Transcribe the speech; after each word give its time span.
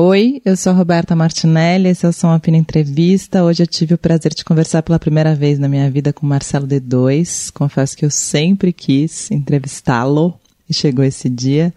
Oi, 0.00 0.40
eu 0.44 0.56
sou 0.56 0.72
Roberta 0.74 1.16
Martinelli, 1.16 1.88
esse 1.88 2.06
é 2.06 2.08
o 2.08 2.12
Som 2.12 2.30
Apina 2.30 2.56
Entrevista. 2.56 3.42
Hoje 3.42 3.64
eu 3.64 3.66
tive 3.66 3.94
o 3.94 3.98
prazer 3.98 4.32
de 4.32 4.44
conversar 4.44 4.80
pela 4.80 4.96
primeira 4.96 5.34
vez 5.34 5.58
na 5.58 5.68
minha 5.68 5.90
vida 5.90 6.12
com 6.12 6.24
Marcelo 6.24 6.68
D2. 6.68 7.50
Confesso 7.52 7.96
que 7.96 8.04
eu 8.04 8.10
sempre 8.10 8.72
quis 8.72 9.28
entrevistá-lo 9.28 10.38
e 10.70 10.72
chegou 10.72 11.04
esse 11.04 11.28
dia. 11.28 11.74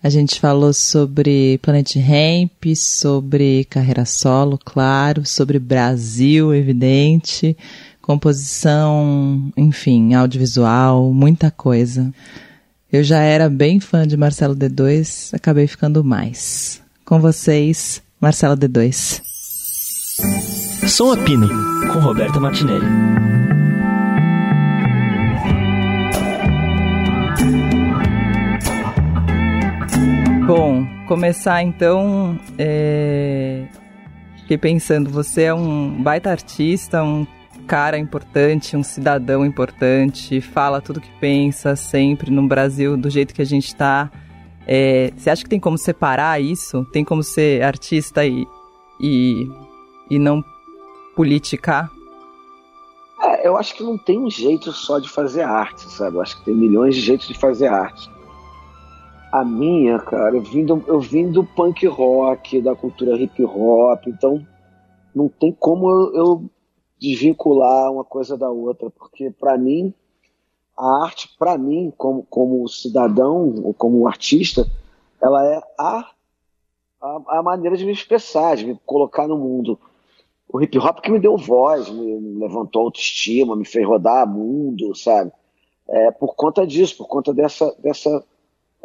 A 0.00 0.08
gente 0.08 0.38
falou 0.38 0.72
sobre 0.72 1.58
Planet 1.58 1.96
Ramp, 1.96 2.76
sobre 2.76 3.64
carreira 3.64 4.04
solo, 4.04 4.60
claro, 4.64 5.26
sobre 5.26 5.58
Brasil, 5.58 6.54
evidente, 6.54 7.56
composição, 8.00 9.52
enfim, 9.56 10.14
audiovisual, 10.14 11.12
muita 11.12 11.50
coisa. 11.50 12.14
Eu 12.92 13.02
já 13.02 13.18
era 13.18 13.50
bem 13.50 13.80
fã 13.80 14.06
de 14.06 14.16
Marcelo 14.16 14.54
D2, 14.54 15.34
acabei 15.34 15.66
ficando 15.66 16.04
mais. 16.04 16.85
Com 17.06 17.20
vocês, 17.20 18.02
Marcelo 18.20 18.56
D2. 18.56 19.22
Som 20.88 21.12
a 21.12 21.16
Pino, 21.16 21.48
com 21.92 22.00
Roberta 22.00 22.40
Martinelli. 22.40 22.84
Bom, 30.48 30.84
começar 31.06 31.62
então. 31.62 32.36
É... 32.58 33.66
Fiquei 34.38 34.58
pensando, 34.58 35.08
você 35.08 35.42
é 35.42 35.54
um 35.54 36.02
baita 36.02 36.32
artista, 36.32 37.04
um 37.04 37.24
cara 37.68 37.96
importante, 37.96 38.76
um 38.76 38.82
cidadão 38.82 39.46
importante, 39.46 40.40
fala 40.40 40.80
tudo 40.80 41.00
que 41.00 41.10
pensa 41.20 41.76
sempre 41.76 42.32
no 42.32 42.48
Brasil 42.48 42.96
do 42.96 43.08
jeito 43.08 43.32
que 43.32 43.42
a 43.42 43.46
gente 43.46 43.68
está. 43.68 44.10
É, 44.66 45.12
você 45.16 45.30
acha 45.30 45.44
que 45.44 45.48
tem 45.48 45.60
como 45.60 45.78
separar 45.78 46.40
isso? 46.40 46.84
Tem 46.86 47.04
como 47.04 47.22
ser 47.22 47.62
artista 47.62 48.26
e, 48.26 48.46
e, 49.00 49.48
e 50.10 50.18
não 50.18 50.44
politicar? 51.14 51.90
É, 53.22 53.46
eu 53.46 53.56
acho 53.56 53.74
que 53.74 53.82
não 53.82 53.96
tem 53.96 54.18
um 54.18 54.30
jeito 54.30 54.72
só 54.72 54.98
de 54.98 55.08
fazer 55.08 55.42
arte, 55.42 55.82
sabe? 55.90 56.16
Eu 56.16 56.20
acho 56.20 56.38
que 56.38 56.44
tem 56.44 56.54
milhões 56.54 56.94
de 56.96 57.00
jeitos 57.00 57.28
de 57.28 57.34
fazer 57.34 57.68
arte. 57.68 58.10
A 59.32 59.44
minha, 59.44 59.98
cara, 59.98 60.36
eu 60.36 60.42
vim 60.42 60.64
do, 60.64 60.82
eu 60.86 61.00
vim 61.00 61.30
do 61.30 61.44
punk 61.44 61.86
rock, 61.86 62.60
da 62.60 62.74
cultura 62.74 63.16
hip 63.16 63.42
hop, 63.44 64.06
então 64.06 64.44
não 65.14 65.28
tem 65.28 65.52
como 65.52 65.90
eu, 65.90 66.14
eu 66.14 66.50
desvincular 67.00 67.90
uma 67.92 68.04
coisa 68.04 68.36
da 68.36 68.50
outra, 68.50 68.90
porque 68.90 69.30
para 69.30 69.56
mim 69.56 69.92
a 70.76 71.04
arte, 71.04 71.30
para 71.38 71.56
mim, 71.56 71.92
como, 71.96 72.22
como 72.28 72.68
cidadão 72.68 73.54
ou 73.64 73.72
como 73.72 74.06
artista, 74.06 74.70
ela 75.20 75.44
é 75.46 75.62
a, 75.78 76.10
a, 77.00 77.38
a, 77.38 77.42
maneira 77.42 77.76
de 77.76 77.86
me 77.86 77.92
expressar, 77.92 78.56
de 78.56 78.66
me 78.66 78.78
colocar 78.84 79.26
no 79.26 79.38
mundo. 79.38 79.78
O 80.48 80.60
hip 80.60 80.78
hop 80.78 81.00
que 81.00 81.10
me 81.10 81.18
deu 81.18 81.36
voz, 81.36 81.88
me 81.88 82.38
levantou 82.38 82.82
autoestima, 82.82 83.56
me 83.56 83.64
fez 83.64 83.86
rodar 83.86 84.28
mundo, 84.28 84.94
sabe? 84.94 85.32
É 85.88 86.10
por 86.10 86.34
conta 86.34 86.66
disso, 86.66 86.96
por 86.98 87.08
conta 87.08 87.32
dessa, 87.32 87.74
dessa. 87.78 88.24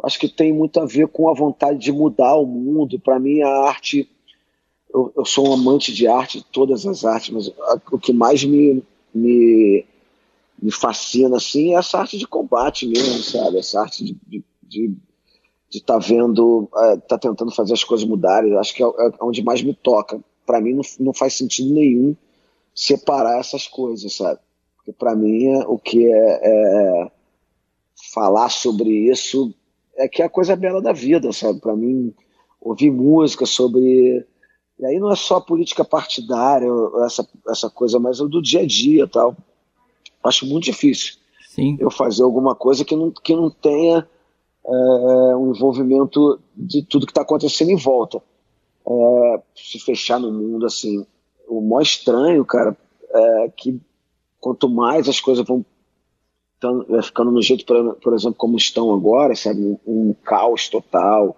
Acho 0.02 0.18
que 0.18 0.28
tem 0.28 0.52
muito 0.52 0.80
a 0.80 0.86
ver 0.86 1.08
com 1.08 1.28
a 1.28 1.34
vontade 1.34 1.78
de 1.78 1.92
mudar 1.92 2.36
o 2.36 2.46
mundo. 2.46 2.98
Para 2.98 3.18
mim, 3.18 3.42
a 3.42 3.48
arte. 3.48 4.08
Eu, 4.92 5.12
eu, 5.16 5.24
sou 5.24 5.48
um 5.48 5.54
amante 5.54 5.92
de 5.92 6.06
arte, 6.06 6.44
todas 6.52 6.86
as 6.86 7.04
artes, 7.04 7.30
mas 7.30 7.52
o 7.90 7.98
que 7.98 8.12
mais 8.12 8.44
me, 8.44 8.82
me 9.14 9.86
me 10.62 10.70
fascina 10.70 11.36
assim 11.36 11.74
é 11.74 11.78
essa 11.78 11.98
arte 11.98 12.16
de 12.16 12.26
combate 12.26 12.86
mesmo, 12.86 13.20
sabe? 13.24 13.58
Essa 13.58 13.80
arte 13.80 14.04
de 14.04 14.12
estar 14.12 14.38
de, 14.62 14.96
de, 15.68 15.82
tá 15.82 15.98
vendo, 15.98 16.68
é, 16.72 16.96
tá 16.98 17.18
tentando 17.18 17.50
fazer 17.50 17.72
as 17.72 17.82
coisas 17.82 18.06
mudarem. 18.06 18.56
Acho 18.56 18.72
que 18.72 18.82
é, 18.82 18.86
é 18.86 19.10
onde 19.20 19.42
mais 19.42 19.60
me 19.60 19.74
toca. 19.74 20.20
Para 20.46 20.60
mim 20.60 20.74
não, 20.74 20.82
não 21.00 21.12
faz 21.12 21.34
sentido 21.34 21.74
nenhum 21.74 22.14
separar 22.72 23.40
essas 23.40 23.66
coisas, 23.66 24.14
sabe? 24.14 24.38
Porque 24.76 24.92
para 24.92 25.16
mim 25.16 25.46
é, 25.46 25.66
o 25.66 25.76
que 25.76 26.06
é, 26.06 26.40
é, 26.44 27.10
falar 28.14 28.48
sobre 28.48 28.88
isso 28.88 29.52
é 29.96 30.06
que 30.06 30.22
é 30.22 30.26
a 30.26 30.30
coisa 30.30 30.54
bela 30.54 30.80
da 30.80 30.92
vida, 30.92 31.32
sabe? 31.32 31.60
Para 31.60 31.74
mim 31.74 32.14
ouvir 32.60 32.92
música 32.92 33.44
sobre 33.46 34.24
e 34.78 34.86
aí 34.86 34.98
não 34.98 35.12
é 35.12 35.16
só 35.16 35.40
política 35.40 35.84
partidária, 35.84 36.68
essa, 37.04 37.28
essa 37.48 37.68
coisa, 37.68 37.98
mas 37.98 38.20
é 38.20 38.24
do 38.24 38.40
dia 38.40 38.60
a 38.60 38.66
dia 38.66 39.06
tal 39.08 39.36
acho 40.22 40.46
muito 40.46 40.64
difícil 40.64 41.14
Sim. 41.48 41.76
eu 41.80 41.90
fazer 41.90 42.22
alguma 42.22 42.54
coisa 42.54 42.84
que 42.84 42.96
não, 42.96 43.10
que 43.10 43.34
não 43.34 43.50
tenha 43.50 44.06
é, 44.64 45.36
um 45.36 45.52
envolvimento 45.54 46.40
de 46.56 46.82
tudo 46.82 47.06
que 47.06 47.12
está 47.12 47.22
acontecendo 47.22 47.70
em 47.70 47.76
volta. 47.76 48.22
É, 48.86 49.42
se 49.54 49.78
fechar 49.78 50.18
no 50.18 50.32
mundo 50.32 50.66
assim. 50.66 51.06
O 51.48 51.60
maior 51.60 51.82
estranho, 51.82 52.44
cara, 52.44 52.76
é 53.10 53.52
que 53.56 53.78
quanto 54.40 54.68
mais 54.68 55.08
as 55.08 55.20
coisas 55.20 55.46
vão 55.46 55.64
tão, 56.58 56.86
é, 56.96 57.02
ficando 57.02 57.30
no 57.30 57.42
jeito, 57.42 57.66
por, 57.66 57.94
por, 57.96 58.14
exemplo, 58.14 58.36
como 58.36 58.56
estão 58.56 58.94
agora, 58.94 59.34
sabe, 59.34 59.60
um, 59.60 59.78
um 59.86 60.14
caos 60.14 60.68
total 60.68 61.36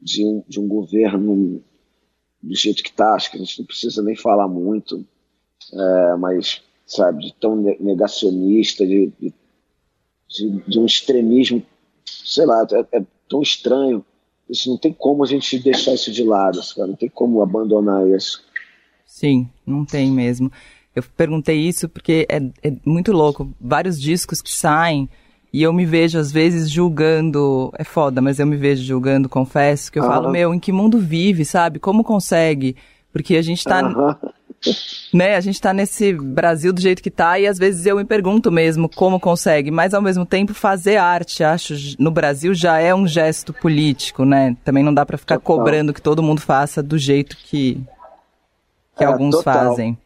de 0.00 0.24
um, 0.24 0.44
de 0.46 0.60
um 0.60 0.68
governo 0.68 1.62
do 2.42 2.54
jeito 2.54 2.82
que 2.82 2.90
está, 2.90 3.14
acho 3.14 3.30
que 3.30 3.36
a 3.36 3.40
gente 3.40 3.58
não 3.58 3.66
precisa 3.66 4.02
nem 4.02 4.14
falar 4.14 4.46
muito, 4.48 5.04
é, 5.72 6.16
mas 6.16 6.62
sabe, 6.86 7.24
de 7.24 7.34
tão 7.34 7.56
negacionista, 7.80 8.86
de, 8.86 9.12
de, 9.18 9.34
de, 10.68 10.78
um 10.78 10.86
extremismo, 10.86 11.62
sei 12.04 12.46
lá, 12.46 12.64
é, 12.72 12.98
é, 12.98 13.04
tão 13.28 13.42
estranho. 13.42 14.04
Isso 14.48 14.70
não 14.70 14.78
tem 14.78 14.92
como 14.92 15.24
a 15.24 15.26
gente 15.26 15.58
deixar 15.58 15.94
isso 15.94 16.12
de 16.12 16.22
lado, 16.22 16.62
sabe? 16.62 16.90
não 16.90 16.96
tem 16.96 17.08
como 17.08 17.42
abandonar 17.42 18.06
isso. 18.06 18.44
Sim, 19.04 19.48
não 19.66 19.84
tem 19.84 20.10
mesmo. 20.10 20.50
Eu 20.94 21.02
perguntei 21.16 21.58
isso 21.58 21.88
porque 21.88 22.26
é, 22.30 22.36
é 22.62 22.72
muito 22.84 23.12
louco. 23.12 23.52
Vários 23.60 24.00
discos 24.00 24.40
que 24.40 24.52
saem 24.52 25.08
e 25.52 25.62
eu 25.62 25.72
me 25.72 25.84
vejo 25.84 26.18
às 26.18 26.30
vezes 26.30 26.70
julgando. 26.70 27.72
É 27.76 27.84
foda, 27.84 28.22
mas 28.22 28.38
eu 28.38 28.46
me 28.46 28.56
vejo 28.56 28.82
julgando, 28.84 29.28
confesso, 29.28 29.90
que 29.90 29.98
eu 29.98 30.04
falo, 30.04 30.30
meu, 30.30 30.54
em 30.54 30.60
que 30.60 30.72
mundo 30.72 30.98
vive, 30.98 31.44
sabe? 31.44 31.78
Como 31.78 32.04
consegue? 32.04 32.76
Porque 33.12 33.36
a 33.36 33.42
gente 33.42 33.64
tá 33.64 33.80
né? 35.12 35.36
A 35.36 35.40
gente 35.40 35.60
tá 35.60 35.72
nesse 35.72 36.12
Brasil 36.12 36.72
do 36.72 36.80
jeito 36.80 37.02
que 37.02 37.10
tá 37.10 37.38
e 37.38 37.46
às 37.46 37.58
vezes 37.58 37.86
eu 37.86 37.96
me 37.96 38.04
pergunto 38.04 38.50
mesmo 38.50 38.88
como 38.88 39.20
consegue, 39.20 39.70
mas 39.70 39.94
ao 39.94 40.02
mesmo 40.02 40.26
tempo 40.26 40.52
fazer 40.54 40.96
arte, 40.96 41.42
acho, 41.42 41.74
no 41.98 42.10
Brasil 42.10 42.54
já 42.54 42.78
é 42.78 42.94
um 42.94 43.06
gesto 43.06 43.52
político, 43.52 44.24
né? 44.24 44.56
Também 44.64 44.82
não 44.82 44.92
dá 44.92 45.04
para 45.04 45.18
ficar 45.18 45.38
total. 45.38 45.56
cobrando 45.56 45.94
que 45.94 46.02
todo 46.02 46.22
mundo 46.22 46.40
faça 46.40 46.82
do 46.82 46.98
jeito 46.98 47.36
que, 47.36 47.80
que 48.96 49.04
é, 49.04 49.06
alguns 49.06 49.36
total. 49.36 49.70
fazem. 49.70 49.98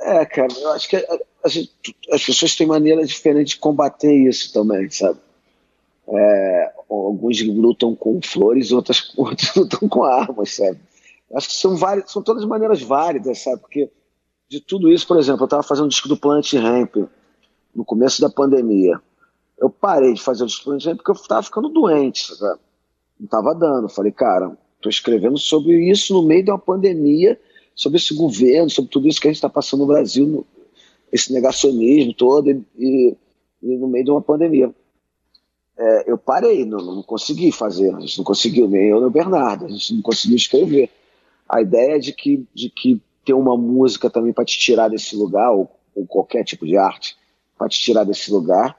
É, 0.00 0.24
cara, 0.26 0.52
eu 0.60 0.72
acho 0.72 0.88
que 0.88 0.96
a, 0.96 1.18
a 1.44 1.48
gente, 1.48 1.70
as 2.10 2.24
pessoas 2.24 2.54
têm 2.56 2.66
maneiras 2.66 3.08
diferentes 3.08 3.54
de 3.54 3.60
combater 3.60 4.12
isso 4.12 4.52
também, 4.52 4.90
sabe? 4.90 5.18
É, 6.06 6.72
alguns 6.90 7.40
lutam 7.42 7.94
com 7.94 8.20
flores, 8.22 8.72
outras, 8.72 9.12
outros 9.16 9.54
lutam 9.54 9.88
com 9.88 10.04
armas, 10.04 10.56
sabe? 10.56 10.78
Acho 11.34 11.48
que 11.48 11.54
são, 11.54 11.76
várias, 11.76 12.10
são 12.10 12.22
todas 12.22 12.44
maneiras 12.44 12.80
válidas, 12.80 13.42
sabe? 13.42 13.60
Porque 13.60 13.90
de 14.48 14.60
tudo 14.60 14.90
isso, 14.90 15.06
por 15.06 15.18
exemplo, 15.18 15.42
eu 15.42 15.46
estava 15.46 15.62
fazendo 15.62 15.86
o 15.86 15.88
disco 15.88 16.08
do 16.08 16.16
Planet 16.16 16.52
Ramp 16.54 16.96
no 17.74 17.84
começo 17.84 18.20
da 18.20 18.30
pandemia. 18.30 19.00
Eu 19.58 19.68
parei 19.68 20.12
de 20.12 20.22
fazer 20.22 20.44
o 20.44 20.46
disco 20.46 20.62
do 20.62 20.64
Planet 20.66 20.86
Ramp 20.86 20.96
porque 20.98 21.10
eu 21.10 21.14
estava 21.14 21.42
ficando 21.42 21.68
doente, 21.68 22.34
sabe? 22.36 22.60
Não 23.18 23.24
estava 23.24 23.54
dando. 23.54 23.88
Falei, 23.88 24.12
cara, 24.12 24.56
estou 24.76 24.90
escrevendo 24.90 25.36
sobre 25.36 25.90
isso 25.90 26.14
no 26.14 26.22
meio 26.22 26.44
de 26.44 26.50
uma 26.52 26.58
pandemia, 26.58 27.40
sobre 27.74 27.98
esse 27.98 28.14
governo, 28.14 28.70
sobre 28.70 28.90
tudo 28.90 29.08
isso 29.08 29.20
que 29.20 29.26
a 29.26 29.30
gente 29.30 29.38
está 29.38 29.48
passando 29.48 29.80
no 29.80 29.86
Brasil, 29.86 30.46
esse 31.10 31.32
negacionismo 31.32 32.14
todo, 32.14 32.48
e, 32.48 32.64
e, 32.78 33.16
e 33.60 33.76
no 33.76 33.88
meio 33.88 34.04
de 34.04 34.10
uma 34.12 34.22
pandemia. 34.22 34.72
É, 35.76 36.12
eu 36.12 36.16
parei, 36.16 36.64
não, 36.64 36.78
não 36.78 37.02
consegui 37.02 37.50
fazer, 37.50 37.92
a 37.92 37.98
gente 37.98 38.18
não 38.18 38.24
conseguiu, 38.24 38.68
nem 38.68 38.90
eu 38.90 38.98
nem 38.98 39.08
o 39.08 39.10
Bernardo, 39.10 39.64
a 39.64 39.68
gente 39.68 39.94
não 39.94 40.02
conseguiu 40.02 40.36
escrever 40.36 40.88
a 41.48 41.60
ideia 41.60 41.98
de 41.98 42.12
que, 42.12 42.46
de 42.54 42.70
que 42.70 43.00
ter 43.24 43.34
uma 43.34 43.56
música 43.56 44.10
também 44.10 44.32
para 44.32 44.44
te 44.44 44.58
tirar 44.58 44.88
desse 44.88 45.16
lugar, 45.16 45.50
ou, 45.52 45.70
ou, 45.94 46.06
qualquer 46.06 46.44
tipo 46.44 46.66
de 46.66 46.76
arte, 46.76 47.16
para 47.56 47.68
te 47.68 47.80
tirar 47.80 48.04
desse 48.04 48.30
lugar, 48.30 48.76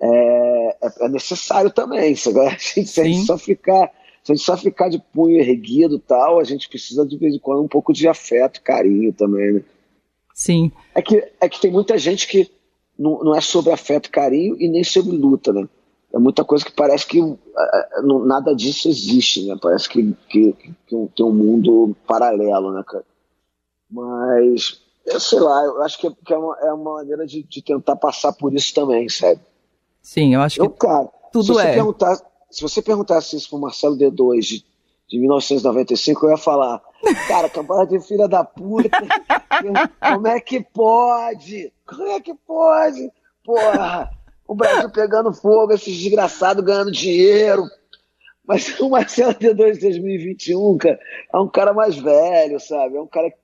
é, 0.00 0.76
é, 0.82 1.06
é 1.06 1.08
necessário 1.08 1.70
também. 1.70 2.14
Se 2.14 2.28
a 2.38 2.50
gente, 2.50 2.86
se 2.86 3.00
a 3.00 3.04
gente 3.04 3.26
só 3.26 3.38
ficar. 3.38 3.92
Se 4.22 4.32
a 4.32 4.34
gente 4.34 4.44
só 4.44 4.54
ficar 4.54 4.90
de 4.90 4.98
punho 4.98 5.40
erguido 5.40 5.98
tal, 5.98 6.38
a 6.38 6.44
gente 6.44 6.68
precisa 6.68 7.06
de 7.06 7.16
vez 7.16 7.34
em 7.34 7.38
quando 7.38 7.62
um 7.62 7.68
pouco 7.68 7.90
de 7.90 8.06
afeto, 8.06 8.60
carinho 8.60 9.14
também, 9.14 9.50
né? 9.50 9.62
Sim. 10.34 10.70
É 10.94 11.00
que, 11.00 11.26
é 11.40 11.48
que 11.48 11.58
tem 11.58 11.72
muita 11.72 11.96
gente 11.96 12.28
que 12.28 12.50
não, 12.98 13.24
não 13.24 13.34
é 13.34 13.40
sobre 13.40 13.72
afeto, 13.72 14.10
carinho 14.10 14.56
e 14.60 14.68
nem 14.68 14.84
sobre 14.84 15.16
luta, 15.16 15.54
né? 15.54 15.66
É 16.12 16.18
muita 16.18 16.44
coisa 16.44 16.64
que 16.64 16.72
parece 16.72 17.06
que 17.06 17.20
uh, 17.20 17.38
nada 18.26 18.54
disso 18.54 18.88
existe, 18.88 19.46
né? 19.46 19.56
Parece 19.60 19.88
que, 19.88 20.12
que, 20.28 20.52
que, 20.86 21.08
tem 21.16 21.24
um 21.24 21.32
mundo 21.32 21.96
paralelo, 22.06 22.72
né, 22.72 22.82
cara? 22.86 23.04
Mas, 23.88 24.80
eu 25.06 25.20
sei 25.20 25.40
lá, 25.40 25.64
eu 25.64 25.82
acho 25.82 25.98
que 25.98 26.08
é, 26.08 26.10
que 26.24 26.32
é, 26.32 26.36
uma, 26.36 26.58
é 26.60 26.72
uma 26.72 26.94
maneira 26.94 27.26
de, 27.26 27.42
de, 27.44 27.62
tentar 27.62 27.96
passar 27.96 28.32
por 28.32 28.52
isso 28.52 28.74
também, 28.74 29.08
sabe? 29.08 29.40
Sim, 30.02 30.34
eu 30.34 30.40
acho 30.40 30.60
eu, 30.60 30.70
que 30.70 30.78
cara, 30.78 31.08
tudo 31.32 31.54
se 31.54 31.60
é. 31.60 31.74
Perguntar, 31.74 32.16
se 32.50 32.62
você 32.62 32.82
perguntasse 32.82 33.36
isso 33.36 33.48
pro 33.48 33.58
Marcelo 33.58 33.96
D2 33.96 34.40
de, 34.40 34.64
de 35.08 35.18
1995, 35.18 36.26
eu 36.26 36.30
ia 36.30 36.36
falar, 36.36 36.82
cara, 37.28 37.48
campanha 37.48 37.86
de 37.86 38.00
filha 38.00 38.26
da 38.26 38.42
puta, 38.42 38.90
como 40.00 40.26
é 40.26 40.40
que 40.40 40.60
pode? 40.60 41.72
Como 41.86 42.08
é 42.08 42.20
que 42.20 42.34
pode? 42.34 43.12
Porra, 43.44 44.10
o 44.50 44.54
Brasil 44.56 44.90
pegando 44.90 45.32
fogo, 45.32 45.72
esses 45.72 45.96
desgraçados 45.96 46.64
ganhando 46.64 46.90
dinheiro. 46.90 47.62
Mas 48.44 48.78
o 48.80 48.90
Marcelo 48.90 49.32
D2 49.32 49.74
de 49.74 49.80
2021, 49.82 50.76
cara, 50.76 50.98
é 51.32 51.38
um 51.38 51.46
cara 51.46 51.72
mais 51.72 51.96
velho, 51.96 52.58
sabe? 52.58 52.96
É 52.96 53.00
um 53.00 53.06
cara 53.06 53.30
que 53.30 53.36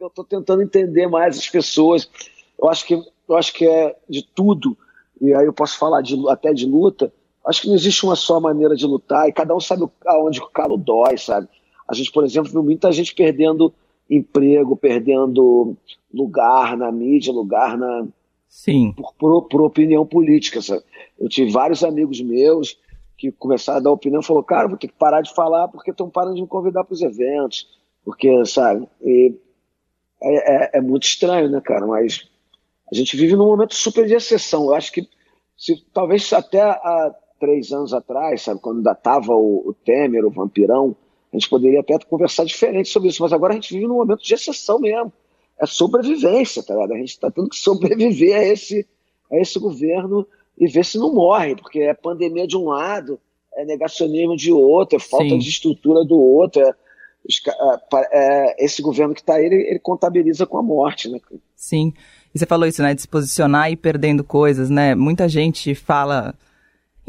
eu 0.00 0.06
estou 0.06 0.24
tentando 0.24 0.62
entender 0.62 1.06
mais 1.08 1.36
as 1.36 1.46
pessoas. 1.46 2.10
Eu 2.58 2.70
acho 2.70 2.86
que 2.86 2.94
eu 3.28 3.36
acho 3.36 3.52
que 3.52 3.68
é 3.68 3.94
de 4.08 4.26
tudo, 4.34 4.78
e 5.20 5.34
aí 5.34 5.44
eu 5.44 5.52
posso 5.52 5.78
falar 5.78 6.00
de, 6.00 6.16
até 6.30 6.54
de 6.54 6.64
luta. 6.64 7.12
Acho 7.46 7.60
que 7.60 7.68
não 7.68 7.74
existe 7.74 8.02
uma 8.06 8.16
só 8.16 8.40
maneira 8.40 8.74
de 8.74 8.86
lutar, 8.86 9.28
e 9.28 9.32
cada 9.32 9.54
um 9.54 9.60
sabe 9.60 9.86
aonde 10.06 10.40
o 10.40 10.48
calo 10.48 10.78
dói, 10.78 11.18
sabe? 11.18 11.48
A 11.86 11.94
gente, 11.94 12.10
por 12.10 12.24
exemplo, 12.24 12.50
viu 12.50 12.62
muita 12.62 12.90
gente 12.92 13.14
perdendo 13.14 13.74
emprego, 14.08 14.74
perdendo 14.74 15.76
lugar 16.10 16.78
na 16.78 16.90
mídia, 16.90 17.30
lugar 17.30 17.76
na. 17.76 18.06
Sim. 18.50 18.92
Por, 18.92 19.14
por, 19.14 19.48
por 19.48 19.60
opinião 19.62 20.04
política, 20.04 20.60
sabe? 20.60 20.82
Eu 21.18 21.28
tive 21.28 21.52
vários 21.52 21.84
amigos 21.84 22.20
meus 22.20 22.76
que 23.16 23.30
começaram 23.30 23.78
a 23.78 23.82
dar 23.82 23.92
opinião, 23.92 24.22
falou, 24.22 24.42
cara, 24.42 24.66
vou 24.66 24.76
ter 24.76 24.88
que 24.88 24.94
parar 24.94 25.20
de 25.20 25.32
falar 25.32 25.68
porque 25.68 25.92
estão 25.92 26.10
parando 26.10 26.34
de 26.34 26.42
me 26.42 26.48
convidar 26.48 26.82
para 26.84 26.94
os 26.94 27.02
eventos, 27.02 27.68
porque, 28.04 28.44
sabe, 28.46 28.88
e 29.02 29.34
é, 30.22 30.54
é, 30.54 30.70
é, 30.78 30.80
muito 30.80 31.04
estranho, 31.04 31.50
né, 31.50 31.60
cara, 31.60 31.86
mas 31.86 32.28
a 32.90 32.94
gente 32.94 33.16
vive 33.16 33.36
num 33.36 33.46
momento 33.46 33.74
super 33.74 34.06
de 34.06 34.14
exceção, 34.14 34.64
eu 34.64 34.74
acho 34.74 34.90
que 34.90 35.06
se 35.56 35.84
talvez 35.92 36.32
até 36.32 36.62
há 36.62 37.14
três 37.38 37.70
anos 37.72 37.92
atrás, 37.92 38.42
sabe, 38.42 38.60
quando 38.60 38.78
ainda 38.78 38.94
tava 38.94 39.34
o, 39.34 39.68
o 39.68 39.74
Temer, 39.74 40.24
o 40.24 40.30
Vampirão, 40.30 40.96
a 41.30 41.36
gente 41.36 41.48
poderia 41.48 41.80
até 41.80 41.98
conversar 41.98 42.44
diferente 42.44 42.88
sobre 42.88 43.10
isso, 43.10 43.22
mas 43.22 43.34
agora 43.34 43.52
a 43.52 43.56
gente 43.56 43.74
vive 43.74 43.86
num 43.86 43.96
momento 43.96 44.22
de 44.22 44.34
exceção 44.34 44.80
mesmo, 44.80 45.12
é 45.60 45.66
sobrevivência, 45.66 46.62
tá 46.62 46.74
ligado? 46.74 46.94
A 46.94 46.98
gente 46.98 47.10
está 47.10 47.30
tendo 47.30 47.48
que 47.48 47.56
sobreviver 47.56 48.36
a 48.36 48.44
esse, 48.44 48.86
a 49.30 49.36
esse 49.36 49.58
governo 49.58 50.26
e 50.58 50.66
ver 50.66 50.84
se 50.84 50.98
não 50.98 51.12
morre, 51.12 51.54
porque 51.54 51.80
é 51.80 51.94
pandemia 51.94 52.46
de 52.46 52.56
um 52.56 52.64
lado, 52.64 53.18
é 53.54 53.64
negacionismo 53.64 54.36
de 54.36 54.50
outro, 54.52 54.96
é 54.96 55.00
falta 55.00 55.28
Sim. 55.28 55.38
de 55.38 55.48
estrutura 55.48 56.04
do 56.04 56.18
outro. 56.18 56.62
É, 56.62 56.74
é, 58.12 58.64
esse 58.64 58.80
governo 58.80 59.14
que 59.14 59.20
está 59.20 59.34
aí, 59.34 59.44
ele, 59.44 59.56
ele, 59.56 59.78
contabiliza 59.78 60.46
com 60.46 60.56
a 60.56 60.62
morte, 60.62 61.08
né? 61.08 61.20
Sim. 61.54 61.92
E 62.34 62.38
você 62.38 62.46
falou 62.46 62.66
isso, 62.66 62.82
né? 62.82 62.94
De 62.94 63.02
se 63.02 63.08
posicionar 63.08 63.70
e 63.70 63.76
perdendo 63.76 64.24
coisas, 64.24 64.70
né? 64.70 64.94
Muita 64.94 65.28
gente 65.28 65.74
fala. 65.74 66.34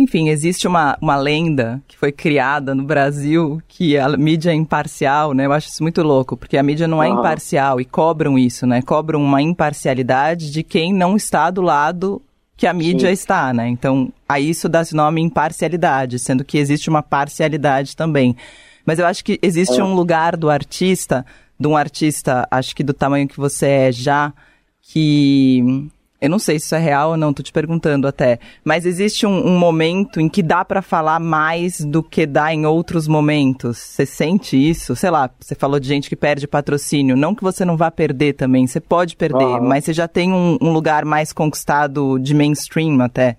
Enfim, 0.01 0.29
existe 0.29 0.67
uma, 0.67 0.97
uma 0.99 1.15
lenda 1.15 1.79
que 1.87 1.95
foi 1.95 2.11
criada 2.11 2.73
no 2.73 2.81
Brasil 2.81 3.61
que 3.67 3.99
a 3.99 4.09
mídia 4.17 4.49
é 4.49 4.55
imparcial, 4.55 5.31
né? 5.31 5.45
Eu 5.45 5.53
acho 5.53 5.69
isso 5.69 5.83
muito 5.83 6.01
louco, 6.01 6.35
porque 6.35 6.57
a 6.57 6.63
mídia 6.63 6.87
não 6.87 7.03
é 7.03 7.07
imparcial 7.07 7.79
e 7.79 7.85
cobram 7.85 8.35
isso, 8.35 8.65
né? 8.65 8.81
Cobram 8.81 9.21
uma 9.21 9.43
imparcialidade 9.43 10.49
de 10.49 10.63
quem 10.63 10.91
não 10.91 11.15
está 11.15 11.51
do 11.51 11.61
lado 11.61 12.19
que 12.57 12.65
a 12.65 12.73
mídia 12.73 13.09
Sim. 13.09 13.13
está, 13.13 13.53
né? 13.53 13.67
Então, 13.69 14.11
a 14.27 14.39
isso 14.39 14.67
dá-se 14.67 14.95
nome 14.95 15.21
imparcialidade, 15.21 16.17
sendo 16.17 16.43
que 16.43 16.57
existe 16.57 16.89
uma 16.89 17.03
parcialidade 17.03 17.95
também. 17.95 18.35
Mas 18.83 18.97
eu 18.97 19.05
acho 19.05 19.23
que 19.23 19.37
existe 19.39 19.79
é. 19.79 19.83
um 19.83 19.93
lugar 19.93 20.35
do 20.35 20.49
artista, 20.49 21.23
de 21.59 21.67
um 21.67 21.77
artista, 21.77 22.47
acho 22.49 22.75
que 22.75 22.83
do 22.83 22.93
tamanho 22.93 23.27
que 23.27 23.37
você 23.37 23.67
é 23.67 23.91
já, 23.91 24.33
que 24.81 25.91
eu 26.21 26.29
não 26.29 26.37
sei 26.37 26.59
se 26.59 26.65
isso 26.65 26.75
é 26.75 26.77
real 26.77 27.09
ou 27.09 27.17
não, 27.17 27.33
tô 27.33 27.41
te 27.41 27.51
perguntando 27.51 28.07
até. 28.07 28.37
Mas 28.63 28.85
existe 28.85 29.25
um, 29.25 29.47
um 29.47 29.57
momento 29.57 30.21
em 30.21 30.29
que 30.29 30.43
dá 30.43 30.63
para 30.63 30.79
falar 30.79 31.19
mais 31.19 31.81
do 31.81 32.03
que 32.03 32.27
dá 32.27 32.53
em 32.53 32.63
outros 32.63 33.07
momentos. 33.07 33.79
Você 33.79 34.05
sente 34.05 34.55
isso? 34.55 34.95
Sei 34.95 35.09
lá, 35.09 35.31
você 35.39 35.55
falou 35.55 35.79
de 35.79 35.87
gente 35.87 36.07
que 36.07 36.15
perde 36.15 36.47
patrocínio. 36.47 37.17
Não 37.17 37.33
que 37.33 37.43
você 37.43 37.65
não 37.65 37.75
vá 37.75 37.89
perder 37.89 38.33
também, 38.33 38.67
você 38.67 38.79
pode 38.79 39.15
perder, 39.15 39.43
uhum. 39.43 39.63
mas 39.63 39.83
você 39.83 39.93
já 39.93 40.07
tem 40.07 40.31
um, 40.31 40.59
um, 40.61 40.71
lugar 40.71 41.05
mais 41.05 41.33
conquistado 41.33 42.19
de 42.19 42.35
mainstream 42.35 43.01
até. 43.01 43.37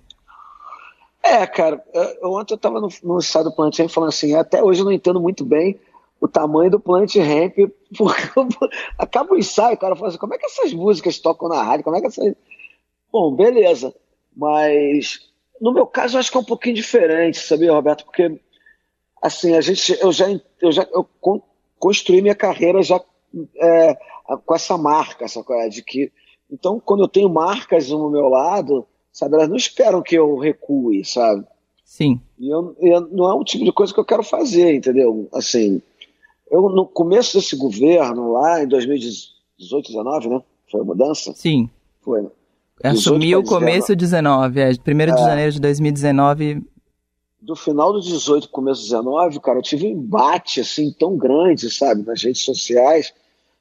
É, 1.23 1.47
cara, 1.47 1.81
eu, 2.21 2.33
ontem 2.33 2.53
eu 2.53 2.57
tava 2.57 2.81
no, 2.81 2.89
no 3.01 3.19
estado 3.19 3.45
do 3.45 3.55
Planet 3.55 3.79
Ramp 3.79 3.91
falando 3.91 4.09
assim, 4.09 4.35
até 4.35 4.61
hoje 4.61 4.81
eu 4.81 4.85
não 4.85 4.91
entendo 4.91 5.21
muito 5.21 5.45
bem 5.45 5.79
o 6.19 6.27
tamanho 6.27 6.71
do 6.71 6.81
Planet 6.81 7.15
Ramp, 7.15 7.71
porque 7.97 8.27
acaba 8.97 9.33
o 9.33 9.37
ensaio, 9.37 9.75
o 9.75 9.79
cara 9.79 9.95
fala 9.95 10.09
assim, 10.09 10.17
como 10.17 10.33
é 10.33 10.37
que 10.37 10.45
essas 10.45 10.73
músicas 10.73 11.17
tocam 11.17 11.47
na 11.47 11.63
rádio, 11.63 11.85
como 11.85 11.95
é 11.95 12.01
que 12.01 12.07
essas 12.07 12.33
Bom, 13.13 13.35
beleza. 13.35 13.93
Mas 14.35 15.19
no 15.61 15.71
meu 15.71 15.85
caso 15.85 16.15
eu 16.15 16.19
acho 16.19 16.31
que 16.31 16.37
é 16.37 16.41
um 16.41 16.45
pouquinho 16.45 16.75
diferente, 16.75 17.37
sabia, 17.37 17.71
Roberto? 17.71 18.03
Porque 18.05 18.41
assim, 19.21 19.53
a 19.53 19.61
gente, 19.61 19.95
eu 20.01 20.11
já, 20.11 20.25
eu 20.59 20.71
já 20.71 20.87
eu 20.91 21.07
construí 21.77 22.21
minha 22.21 22.33
carreira 22.33 22.81
já 22.81 22.99
é, 23.57 23.95
com 24.45 24.55
essa 24.55 24.77
marca, 24.77 25.25
essa 25.25 25.43
coisa 25.43 25.69
de 25.69 25.83
que 25.83 26.11
então 26.51 26.79
quando 26.79 27.03
eu 27.03 27.07
tenho 27.07 27.29
marcas 27.29 27.89
no 27.89 28.09
meu 28.09 28.27
lado, 28.27 28.85
sabe, 29.11 29.35
elas 29.35 29.47
não 29.47 29.55
esperam 29.55 30.01
que 30.01 30.15
eu 30.15 30.35
recue, 30.37 31.05
sabe? 31.05 31.45
Sim. 31.85 32.19
E 32.39 32.49
eu, 32.49 32.75
eu, 32.79 33.01
não 33.11 33.29
é 33.29 33.35
um 33.35 33.43
tipo 33.43 33.63
de 33.63 33.71
coisa 33.71 33.93
que 33.93 33.99
eu 33.99 34.05
quero 34.05 34.23
fazer, 34.23 34.73
entendeu? 34.73 35.29
Assim, 35.31 35.79
eu 36.49 36.67
no 36.69 36.87
começo 36.87 37.37
desse 37.37 37.55
governo 37.55 38.31
lá 38.33 38.63
em 38.63 38.67
2018, 38.67 39.87
19, 39.87 40.29
né? 40.29 40.41
Foi 40.71 40.81
a 40.81 40.83
mudança? 40.83 41.33
Sim. 41.35 41.69
Foi. 42.01 42.27
Assumiu 42.81 43.39
o 43.39 43.43
começo 43.43 43.95
19, 43.95 44.59
é, 44.59 44.69
1 44.69 44.71
de 44.71 45.11
é, 45.11 45.17
janeiro 45.17 45.51
de 45.51 45.59
2019. 45.59 46.63
Do 47.41 47.55
final 47.55 47.93
do 47.93 48.01
18 48.01 48.49
começo 48.49 48.81
do 48.81 48.85
19, 48.85 49.39
cara, 49.41 49.59
eu 49.59 49.63
tive 49.63 49.87
um 49.87 49.91
embate 49.91 50.61
assim 50.61 50.91
tão 50.91 51.17
grande, 51.17 51.69
sabe, 51.69 52.03
nas 52.03 52.23
redes 52.23 52.43
sociais, 52.43 53.13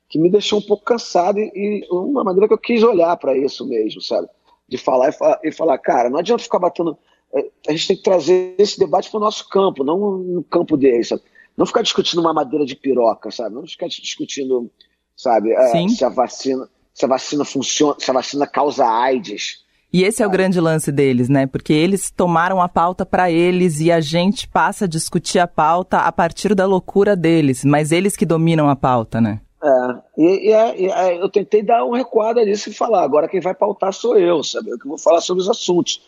que 0.08 0.18
me 0.18 0.30
deixou 0.30 0.60
um 0.60 0.62
pouco 0.62 0.84
cansado 0.84 1.38
e, 1.38 1.50
e 1.54 1.88
uma 1.90 2.24
maneira 2.24 2.46
que 2.46 2.54
eu 2.54 2.58
quis 2.58 2.82
olhar 2.82 3.16
para 3.16 3.36
isso 3.36 3.66
mesmo, 3.66 4.00
sabe? 4.00 4.28
De 4.68 4.78
falar 4.78 5.10
e, 5.10 5.12
falar 5.12 5.40
e 5.42 5.52
falar, 5.52 5.78
cara, 5.78 6.08
não 6.08 6.18
adianta 6.18 6.42
ficar 6.42 6.58
batendo. 6.58 6.96
É, 7.34 7.50
a 7.68 7.72
gente 7.72 7.88
tem 7.88 7.96
que 7.96 8.02
trazer 8.02 8.54
esse 8.58 8.78
debate 8.78 9.10
para 9.10 9.18
o 9.18 9.22
nosso 9.22 9.48
campo, 9.48 9.84
não 9.84 10.18
no 10.18 10.44
campo 10.44 10.76
deles, 10.76 11.08
sabe? 11.08 11.22
Não 11.56 11.66
ficar 11.66 11.82
discutindo 11.82 12.20
uma 12.20 12.32
madeira 12.32 12.64
de 12.64 12.74
piroca, 12.74 13.30
sabe? 13.30 13.54
Não 13.54 13.66
ficar 13.66 13.88
discutindo, 13.88 14.70
sabe, 15.14 15.50
se 15.88 16.04
a 16.04 16.08
vacina 16.08 16.68
se 16.94 17.04
a 17.04 17.08
vacina 17.08 17.44
funciona, 17.44 17.96
se 17.98 18.10
a 18.10 18.14
vacina 18.14 18.46
causa 18.46 18.86
AIDS. 18.86 19.62
E 19.92 20.04
esse 20.04 20.22
é 20.22 20.26
o 20.26 20.30
grande 20.30 20.58
lance 20.58 20.90
deles, 20.90 21.28
né? 21.28 21.46
Porque 21.46 21.72
eles 21.72 22.10
tomaram 22.10 22.62
a 22.62 22.68
pauta 22.68 23.04
para 23.04 23.30
eles 23.30 23.78
e 23.78 23.92
a 23.92 24.00
gente 24.00 24.48
passa 24.48 24.86
a 24.86 24.88
discutir 24.88 25.38
a 25.38 25.46
pauta 25.46 25.98
a 25.98 26.10
partir 26.10 26.54
da 26.54 26.64
loucura 26.64 27.14
deles, 27.14 27.62
mas 27.62 27.92
eles 27.92 28.16
que 28.16 28.24
dominam 28.24 28.70
a 28.70 28.76
pauta, 28.76 29.20
né? 29.20 29.40
É, 29.62 29.94
e, 30.18 30.48
e, 30.48 30.52
é, 30.52 30.80
e 30.80 30.86
é, 30.86 31.22
eu 31.22 31.28
tentei 31.28 31.62
dar 31.62 31.84
um 31.84 31.92
recuado 31.92 32.40
nisso 32.40 32.70
e 32.70 32.72
falar, 32.72 33.04
agora 33.04 33.28
quem 33.28 33.40
vai 33.40 33.54
pautar 33.54 33.92
sou 33.92 34.18
eu, 34.18 34.42
sabe? 34.42 34.70
Eu 34.70 34.78
que 34.78 34.88
vou 34.88 34.98
falar 34.98 35.20
sobre 35.20 35.42
os 35.42 35.48
assuntos. 35.48 36.00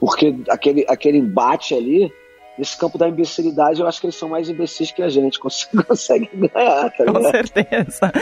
Porque 0.00 0.36
aquele, 0.50 0.84
aquele 0.88 1.18
embate 1.18 1.74
ali, 1.74 2.12
nesse 2.58 2.76
campo 2.76 2.96
da 2.96 3.08
imbecilidade, 3.08 3.80
eu 3.80 3.86
acho 3.86 4.00
que 4.00 4.06
eles 4.06 4.16
são 4.16 4.28
mais 4.28 4.48
imbecis 4.48 4.90
que 4.90 5.02
a 5.02 5.08
gente, 5.08 5.38
consegue 5.40 6.30
ganhar, 6.34 6.90
tá 6.90 7.04
Com 7.04 7.22
certeza. 7.30 8.12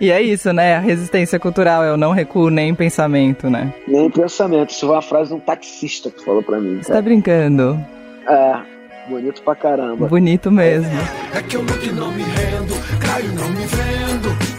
e 0.00 0.10
é 0.10 0.20
isso, 0.20 0.52
né? 0.52 0.76
A 0.76 0.80
resistência 0.80 1.38
cultural 1.38 1.84
é 1.84 1.92
o 1.92 1.96
não 1.96 2.12
recuo 2.12 2.50
nem 2.50 2.70
em 2.70 2.74
pensamento, 2.74 3.48
né? 3.48 3.72
Nem 3.86 4.06
em 4.06 4.10
pensamento. 4.10 4.70
Isso 4.70 4.86
foi 4.86 4.94
uma 4.94 5.02
frase 5.02 5.30
de 5.30 5.34
um 5.34 5.40
taxista 5.40 6.10
que 6.10 6.24
falou 6.24 6.42
pra 6.42 6.58
mim. 6.58 6.82
Você 6.82 6.92
tá 6.92 7.00
brincando? 7.00 7.78
É, 8.26 8.60
bonito 9.08 9.42
pra 9.42 9.54
caramba. 9.54 10.06
Bonito 10.06 10.50
mesmo. 10.50 10.90
É 11.34 11.42
que 11.42 11.56
eu 11.56 11.64
que 11.64 11.92
não 11.92 12.12
me 12.12 12.22
rendo, 12.22 12.74
caio 13.00 13.32
não 13.32 13.48
me 13.50 13.66
vendo. 13.66 14.50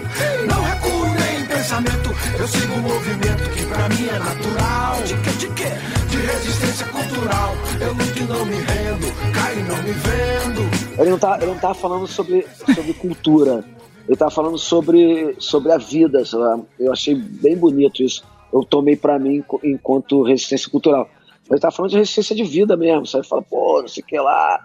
Não 0.47 0.61
recuo 0.61 1.05
nem 1.19 1.41
em 1.41 1.45
pensamento, 1.45 2.09
eu 2.39 2.47
sigo 2.47 2.73
um 2.73 2.81
movimento 2.81 3.49
que 3.51 3.65
pra 3.65 3.89
mim 3.89 4.07
é 4.07 4.19
natural. 4.19 5.01
De 5.03 5.15
que, 5.17 5.37
de 5.37 5.47
que? 5.47 6.01
resistência 6.21 6.85
cultural. 6.87 7.55
Eu 7.79 7.93
nunca 7.95 8.33
não 8.33 8.45
me 8.45 8.55
rendo, 8.55 8.80
Ele 10.97 11.09
não 11.09 11.19
tá, 11.19 11.37
ele 11.37 11.47
não 11.47 11.57
tá 11.57 11.73
falando 11.73 12.07
sobre, 12.07 12.45
sobre 12.75 12.93
cultura. 12.93 13.65
Ele 14.07 14.17
tá 14.17 14.29
falando 14.29 14.57
sobre, 14.57 15.35
sobre 15.39 15.71
a 15.71 15.77
vida. 15.77 16.23
Sabe? 16.25 16.63
Eu 16.79 16.91
achei 16.91 17.15
bem 17.15 17.57
bonito 17.57 18.03
isso. 18.03 18.23
Eu 18.53 18.63
tomei 18.63 18.95
para 18.95 19.17
mim 19.17 19.43
enquanto 19.63 20.23
resistência 20.23 20.69
cultural. 20.69 21.09
Ele 21.49 21.59
tá 21.59 21.71
falando 21.71 21.91
de 21.91 21.97
resistência 21.97 22.35
de 22.35 22.43
vida 22.43 22.77
mesmo. 22.77 23.05
Sabe? 23.05 23.27
Fala, 23.27 23.41
pô, 23.41 23.81
não 23.81 23.87
sei 23.87 24.03
o 24.03 24.05
que 24.05 24.19
lá, 24.19 24.63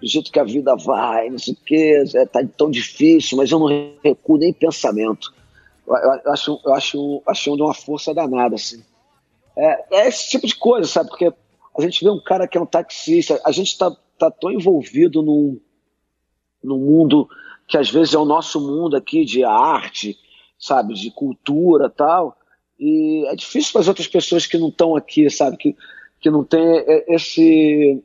do 0.00 0.08
jeito 0.08 0.30
que 0.30 0.38
a 0.38 0.44
vida 0.44 0.76
vai, 0.76 1.28
não 1.28 1.38
sei 1.38 1.54
o 1.54 1.56
que, 1.56 2.04
é, 2.14 2.26
tá 2.26 2.40
tão 2.56 2.70
difícil, 2.70 3.36
mas 3.36 3.50
eu 3.50 3.58
não 3.58 3.96
recuo 4.02 4.38
nem 4.38 4.52
pensamento. 4.52 5.34
Eu, 5.86 5.94
eu, 5.94 6.32
acho, 6.32 6.60
eu 6.64 6.74
acho, 6.74 7.22
acho 7.26 7.56
de 7.56 7.62
uma 7.62 7.74
força 7.74 8.14
danada, 8.14 8.54
assim. 8.54 8.82
É, 9.56 9.96
é, 9.98 10.08
esse 10.08 10.28
tipo 10.28 10.46
de 10.46 10.54
coisa, 10.54 10.86
sabe? 10.86 11.08
Porque 11.08 11.26
a 11.26 11.82
gente 11.82 12.04
vê 12.04 12.10
um 12.10 12.20
cara 12.20 12.46
que 12.46 12.56
é 12.56 12.60
um 12.60 12.66
taxista, 12.66 13.40
a 13.44 13.50
gente 13.50 13.76
está 14.18 14.30
tá 14.30 14.36
tão 14.40 14.50
envolvido 14.50 15.22
num, 15.22 15.60
num 16.62 16.78
mundo 16.78 17.28
que 17.66 17.76
às 17.76 17.90
vezes 17.90 18.14
é 18.14 18.18
o 18.18 18.24
nosso 18.24 18.60
mundo 18.60 18.96
aqui 18.96 19.24
de 19.24 19.44
arte, 19.44 20.18
sabe? 20.58 20.94
De 20.94 21.10
cultura 21.10 21.88
tal. 21.88 22.36
E 22.78 23.24
é 23.26 23.36
difícil 23.36 23.72
para 23.72 23.82
as 23.82 23.88
outras 23.88 24.08
pessoas 24.08 24.46
que 24.46 24.58
não 24.58 24.68
estão 24.68 24.96
aqui, 24.96 25.28
sabe? 25.30 25.56
Que, 25.56 25.76
que 26.20 26.30
não 26.30 26.42
tem 26.42 26.62
esse, 27.06 28.02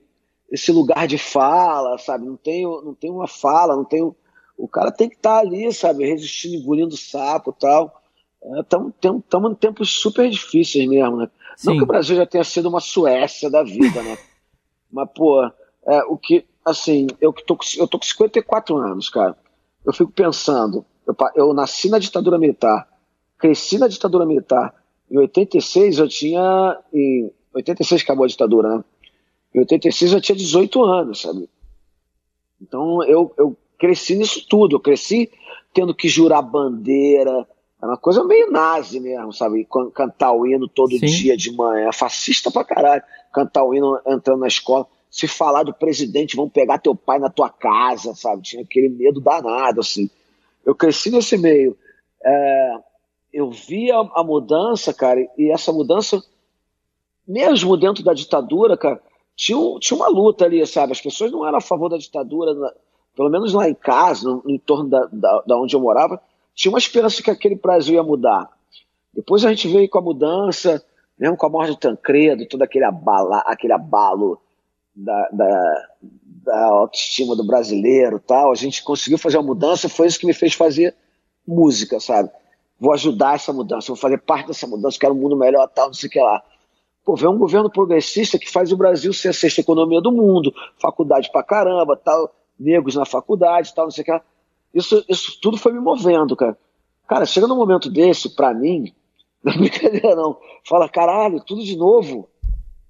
esse 0.51 0.72
lugar 0.72 1.08
de 1.08 1.17
fala, 1.17 1.98
sabe? 1.98 2.25
Não 2.25 2.36
tem, 2.36 2.63
não 2.63 2.93
tem 2.93 3.10
uma 3.10 3.27
fala, 3.27 3.75
não 3.75 3.86
tem. 3.86 4.01
O 4.58 4.67
cara 4.67 4.91
tem 4.91 5.10
que 5.10 5.15
estar 5.15 5.36
tá 5.36 5.39
ali, 5.39 5.72
sabe? 5.74 6.05
Resistindo, 6.05 6.55
engolindo 6.55 6.98
sapo 6.98 7.55
e 7.55 7.60
tal. 7.60 8.01
Estamos 8.60 8.93
é, 9.01 9.51
em 9.51 9.55
tempos 9.55 9.89
super 9.91 10.29
difíceis 10.29 10.88
mesmo, 10.88 11.17
né? 11.17 11.29
Sim. 11.55 11.67
Não 11.70 11.77
que 11.77 11.84
o 11.84 11.88
Brasil 11.88 12.15
já 12.17 12.25
tenha 12.25 12.43
sido 12.43 12.67
uma 12.67 12.82
Suécia 12.82 13.50
da 13.50 13.63
vida, 13.63 14.03
né? 14.03 14.17
Mas, 14.91 15.10
pô, 15.15 15.50
é, 15.86 16.04
o 16.04 16.18
que, 16.18 16.46
assim, 16.66 17.08
eu, 17.20 17.34
tô, 17.34 17.58
eu 17.78 17.88
tô 17.88 18.00
com 18.00 18.06
54 18.06 18.78
anos, 18.78 19.10
cara. 19.10 19.38
Eu 19.86 19.94
fico 19.94 20.12
pensando, 20.12 20.86
eu, 21.06 21.16
eu 21.36 21.54
nasci 21.54 21.90
na 21.90 22.00
ditadura 22.00 22.38
militar, 22.38 22.88
cresci 23.38 23.78
na 23.78 23.88
ditadura 23.88 24.25
militar. 24.25 24.74
Em 25.12 25.18
86 25.18 26.00
eu 26.00 26.08
tinha. 26.08 26.80
Em 26.94 27.30
86 27.54 28.02
acabou 28.02 28.24
a 28.24 28.28
ditadura, 28.28 28.78
né? 28.78 28.84
Em 29.54 29.60
86 29.60 30.13
eu 30.13 30.22
tinha 30.22 30.36
18 30.36 30.84
anos, 30.84 31.22
sabe? 31.22 31.50
Então 32.62 33.04
eu, 33.04 33.34
eu 33.38 33.58
cresci 33.78 34.16
nisso 34.16 34.48
tudo. 34.50 34.78
Eu 34.78 34.80
cresci 34.80 35.30
tendo 35.74 35.94
que 35.94 36.08
jurar 36.08 36.42
bandeira. 36.42 37.48
Era 37.82 37.92
uma 37.92 37.98
coisa 37.98 38.24
meio 38.24 38.50
nazi 38.50 39.00
mesmo, 39.00 39.34
sabe? 39.34 39.68
Cantar 39.94 40.32
o 40.32 40.48
hino 40.48 40.70
todo 40.70 40.98
Sim. 40.98 41.06
dia 41.06 41.36
de 41.36 41.52
manhã. 41.52 41.92
Fascista 41.92 42.50
pra 42.50 42.63
caralho. 42.63 43.04
Cantar 43.34 43.66
o 43.66 43.75
hino 43.75 44.00
entrando 44.08 44.40
na 44.40 44.48
escola. 44.48 44.88
Se 45.13 45.27
falar 45.27 45.62
do 45.62 45.72
presidente, 45.72 46.36
vão 46.36 46.50
pegar 46.50 46.79
teu 46.79 46.96
pai 46.96 47.20
na 47.20 47.29
tua 47.29 47.48
casa, 47.48 48.15
sabe? 48.15 48.41
Tinha 48.41 48.63
aquele 48.63 48.89
medo 48.89 49.22
danado, 49.22 49.79
assim. 49.79 50.10
Eu 50.65 50.74
cresci 50.74 51.12
nesse 51.12 51.38
meio. 51.38 51.77
É, 52.25 52.77
eu 53.32 53.51
vi 53.51 53.91
a, 53.91 54.24
mudança, 54.24 54.91
cara, 54.91 55.20
e 55.38 55.51
essa 55.51 55.72
mudança, 55.72 56.20
mesmo 57.27 57.77
dentro 57.77 58.03
da 58.03 58.12
ditadura, 58.15 58.75
cara, 58.75 59.00
tinha, 59.36 59.55
tinha 59.79 59.96
uma 59.96 60.08
luta 60.08 60.46
ali, 60.46 60.65
sabe? 60.65 60.93
As 60.93 61.01
pessoas 61.01 61.32
não 61.32 61.48
eram 61.48 61.60
a 61.60 61.62
favor 61.62 61.89
da 61.89 61.98
ditadura, 62.00 62.74
pelo 63.15 63.29
menos 63.29 63.53
lá 63.53 63.70
em 63.70 63.75
casa, 63.75 64.27
no, 64.27 64.41
no 64.43 64.50
entorno 64.50 64.89
da, 64.89 65.08
da, 65.12 65.43
da, 65.46 65.58
onde 65.60 65.75
eu 65.75 65.79
morava, 65.79 66.20
tinha 66.55 66.72
uma 66.72 66.79
esperança 66.79 67.22
que 67.22 67.29
aquele 67.29 67.53
Brasil 67.53 67.93
ia 67.93 68.03
mudar. 68.03 68.50
Depois 69.13 69.46
a 69.46 69.50
gente 69.50 69.67
veio 69.67 69.88
com 69.88 70.00
a 70.00 70.01
mudança, 70.01 70.84
mesmo 71.20 71.38
com 71.38 71.46
a 71.46 71.50
morte 71.50 71.70
do 71.70 71.77
Tancredo, 71.77 72.48
todo 72.48 72.63
aquele, 72.63 72.86
abala, 72.86 73.43
aquele 73.46 73.74
abalo 73.74 74.41
da, 74.96 75.30
da, 75.32 75.88
da 76.46 76.66
autoestima 76.66 77.36
do 77.36 77.46
brasileiro 77.46 78.20
tal, 78.20 78.52
a 78.52 78.56
gente 78.56 78.84
conseguiu 78.84 79.18
fazer 79.18 79.38
uma 79.38 79.48
mudança, 79.48 79.90
foi 79.90 80.08
isso 80.08 80.20
que 80.20 80.26
me 80.26 80.34
fez 80.34 80.54
fazer 80.54 80.96
música, 81.46 82.00
sabe? 82.00 82.30
vou 82.84 82.92
ajudar 82.92 83.36
essa 83.36 83.54
mudança, 83.54 83.88
vou 83.88 83.96
fazer 83.96 84.18
parte 84.18 84.48
dessa 84.48 84.68
mudança, 84.68 85.00
quero 85.00 85.14
um 85.14 85.18
mundo 85.18 85.38
melhor, 85.38 85.66
tal, 85.70 85.88
não 85.88 85.94
sei 85.94 86.10
o 86.10 86.12
que 86.12 86.20
lá. 86.20 86.44
Pô, 87.06 87.16
vem 87.16 87.30
um 87.30 87.38
governo 87.38 87.70
progressista 87.70 88.38
que 88.38 88.52
faz 88.52 88.74
o 88.74 88.78
Brasil 88.78 89.14
ser 89.14 89.30
a 89.30 89.34
sexta 89.34 89.62
economia 89.62 90.02
do 90.02 90.12
mundo, 90.12 90.54
faculdade 90.82 91.32
pra 91.32 91.42
caramba, 91.44 91.96
tal, 91.96 92.36
negros 92.60 92.96
na 92.96 93.06
faculdade, 93.06 93.74
tal, 93.74 93.86
não 93.86 93.92
sei 93.92 94.02
o 94.02 94.06
que 94.06 94.12
lá. 94.12 94.22
Isso, 94.74 95.06
isso 95.08 95.40
tudo 95.42 95.58
foi 95.58 95.72
me 95.72 95.80
movendo, 95.80 96.36
cara. 96.36 96.58
Cara, 97.08 97.26
chega 97.26 97.48
num 97.48 97.56
momento 97.56 97.90
desse, 97.90 98.36
pra 98.36 98.54
mim, 98.54 98.94
não 99.44 99.54
é 99.54 99.58
brincadeira 99.58 100.16
não, 100.16 100.38
fala, 100.68 100.90
caralho, 100.90 101.42
tudo 101.42 101.64
de 101.64 101.78
novo. 101.78 102.28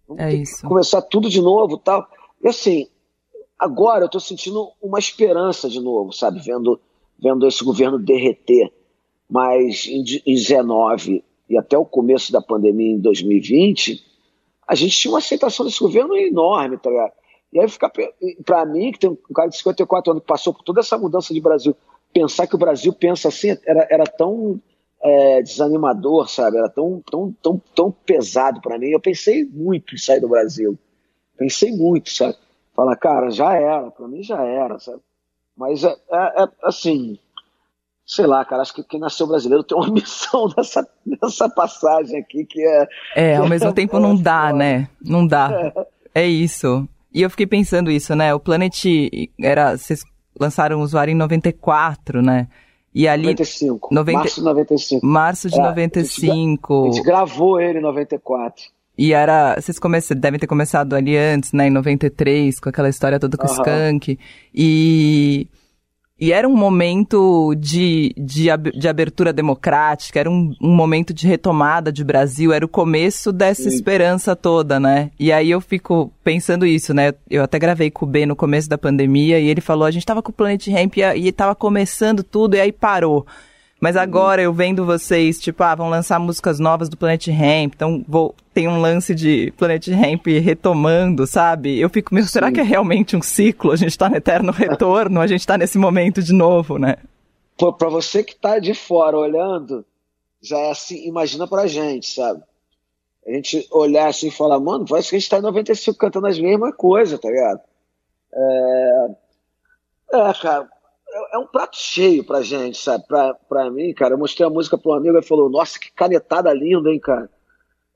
Vamos 0.08 0.24
é 0.24 0.34
isso. 0.34 0.68
começar 0.68 1.02
tudo 1.02 1.30
de 1.30 1.42
novo, 1.42 1.78
tal. 1.78 2.08
E 2.44 2.48
assim, 2.48 2.88
agora 3.58 4.06
eu 4.06 4.10
tô 4.10 4.20
sentindo 4.20 4.72
uma 4.82 5.00
esperança 5.00 5.70
de 5.70 5.80
novo, 5.80 6.12
sabe? 6.12 6.40
Vendo, 6.40 6.80
vendo 7.20 7.48
esse 7.48 7.64
governo 7.64 7.98
derreter 7.98 8.72
mas 9.34 9.88
em 9.88 10.04
2019 10.04 11.24
e 11.50 11.58
até 11.58 11.76
o 11.76 11.84
começo 11.84 12.32
da 12.32 12.40
pandemia 12.40 12.92
em 12.92 13.00
2020, 13.00 14.00
a 14.68 14.76
gente 14.76 14.96
tinha 14.96 15.12
uma 15.12 15.18
aceitação 15.18 15.66
desse 15.66 15.80
governo 15.80 16.16
enorme, 16.16 16.78
tá 16.78 16.92
ligado? 16.92 17.14
E 17.52 17.60
aí 17.60 17.68
fica 17.68 17.92
para 18.46 18.66
mim, 18.68 18.92
que 18.92 19.00
tem 19.00 19.10
um 19.10 19.34
cara 19.34 19.50
de 19.50 19.58
54 19.58 20.12
anos 20.12 20.22
que 20.22 20.28
passou 20.28 20.54
por 20.54 20.62
toda 20.64 20.82
essa 20.82 21.00
mudança 21.00 21.34
de 21.34 21.42
Brasil, 21.42 21.76
pensar 22.14 22.46
que 22.46 22.54
o 22.54 22.60
Brasil 22.60 22.94
pensa 22.94 23.28
assim 23.28 23.58
era, 23.66 23.88
era 23.90 24.04
tão 24.04 24.62
é, 25.04 25.42
desanimador, 25.42 26.30
sabe? 26.30 26.58
Era 26.58 26.70
tão, 26.70 27.04
tão, 27.06 27.36
tão, 27.42 27.62
tão 27.76 27.92
pesado 27.92 28.62
para 28.62 28.80
mim. 28.80 28.88
Eu 28.88 29.02
pensei 29.02 29.44
muito 29.44 29.94
em 29.94 29.98
sair 29.98 30.22
do 30.22 30.30
Brasil. 30.30 30.80
Pensei 31.38 31.72
muito, 31.72 32.10
sabe? 32.10 32.38
Falar, 32.74 32.96
cara, 32.96 33.30
já 33.30 33.54
era, 33.54 33.92
para 33.92 34.08
mim 34.08 34.24
já 34.24 34.42
era, 34.42 34.80
sabe? 34.80 35.02
Mas 35.56 35.84
é, 35.84 35.90
é, 35.90 36.44
é 36.44 36.48
assim, 36.64 37.20
sei 38.06 38.26
lá, 38.26 38.44
cara, 38.46 38.62
acho 38.62 38.74
que 38.74 38.84
quem 38.84 39.00
nasceu 39.00 39.28
brasileiro 39.28 39.64
tem 39.64 39.78
uma 39.78 39.90
missão 39.92 40.50
nessa, 40.58 40.88
nessa 41.06 41.50
passagem 41.50 42.20
aqui 42.20 42.46
que 42.46 42.62
é. 42.66 42.88
É, 43.16 43.36
ao 43.36 43.48
mesmo 43.48 43.70
é, 43.70 43.74
tempo 43.74 44.00
não 44.00 44.16
dá, 44.16 44.54
né? 44.54 44.88
Não 45.02 45.28
dá. 45.28 45.74
É. 46.16 46.24
é. 46.24 46.28
isso. 46.28 46.88
E 47.14 47.22
eu 47.22 47.30
fiquei 47.30 47.46
pensando 47.46 47.92
isso, 47.92 48.16
né? 48.16 48.34
O 48.34 48.40
Planet 48.40 48.86
era. 49.40 49.78
Vocês 49.78 50.04
lançaram 50.40 50.80
o 50.80 50.82
usuário 50.82 51.12
em 51.12 51.16
94, 51.16 52.22
né? 52.22 52.48
E 52.94 53.08
ali. 53.08 53.24
95. 53.24 53.94
90... 53.94 54.20
Março 54.20 54.40
de 54.40 54.46
95. 54.46 55.06
Março 55.06 55.50
de 55.50 55.60
é, 55.60 55.64
95. 55.64 56.74
A 56.74 56.86
gente, 56.86 56.90
a 56.90 56.96
gente 56.96 57.06
gravou 57.06 57.60
ele 57.60 57.80
em 57.80 57.82
94. 57.82 58.64
E 58.98 59.14
era. 59.14 59.60
Vocês 59.60 59.80
come... 59.80 60.00
devem 60.16 60.40
ter 60.40 60.48
começado 60.48 60.94
ali 60.94 61.18
antes, 61.18 61.52
né? 61.52 61.68
Em 61.68 61.72
93, 61.72 62.60
com 62.60 62.70
aquela 62.70 62.90
história 62.90 63.20
toda 63.20 63.38
com 63.38 63.48
o 63.48 63.52
Skank. 63.52 64.20
E. 64.54 65.48
E 66.24 66.32
era 66.32 66.48
um 66.48 66.56
momento 66.56 67.54
de, 67.54 68.16
de, 68.18 68.46
de 68.74 68.88
abertura 68.88 69.34
democrática, 69.34 70.22
era 70.22 70.32
um, 70.32 70.56
um, 70.62 70.74
momento 70.74 71.14
de 71.14 71.28
retomada 71.28 71.92
de 71.92 72.02
Brasil, 72.02 72.54
era 72.54 72.64
o 72.64 72.70
começo 72.70 73.34
dessa 73.34 73.70
Sim. 73.70 73.76
esperança 73.76 74.34
toda, 74.34 74.80
né? 74.80 75.12
E 75.20 75.34
aí 75.34 75.52
eu 75.52 75.60
fico 75.60 76.14
pensando 76.24 76.66
isso, 76.66 76.94
né? 76.94 77.14
Eu 77.30 77.44
até 77.44 77.60
gravei 77.60 77.92
com 77.92 78.06
o 78.06 78.08
B 78.08 78.26
no 78.26 78.38
começo 78.38 78.70
da 78.70 78.78
pandemia 78.78 79.38
e 79.38 79.50
ele 79.50 79.60
falou, 79.60 79.86
a 79.86 79.92
gente 79.92 80.06
tava 80.06 80.22
com 80.22 80.32
o 80.32 80.34
Planet 80.34 80.66
Ramp 80.70 80.96
e, 80.96 81.02
e 81.28 81.30
tava 81.34 81.54
começando 81.56 82.24
tudo 82.24 82.56
e 82.56 82.62
aí 82.62 82.72
parou. 82.72 83.28
Mas 83.84 83.98
agora 83.98 84.42
eu 84.42 84.54
vendo 84.54 84.86
vocês, 84.86 85.38
tipo, 85.38 85.62
ah, 85.62 85.76
vão 85.76 85.90
lançar 85.90 86.18
músicas 86.18 86.58
novas 86.58 86.88
do 86.88 86.96
Planet 86.96 87.28
Ramp, 87.28 87.74
então 87.76 88.02
vou, 88.08 88.34
tem 88.54 88.66
um 88.66 88.80
lance 88.80 89.14
de 89.14 89.52
Planet 89.58 89.86
Ramp 89.90 90.26
retomando, 90.42 91.28
sabe? 91.28 91.82
Eu 91.82 91.90
fico, 91.90 92.16
meu, 92.16 92.24
Sim. 92.24 92.30
será 92.30 92.50
que 92.50 92.62
é 92.62 92.64
realmente 92.64 93.18
um 93.18 93.22
ciclo? 93.22 93.72
A 93.72 93.76
gente 93.76 93.98
tá 93.98 94.08
no 94.08 94.16
eterno 94.16 94.54
retorno, 94.56 95.20
a 95.20 95.28
gente 95.28 95.46
tá 95.46 95.58
nesse 95.58 95.78
momento 95.78 96.24
de 96.24 96.32
novo, 96.32 96.78
né? 96.78 96.96
Pô, 97.58 97.74
pra 97.74 97.90
você 97.90 98.24
que 98.24 98.34
tá 98.34 98.58
de 98.58 98.74
fora 98.74 99.18
olhando, 99.18 99.86
já 100.42 100.60
é 100.60 100.72
assim, 100.72 101.06
imagina 101.06 101.46
pra 101.46 101.68
gente, 101.68 102.10
sabe? 102.10 102.42
A 103.28 103.32
gente 103.34 103.68
olhar 103.70 104.08
assim 104.08 104.30
e 104.30 104.32
falar, 104.32 104.62
mano, 104.62 104.86
parece 104.88 105.10
que 105.10 105.18
a 105.18 105.20
gente 105.20 105.30
tá 105.30 105.40
em 105.40 105.42
95 105.42 105.98
cantando 105.98 106.28
as 106.28 106.40
mesmas 106.40 106.74
coisas, 106.78 107.20
tá 107.20 107.30
ligado? 107.30 107.60
É, 108.34 109.08
é 110.14 110.34
cara, 110.42 110.70
é, 111.14 111.36
é 111.36 111.38
um 111.38 111.46
prato 111.46 111.78
cheio 111.78 112.24
pra 112.24 112.42
gente, 112.42 112.78
sabe? 112.78 113.06
Pra, 113.08 113.34
pra 113.34 113.70
mim, 113.70 113.94
cara, 113.94 114.16
eu 114.16 114.18
mostrei 114.18 114.46
a 114.46 114.50
música 114.50 114.78
pra 114.78 114.92
um 114.92 114.96
amigo 114.96 115.18
e 115.18 115.24
falou, 115.24 115.50
nossa, 115.50 115.80
que 115.80 115.92
canetada 115.92 116.52
linda, 116.54 116.90
hein, 116.90 117.00
cara? 117.00 117.30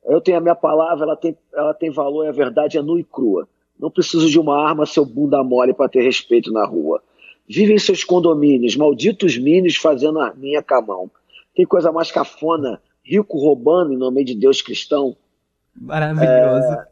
Eu 0.06 0.22
tenho 0.22 0.38
a 0.38 0.42
minha 0.42 0.56
palavra, 0.56 1.06
ela 1.06 1.18
tem, 1.18 1.38
ela 1.54 1.74
tem 1.74 1.92
valor 1.92 2.26
e 2.26 2.30
a 2.30 2.32
verdade 2.32 2.78
é 2.78 2.82
nua 2.82 3.00
e 3.00 3.04
crua. 3.04 3.48
Não 3.78 3.92
preciso 3.92 4.30
de 4.30 4.40
uma 4.40 4.58
arma, 4.58 4.86
seu 4.86 5.06
bunda 5.06 5.44
mole 5.44 5.74
para 5.74 5.90
ter 5.90 6.02
respeito 6.02 6.52
na 6.52 6.66
rua. 6.66 7.02
Vive 7.48 7.74
em 7.74 7.80
seus 7.80 8.04
condomínios, 8.04 8.76
malditos 8.76 9.38
minis 9.38 9.76
fazendo 9.76 10.20
a 10.20 10.34
minha 10.34 10.62
camão. 10.64 11.10
Tem 11.56 11.66
coisa 11.66 11.92
mais 11.92 12.12
cafona, 12.12 12.82
rico 13.04 13.38
roubando 13.38 13.94
em 13.94 13.98
nome 13.98 14.24
de 14.24 14.36
Deus 14.36 14.62
cristão. 14.62 15.16
Maravilhoso. 15.76 16.74
É, 16.74 16.88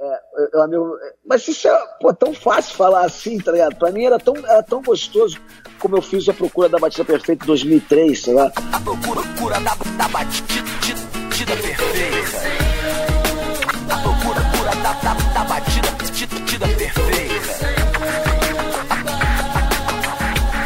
é, 0.00 0.60
amigo, 0.62 0.96
mas 1.26 1.46
isso 1.48 1.66
é 1.66 1.86
pô, 2.00 2.14
tão 2.14 2.32
fácil 2.32 2.76
falar 2.76 3.04
assim, 3.04 3.38
tá 3.38 3.50
ligado? 3.50 3.76
Pra 3.76 3.90
mim 3.90 4.04
era 4.04 4.18
tão, 4.18 4.36
era 4.36 4.62
tão 4.62 4.80
gostoso 4.80 5.40
como 5.78 5.96
eu 5.96 6.02
fiz 6.02 6.28
a 6.28 6.32
Procura 6.32 6.68
da 6.68 6.78
Batida 6.78 7.04
Perfeita 7.04 7.44
em 7.44 7.46
2003, 7.46 8.20
sei 8.20 8.34
lá. 8.34 8.52
A 8.72 8.80
procura, 8.80 9.22
procura 9.22 9.60
da, 9.60 9.74
da 9.96 10.08
batida 10.08 11.56
perfeita. 11.56 12.38
A 13.90 13.98
procura, 13.98 14.40
procura 14.40 14.74
da, 14.82 14.92
da, 14.92 15.14
da 15.14 15.44
batida, 15.44 15.88
perfeita. 16.68 17.68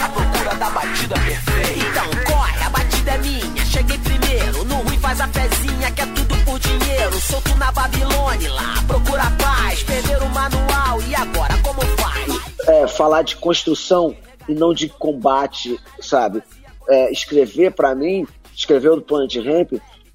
A 0.05 0.09
procura 0.09 0.55
da 0.57 0.71
batida 0.71 1.15
perfeita. 1.15 1.89
Então 1.91 2.25
corre, 2.35 2.65
a 2.65 2.71
batida 2.71 3.11
é 3.13 3.19
minha. 3.19 3.65
Cheguei 3.65 3.99
primeiro, 3.99 4.65
no 4.65 4.77
ruim 4.77 4.99
faz 4.99 5.21
a 5.21 5.29
pezinha 5.29 5.91
que 5.91 6.01
é 6.03 6.07
tudo 6.07 6.22
dinheiro. 6.63 7.13
Solto 7.21 7.55
na 7.57 7.71
Babilônia 7.73 8.53
lá, 8.53 8.75
procura 8.87 9.25
paz. 9.43 9.83
Perder 9.83 10.23
o 10.23 10.29
manual 10.31 11.03
e 11.09 11.15
agora 11.15 11.55
como 11.63 11.81
faz? 11.99 12.69
É, 12.69 12.87
falar 12.89 13.23
de 13.23 13.37
construção 13.37 14.17
e 14.49 14.55
não 14.55 14.73
de 14.73 14.89
combate, 14.89 15.79
sabe? 16.01 16.43
É, 16.89 17.13
escrever 17.13 17.73
para 17.73 17.95
mim, 17.95 18.27
escrever 18.55 18.91
o 18.91 19.01
Planet 19.01 19.37
Ramp, 19.37 19.73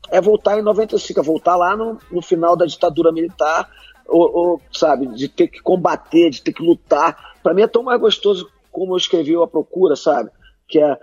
é 0.10 0.22
voltar 0.22 0.58
em 0.58 0.62
95, 0.62 1.20
é 1.20 1.24
voltar 1.24 1.56
lá 1.56 1.76
no, 1.76 1.98
no 2.12 2.22
final 2.22 2.56
da 2.56 2.66
ditadura 2.66 3.12
militar, 3.12 3.70
ou, 4.08 4.36
ou, 4.36 4.62
sabe, 4.72 5.08
de 5.08 5.28
ter 5.28 5.48
que 5.48 5.62
combater, 5.62 6.30
de 6.30 6.42
ter 6.42 6.54
que 6.54 6.64
lutar. 6.64 7.36
Para 7.44 7.54
mim 7.54 7.62
é 7.62 7.68
tão 7.68 7.84
mais 7.84 8.00
gostoso 8.00 8.50
como 8.72 8.94
eu 8.94 8.98
escrevi 8.98 9.36
A 9.36 9.48
Procura, 9.48 9.96
sabe? 9.96 10.30
Que 10.68 10.80
é 10.80 10.98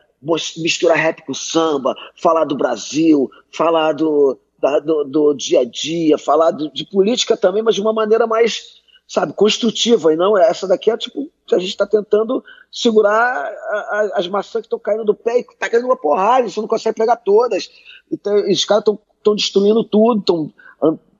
misturar 0.56 0.96
rap 0.96 1.22
com 1.26 1.34
samba, 1.34 1.94
falar 2.16 2.44
do 2.44 2.56
Brasil, 2.56 3.30
falar 3.52 3.92
do, 3.92 4.38
da, 4.64 4.78
do, 4.78 5.04
do, 5.04 5.34
dia 5.34 5.60
a 5.60 5.64
dia, 5.64 6.16
falar 6.16 6.50
do, 6.50 6.70
de 6.72 6.86
política 6.86 7.36
também, 7.36 7.62
mas 7.62 7.74
de 7.74 7.82
uma 7.82 7.92
maneira 7.92 8.26
mais, 8.26 8.80
sabe, 9.06 9.34
construtiva, 9.34 10.12
e 10.12 10.16
não 10.16 10.38
essa 10.38 10.66
daqui 10.66 10.90
é 10.90 10.96
tipo, 10.96 11.30
a 11.52 11.58
gente 11.58 11.68
está 11.68 11.86
tentando 11.86 12.42
segurar 12.72 13.12
a, 13.12 13.76
a, 13.76 14.10
as 14.14 14.26
maçãs 14.26 14.62
que 14.62 14.66
estão 14.66 14.78
caindo 14.78 15.04
do 15.04 15.14
pé 15.14 15.40
e 15.40 15.44
tá 15.58 15.68
caindo 15.68 15.84
uma 15.84 15.96
porrada, 15.96 16.48
você 16.48 16.60
não 16.60 16.68
consegue 16.68 16.96
pegar 16.96 17.16
todas. 17.16 17.68
Então, 18.10 18.34
os 18.50 18.64
caras 18.64 18.84
estão 19.18 19.34
destruindo 19.34 19.84
tudo, 19.84 20.20
estão, 20.20 20.52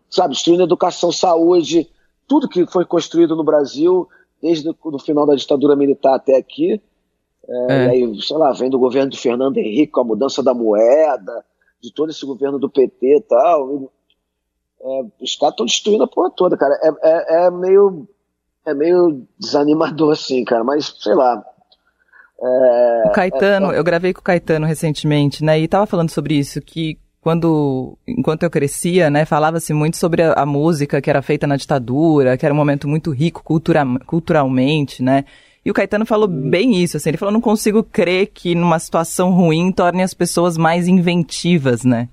sabe, 0.09 0.33
destruindo 0.33 0.63
educação, 0.63 1.13
saúde, 1.13 1.91
tudo 2.27 2.49
que 2.49 2.67
foi 2.67 2.87
construído 2.87 3.37
no 3.37 3.45
Brasil, 3.45 4.09
desde 4.41 4.71
o 4.71 4.99
final 4.99 5.27
da 5.27 5.35
ditadura 5.35 5.77
militar 5.77 6.15
até 6.15 6.37
aqui. 6.37 6.81
É, 7.47 7.67
é. 7.69 7.87
E 7.87 7.91
aí, 7.91 8.23
sei 8.23 8.37
lá, 8.39 8.53
vem 8.53 8.71
do 8.71 8.79
governo 8.79 9.11
do 9.11 9.19
Fernando 9.19 9.59
Henrique 9.59 9.93
com 9.93 10.01
a 10.01 10.05
mudança 10.05 10.43
da 10.43 10.55
moeda, 10.55 11.45
de 11.85 11.93
todo 11.93 12.11
esse 12.11 12.25
governo 12.25 12.59
do 12.59 12.71
PT 12.71 13.17
e 13.19 13.21
tal. 13.21 13.71
E, 13.73 13.89
é, 14.81 15.03
os 15.21 15.37
caras 15.37 15.53
estão 15.53 15.67
destruindo 15.67 16.05
a 16.05 16.09
porra 16.09 16.31
toda, 16.31 16.57
cara. 16.57 16.75
É, 16.83 16.89
é, 17.03 17.47
é, 17.47 17.51
meio. 17.51 18.09
É 18.67 18.73
meio 18.73 19.27
desanimador, 19.39 20.13
assim, 20.13 20.43
cara, 20.43 20.65
mas 20.65 20.97
sei 20.99 21.15
lá. 21.15 21.45
É, 22.41 23.09
o 23.09 23.13
Caetano, 23.13 23.73
é, 23.73 23.79
eu 23.79 23.85
gravei 23.85 24.15
com 24.15 24.21
o 24.21 24.25
Caetano 24.25 24.65
recentemente, 24.65 25.45
né? 25.45 25.59
E 25.61 25.69
tava 25.69 25.85
falando 25.85 26.09
sobre 26.09 26.35
isso, 26.35 26.63
que 26.63 26.99
quando, 27.21 27.99
enquanto 28.09 28.43
eu 28.43 28.51
crescia, 28.51 29.11
né, 29.11 29.27
falava-se 29.27 29.73
muito 29.75 29.99
sobre 29.99 30.23
a, 30.23 30.33
a, 30.33 30.47
música 30.47 31.01
que 31.01 31.09
era 31.11 31.21
feita 31.21 31.47
na 31.47 31.57
ditadura, 31.57 32.37
que 32.39 32.45
era 32.45 32.55
um 32.55 32.57
momento 32.57 32.89
muito 32.89 33.11
rico 33.11 33.43
cultura, 33.45 33.85
culturalmente, 34.07 35.03
né? 35.03 35.27
E 35.65 35.71
o 35.71 35.75
Caetano 35.75 36.05
falou 36.05 36.29
uhum. 36.29 36.51
bem 36.51 36.83
isso, 36.83 36.97
assim, 36.97 37.11
ele 37.11 37.17
falou, 37.17 37.33
não 37.33 37.41
consigo 37.41 37.83
crer 37.83 38.27
que 38.27 38.55
numa 38.55 38.79
situação 38.79 39.31
ruim 39.31 39.73
torne 39.73 40.03
as 40.03 40.13
pessoas 40.13 40.59
mais 40.59 40.87
inventivas, 40.87 41.85
né? 41.85 42.09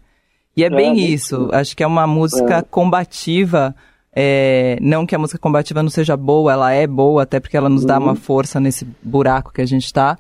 E 0.55 0.63
é, 0.63 0.67
é 0.67 0.69
bem 0.69 0.97
isso, 0.99 1.49
acho 1.51 1.75
que 1.75 1.83
é 1.83 1.87
uma 1.87 2.07
música 2.07 2.57
é. 2.57 2.61
combativa, 2.61 3.75
é, 4.13 4.77
não 4.81 5.05
que 5.05 5.15
a 5.15 5.19
música 5.19 5.39
combativa 5.39 5.83
não 5.83 5.89
seja 5.89 6.15
boa, 6.15 6.51
ela 6.53 6.71
é 6.71 6.87
boa, 6.87 7.23
até 7.23 7.39
porque 7.39 7.57
ela 7.57 7.69
nos 7.69 7.83
dá 7.83 7.97
uma 7.97 8.11
uhum. 8.11 8.15
força 8.15 8.59
nesse 8.59 8.85
buraco 9.03 9.51
que 9.51 9.61
a 9.61 9.65
gente 9.65 9.85
está, 9.85 10.17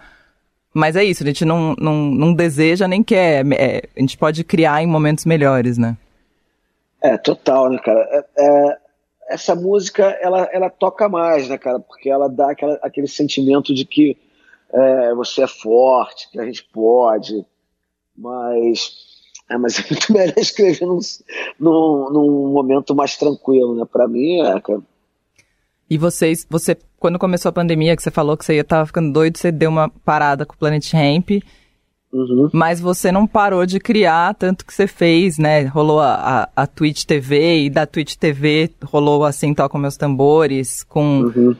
mas 0.73 0.95
é 0.95 1.03
isso, 1.03 1.23
a 1.23 1.27
gente 1.27 1.43
não, 1.43 1.75
não, 1.77 1.93
não 2.05 2.33
deseja 2.33 2.87
nem 2.87 3.03
quer. 3.03 3.45
É, 3.53 3.83
a 3.95 3.99
gente 3.99 4.17
pode 4.17 4.43
criar 4.43 4.81
em 4.81 4.87
momentos 4.87 5.25
melhores, 5.25 5.77
né? 5.77 5.97
É, 7.01 7.17
total, 7.17 7.69
né, 7.69 7.79
cara? 7.79 8.07
É, 8.09 8.25
é, 8.37 8.77
essa 9.31 9.55
música, 9.55 10.03
ela, 10.21 10.49
ela 10.51 10.69
toca 10.69 11.07
mais, 11.07 11.47
né, 11.47 11.57
cara? 11.57 11.79
Porque 11.79 12.09
ela 12.09 12.27
dá 12.27 12.51
aquela, 12.51 12.75
aquele 12.81 13.07
sentimento 13.07 13.73
de 13.73 13.85
que 13.85 14.17
é, 14.73 15.13
você 15.13 15.43
é 15.43 15.47
forte, 15.47 16.29
que 16.31 16.39
a 16.39 16.45
gente 16.45 16.63
pode, 16.71 17.45
mas. 18.15 19.09
É, 19.49 19.57
mas 19.57 19.79
é 19.79 19.83
muito 19.89 20.13
melhor 20.13 20.37
escrever 20.37 20.85
num, 20.85 20.99
num, 21.59 22.09
num 22.11 22.47
momento 22.51 22.95
mais 22.95 23.17
tranquilo, 23.17 23.75
né? 23.75 23.85
Pra 23.91 24.07
mim, 24.07 24.41
é, 24.41 24.59
cara. 24.59 24.81
E 25.89 25.97
vocês, 25.97 26.45
você, 26.49 26.77
quando 26.97 27.19
começou 27.19 27.49
a 27.49 27.53
pandemia, 27.53 27.95
que 27.97 28.01
você 28.01 28.11
falou 28.11 28.37
que 28.37 28.45
você 28.45 28.55
ia 28.55 28.63
tava 28.63 28.85
ficando 28.85 29.11
doido, 29.11 29.37
você 29.37 29.51
deu 29.51 29.69
uma 29.69 29.89
parada 29.89 30.45
com 30.45 30.53
o 30.53 30.57
Planet 30.57 30.93
Ramp. 30.93 31.31
Uhum. 32.13 32.49
Mas 32.51 32.79
você 32.79 33.11
não 33.11 33.25
parou 33.25 33.65
de 33.65 33.79
criar, 33.79 34.33
tanto 34.35 34.65
que 34.65 34.73
você 34.73 34.85
fez, 34.85 35.37
né? 35.37 35.63
Rolou 35.63 35.99
a, 35.99 36.49
a, 36.55 36.63
a 36.63 36.67
Twitch 36.67 37.05
TV 37.05 37.65
e 37.65 37.69
da 37.69 37.85
Twitch 37.85 38.15
TV 38.15 38.69
rolou 38.83 39.23
assim, 39.23 39.53
toca 39.53 39.77
meus 39.77 39.97
tambores, 39.97 40.83
com. 40.83 41.21
Uhum. 41.21 41.55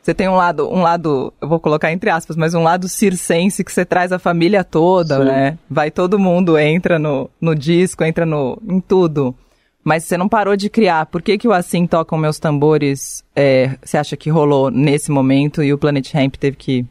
Você 0.00 0.14
tem 0.14 0.28
um 0.28 0.36
lado, 0.36 0.68
um 0.68 0.82
lado, 0.82 1.32
eu 1.40 1.48
vou 1.48 1.58
colocar 1.58 1.90
entre 1.90 2.08
aspas, 2.08 2.36
mas 2.36 2.54
um 2.54 2.62
lado 2.62 2.88
circense 2.88 3.64
que 3.64 3.72
você 3.72 3.84
traz 3.84 4.12
a 4.12 4.20
família 4.20 4.62
toda, 4.62 5.18
Sim. 5.18 5.24
né? 5.24 5.58
Vai 5.68 5.90
todo 5.90 6.16
mundo, 6.16 6.56
entra 6.56 6.96
no, 6.96 7.28
no 7.40 7.56
disco, 7.56 8.04
entra 8.04 8.24
no, 8.24 8.56
em 8.68 8.78
tudo. 8.78 9.34
Mas 9.82 10.04
você 10.04 10.16
não 10.16 10.28
parou 10.28 10.56
de 10.56 10.70
criar. 10.70 11.06
Por 11.06 11.22
que, 11.22 11.38
que 11.38 11.46
o 11.46 11.52
Assim 11.52 11.86
Tocam 11.86 12.18
Meus 12.18 12.38
Tambores 12.40 13.24
é, 13.34 13.76
você 13.82 13.96
acha 13.96 14.16
que 14.16 14.30
rolou 14.30 14.68
nesse 14.70 15.10
momento 15.10 15.62
e 15.62 15.72
o 15.72 15.78
Planet 15.78 16.12
Ramp 16.12 16.34
teve 16.36 16.56
que? 16.56 16.86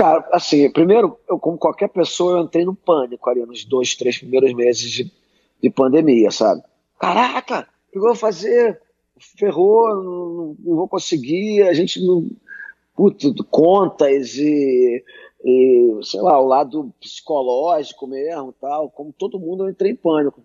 Cara, 0.00 0.26
assim, 0.32 0.72
primeiro, 0.72 1.18
eu, 1.28 1.38
como 1.38 1.58
qualquer 1.58 1.88
pessoa, 1.90 2.38
eu 2.38 2.44
entrei 2.44 2.64
no 2.64 2.74
pânico 2.74 3.28
ali 3.28 3.44
nos 3.44 3.66
dois, 3.66 3.94
três 3.94 4.16
primeiros 4.16 4.54
meses 4.54 4.90
de, 4.90 5.12
de 5.62 5.68
pandemia, 5.68 6.30
sabe? 6.30 6.62
Caraca, 6.98 7.68
o 7.88 7.92
que 7.92 7.98
eu 7.98 8.02
vou 8.04 8.14
fazer? 8.14 8.80
Ferrou, 9.38 9.94
não, 9.94 10.56
não 10.58 10.76
vou 10.76 10.88
conseguir, 10.88 11.64
a 11.64 11.74
gente 11.74 12.02
não. 12.02 12.26
Puta, 12.96 13.28
contas 13.50 14.36
e, 14.36 15.04
e, 15.44 16.00
sei 16.02 16.22
lá, 16.22 16.40
o 16.40 16.46
lado 16.46 16.94
psicológico 16.98 18.06
mesmo, 18.06 18.54
tal, 18.58 18.88
como 18.88 19.12
todo 19.12 19.38
mundo, 19.38 19.64
eu 19.64 19.70
entrei 19.70 19.92
em 19.92 19.96
pânico. 19.96 20.42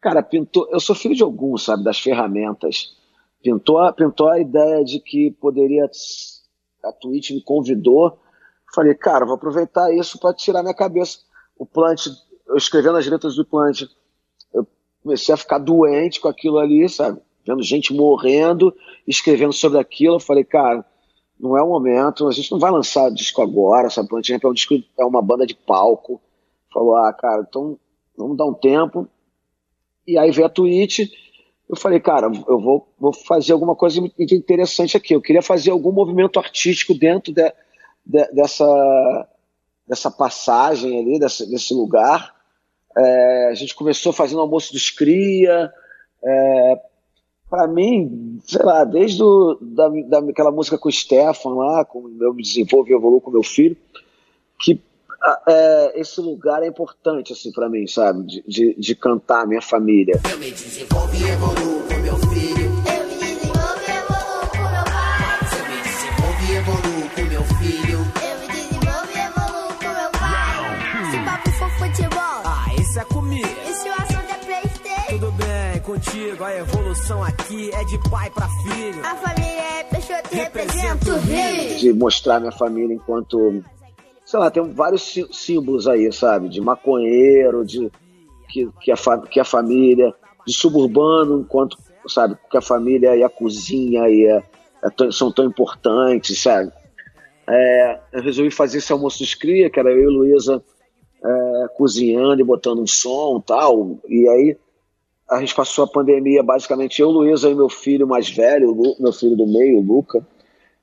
Cara, 0.00 0.22
pintou. 0.22 0.68
Eu 0.70 0.78
sou 0.78 0.94
filho 0.94 1.16
de 1.16 1.22
alguns, 1.24 1.64
sabe, 1.64 1.82
das 1.82 1.98
ferramentas. 1.98 2.96
Pintou, 3.42 3.92
pintou 3.92 4.28
a 4.28 4.38
ideia 4.38 4.84
de 4.84 5.00
que 5.00 5.32
poderia. 5.32 5.90
A 6.84 6.92
Twitch 6.92 7.32
me 7.32 7.42
convidou. 7.42 8.20
Falei, 8.74 8.94
cara, 8.94 9.24
vou 9.24 9.36
aproveitar 9.36 9.92
isso 9.94 10.18
para 10.18 10.34
tirar 10.34 10.62
minha 10.62 10.74
cabeça. 10.74 11.18
O 11.56 11.64
Plant, 11.64 12.06
eu 12.46 12.56
escrevendo 12.56 12.96
as 12.96 13.06
letras 13.06 13.36
do 13.36 13.44
Plant, 13.44 13.82
eu 14.52 14.66
comecei 15.02 15.32
a 15.32 15.38
ficar 15.38 15.58
doente 15.58 16.20
com 16.20 16.28
aquilo 16.28 16.58
ali, 16.58 16.88
sabe? 16.88 17.20
Vendo 17.46 17.62
gente 17.62 17.94
morrendo, 17.94 18.74
escrevendo 19.06 19.52
sobre 19.52 19.78
aquilo. 19.78 20.16
Eu 20.16 20.20
falei, 20.20 20.44
cara, 20.44 20.84
não 21.38 21.56
é 21.56 21.62
o 21.62 21.68
momento, 21.68 22.26
a 22.26 22.32
gente 22.32 22.50
não 22.50 22.58
vai 22.58 22.70
lançar 22.70 23.10
disco 23.10 23.42
agora, 23.42 23.90
sabe? 23.90 24.08
Plant 24.08 24.30
é 24.30 24.48
um 24.48 24.52
disco, 24.52 24.74
é 24.98 25.04
uma 25.04 25.22
banda 25.22 25.46
de 25.46 25.54
palco. 25.54 26.20
Falou, 26.72 26.96
ah, 26.96 27.12
cara, 27.12 27.46
então 27.48 27.78
vamos 28.16 28.36
dar 28.36 28.46
um 28.46 28.54
tempo 28.54 29.08
e 30.06 30.18
aí 30.18 30.30
veio 30.30 30.46
a 30.46 30.50
Twitch. 30.50 31.10
Eu 31.68 31.76
falei, 31.76 31.98
cara, 31.98 32.26
eu 32.26 32.60
vou, 32.60 32.88
vou 32.98 33.12
fazer 33.12 33.52
alguma 33.52 33.74
coisa 33.74 34.00
interessante 34.18 34.96
aqui. 34.96 35.14
Eu 35.14 35.22
queria 35.22 35.42
fazer 35.42 35.70
algum 35.70 35.92
movimento 35.92 36.38
artístico 36.38 36.92
dentro 36.92 37.32
de, 37.32 37.52
de, 38.04 38.24
dessa, 38.32 39.28
dessa 39.86 40.10
passagem 40.10 40.98
ali, 40.98 41.18
desse, 41.18 41.74
lugar. 41.74 42.34
É, 42.96 43.48
a 43.50 43.54
gente 43.54 43.74
começou 43.74 44.12
fazendo 44.12 44.40
almoço 44.40 44.72
dos 44.72 44.90
cria. 44.90 45.72
É, 46.22 46.80
para 47.48 47.66
mim, 47.66 48.40
sei 48.44 48.62
lá, 48.62 48.84
desde 48.84 49.22
o, 49.22 49.58
da, 49.60 49.88
daquela 50.20 50.50
música 50.50 50.78
com 50.78 50.88
o 50.88 50.92
Stefan 50.92 51.54
lá, 51.54 51.84
com 51.84 52.16
eu 52.20 52.34
me 52.34 52.42
desenvolvo 52.42 52.90
e 52.90 52.94
evoluo 52.94 53.20
com 53.20 53.30
meu 53.30 53.42
filho, 53.42 53.76
que 54.58 54.80
é, 55.48 56.00
esse 56.00 56.20
lugar 56.20 56.62
é 56.62 56.66
importante, 56.66 57.32
assim, 57.32 57.52
para 57.52 57.68
mim, 57.68 57.86
sabe? 57.86 58.24
De, 58.24 58.44
de, 58.46 58.74
de, 58.74 58.94
cantar 58.94 59.42
a 59.42 59.46
minha 59.46 59.62
família. 59.62 60.20
Eu 60.30 60.38
me 60.38 60.50
desenvolvo 60.50 61.14
e 61.14 61.30
evoluo 61.30 61.93
meu 67.34 67.42
filho. 67.42 67.98
Eu 67.98 68.38
me 68.38 68.46
desenvolvo 68.46 69.10
e 69.12 69.18
evoluo 69.18 69.74
com 69.80 69.88
meu 69.88 70.10
pai. 70.12 71.10
Se 71.10 71.18
papo 71.24 71.50
for 71.50 71.70
futebol. 71.70 72.42
Ah, 72.44 72.66
isso 72.78 73.00
é 73.00 73.04
comigo. 73.06 73.48
E 73.68 73.74
se 73.74 73.88
o 73.88 73.92
assunto 73.92 74.30
é 74.30 74.44
Playstation? 74.46 75.18
Tudo 75.18 75.32
bem, 75.32 75.80
contigo. 75.80 76.44
A 76.44 76.56
evolução 76.56 77.24
aqui 77.24 77.70
é 77.74 77.84
de 77.84 77.98
pai 78.08 78.30
pra 78.30 78.48
filho. 78.48 79.04
A 79.04 79.16
família 79.16 79.62
é 79.80 79.84
Peixoto 79.84 80.28
e 80.30 80.36
representa 80.36 81.10
o 81.10 81.18
rio. 81.18 81.78
De 81.78 81.92
mostrar 81.92 82.38
minha 82.38 82.52
família 82.52 82.94
enquanto 82.94 83.64
sei 84.24 84.38
lá, 84.38 84.50
tem 84.50 84.72
vários 84.72 85.14
símbolos 85.32 85.88
aí, 85.88 86.10
sabe? 86.12 86.48
De 86.48 86.60
maconheiro, 86.60 87.64
de 87.64 87.90
que, 88.48 88.70
que, 88.80 88.92
a, 88.92 88.96
que 89.28 89.40
a 89.40 89.44
família, 89.44 90.14
de 90.46 90.54
suburbano, 90.54 91.40
enquanto, 91.40 91.76
sabe, 92.06 92.38
que 92.48 92.56
a 92.56 92.62
família 92.62 93.16
e 93.16 93.24
a 93.24 93.28
cozinha 93.28 94.08
e 94.08 94.30
a, 94.30 94.42
a, 94.82 95.12
são 95.12 95.32
tão 95.32 95.44
importantes, 95.44 96.40
sabe? 96.40 96.72
É, 97.48 98.00
eu 98.12 98.22
resolvi 98.22 98.50
fazer 98.50 98.78
esse 98.78 98.92
almoço 98.92 99.18
dos 99.18 99.34
cria, 99.34 99.68
que 99.68 99.78
era 99.78 99.90
eu 99.90 100.10
e 100.10 100.14
Luísa 100.14 100.62
é, 101.24 101.68
cozinhando 101.76 102.40
e 102.40 102.44
botando 102.44 102.80
um 102.80 102.86
som 102.86 103.40
tal, 103.40 103.98
e 104.08 104.28
aí 104.28 104.56
a 105.28 105.40
gente 105.40 105.54
passou 105.54 105.84
a 105.84 105.88
pandemia 105.88 106.42
basicamente 106.42 107.00
eu, 107.00 107.10
Luísa 107.10 107.50
e 107.50 107.54
meu 107.54 107.68
filho 107.68 108.06
mais 108.06 108.28
velho, 108.28 108.74
meu 108.98 109.12
filho 109.12 109.36
do 109.36 109.46
meio, 109.46 109.80
Luca, 109.80 110.26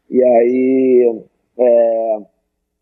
e 0.10 0.22
aí 0.24 1.24
é, 1.58 2.18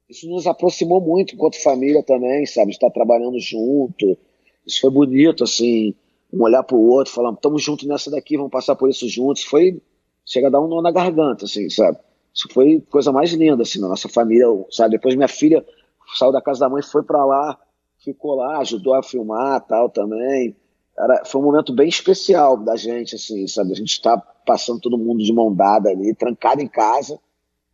isso 0.09 0.27
nos 0.27 0.47
aproximou 0.47 0.99
muito 0.99 1.35
enquanto 1.35 1.61
família 1.61 2.01
também, 2.01 2.45
sabe? 2.45 2.71
Estar 2.71 2.89
trabalhando 2.89 3.39
junto. 3.39 4.17
Isso 4.65 4.81
foi 4.81 4.89
bonito, 4.89 5.43
assim, 5.43 5.93
um 6.33 6.41
olhar 6.43 6.63
para 6.63 6.75
o 6.75 6.89
outro, 6.89 7.13
falando, 7.13 7.35
estamos 7.35 7.63
juntos 7.63 7.87
nessa 7.87 8.09
daqui, 8.09 8.35
vamos 8.35 8.51
passar 8.51 8.75
por 8.75 8.89
isso 8.89 9.07
juntos. 9.07 9.43
Foi, 9.43 9.79
chega 10.25 10.47
a 10.47 10.49
dar 10.49 10.61
um 10.61 10.67
nó 10.67 10.81
na 10.81 10.91
garganta, 10.91 11.45
assim, 11.45 11.69
sabe? 11.69 11.99
Isso 12.33 12.47
foi 12.53 12.81
coisa 12.89 13.11
mais 13.11 13.31
linda, 13.31 13.63
assim, 13.63 13.79
na 13.79 13.87
nossa 13.87 14.07
família, 14.07 14.45
sabe? 14.69 14.91
Depois 14.91 15.15
minha 15.15 15.27
filha 15.27 15.65
saiu 16.17 16.31
da 16.31 16.41
casa 16.41 16.61
da 16.61 16.69
mãe, 16.69 16.81
foi 16.81 17.03
para 17.03 17.23
lá, 17.25 17.57
ficou 18.03 18.35
lá, 18.35 18.59
ajudou 18.59 18.93
a 18.93 19.03
filmar 19.03 19.65
tal 19.67 19.89
também. 19.89 20.55
Era, 20.97 21.23
foi 21.25 21.41
um 21.41 21.45
momento 21.45 21.73
bem 21.73 21.87
especial 21.87 22.57
da 22.57 22.75
gente, 22.75 23.15
assim, 23.15 23.47
sabe? 23.47 23.71
A 23.71 23.75
gente 23.75 23.91
está 23.91 24.17
passando 24.17 24.79
todo 24.79 24.97
mundo 24.97 25.23
de 25.23 25.33
mão 25.33 25.53
dada 25.53 25.89
ali, 25.89 26.13
trancado 26.15 26.61
em 26.61 26.67
casa, 26.67 27.19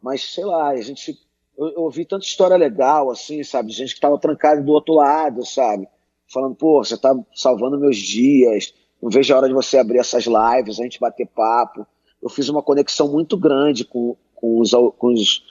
mas 0.01 0.23
sei 0.23 0.45
lá, 0.45 0.69
a 0.69 0.81
gente 0.81 1.17
eu, 1.57 1.69
eu 1.69 1.81
ouvi 1.83 2.05
tanta 2.05 2.25
história 2.25 2.57
legal, 2.57 3.09
assim, 3.09 3.43
sabe? 3.43 3.71
Gente 3.71 3.89
que 3.89 3.95
estava 3.95 4.19
trancada 4.19 4.61
do 4.61 4.71
outro 4.71 4.95
lado, 4.95 5.45
sabe? 5.45 5.87
Falando, 6.31 6.55
pô, 6.55 6.83
você 6.83 6.97
tá 6.97 7.15
salvando 7.33 7.79
meus 7.79 7.97
dias, 7.97 8.73
não 9.01 9.09
vejo 9.09 9.33
a 9.33 9.37
hora 9.37 9.47
de 9.47 9.53
você 9.53 9.77
abrir 9.77 9.99
essas 9.99 10.25
lives, 10.25 10.79
a 10.79 10.83
gente 10.83 10.99
bater 10.99 11.27
papo. 11.27 11.85
eu 12.21 12.29
fiz 12.29 12.49
uma 12.49 12.61
conexão 12.61 13.11
muito 13.11 13.37
grande 13.37 13.85
com, 13.85 14.17
com, 14.35 14.59
os, 14.59 14.71
com 14.71 15.13
os, 15.13 15.43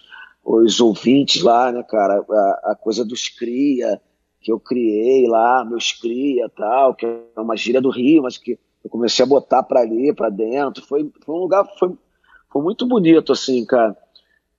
os 0.45 0.81
ouvintes 0.81 1.43
lá, 1.43 1.73
né, 1.73 1.83
cara? 1.83 2.25
A, 2.29 2.73
a, 2.73 2.77
coisa 2.77 3.05
dos 3.05 3.29
cria, 3.29 4.01
que 4.41 4.53
eu 4.53 4.61
criei 4.61 5.27
lá, 5.27 5.65
meus 5.65 5.93
cria 5.93 6.49
tal, 6.49 6.95
que 6.95 7.07
é 7.07 7.41
uma 7.41 7.57
gíria 7.57 7.81
do 7.81 7.91
Rio, 7.91 8.23
mas 8.23 8.37
que 8.37 8.59
eu 8.85 8.91
comecei 8.91 9.25
a 9.25 9.29
botar 9.29 9.63
para 9.63 9.81
ali, 9.81 10.13
para 10.13 10.29
dentro. 10.29 10.85
Foi, 10.85 11.11
foi 11.25 11.35
um 11.35 11.39
lugar, 11.39 11.67
foi, 11.79 11.93
foi 12.51 12.63
muito 12.63 12.87
bonito, 12.87 13.33
assim, 13.33 13.65
cara. 13.65 13.97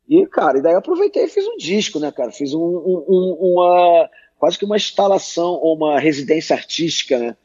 E, 0.07 0.25
cara, 0.27 0.57
e 0.57 0.61
daí 0.61 0.73
eu 0.73 0.79
aproveitei 0.79 1.25
e 1.25 1.29
fiz 1.29 1.47
um 1.47 1.57
disco, 1.57 1.99
né, 1.99 2.11
cara? 2.11 2.31
Fiz 2.31 2.53
um, 2.53 2.59
um, 2.59 3.37
uma, 3.39 4.09
quase 4.37 4.57
que 4.57 4.65
uma 4.65 4.75
instalação 4.75 5.53
ou 5.53 5.75
uma 5.75 5.99
residência 5.99 6.55
artística, 6.55 7.17
né? 7.17 7.37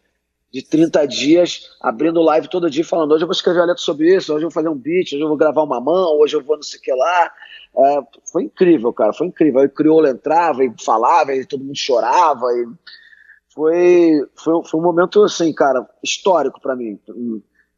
De 0.52 0.62
30 0.62 1.06
dias, 1.06 1.70
abrindo 1.80 2.20
live 2.22 2.48
todo 2.48 2.70
dia, 2.70 2.84
falando: 2.84 3.12
hoje 3.12 3.22
eu 3.22 3.28
vou 3.28 3.32
escrever 3.32 3.60
uma 3.60 3.66
letra 3.66 3.82
sobre 3.82 4.16
isso, 4.16 4.34
hoje 4.34 4.44
eu 4.44 4.50
vou 4.50 4.54
fazer 4.54 4.68
um 4.68 4.74
beat, 4.74 5.12
hoje 5.12 5.20
eu 5.20 5.28
vou 5.28 5.36
gravar 5.36 5.62
uma 5.62 5.80
mão, 5.80 6.18
hoje 6.18 6.34
eu 6.36 6.42
vou 6.42 6.56
não 6.56 6.62
sei 6.62 6.78
o 6.80 6.82
que 6.82 6.92
lá. 6.92 7.32
É, 7.76 8.00
foi 8.32 8.44
incrível, 8.44 8.92
cara, 8.92 9.12
foi 9.12 9.28
incrível. 9.28 9.60
Aí 9.60 9.66
o 9.66 9.70
crioulo 9.70 10.08
entrava 10.08 10.64
e 10.64 10.72
falava, 10.84 11.32
e 11.34 11.46
todo 11.46 11.62
mundo 11.62 11.76
chorava. 11.76 12.46
E 12.52 12.66
foi, 13.54 14.26
foi, 14.34 14.64
foi 14.64 14.80
um 14.80 14.82
momento, 14.82 15.22
assim, 15.22 15.52
cara, 15.52 15.88
histórico 16.02 16.60
para 16.60 16.74
mim. 16.74 16.98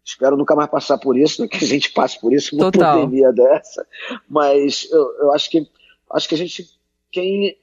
Espero 0.04 0.36
nunca 0.36 0.56
mais 0.56 0.70
passar 0.70 0.98
por 0.98 1.16
isso, 1.16 1.42
né, 1.42 1.48
que 1.48 1.58
a 1.58 1.68
gente 1.68 1.92
passe 1.92 2.20
por 2.20 2.32
isso, 2.32 2.56
uma 2.56 2.70
Total. 2.70 3.00
pandemia 3.00 3.32
dessa. 3.32 3.86
Mas 4.28 4.88
eu, 4.90 5.12
eu 5.20 5.32
acho 5.32 5.50
que 5.50 5.68
acho 6.10 6.28
que 6.28 6.34
a 6.34 6.38
gente, 6.38 6.66
quem 7.10 7.56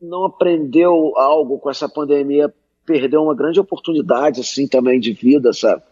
não 0.00 0.24
aprendeu 0.24 1.16
algo 1.16 1.58
com 1.58 1.70
essa 1.70 1.88
pandemia, 1.88 2.52
perdeu 2.88 3.22
uma 3.22 3.34
grande 3.34 3.60
oportunidade, 3.60 4.40
assim, 4.40 4.66
também 4.66 4.98
de 4.98 5.12
vida, 5.12 5.52
sabe? 5.52 5.82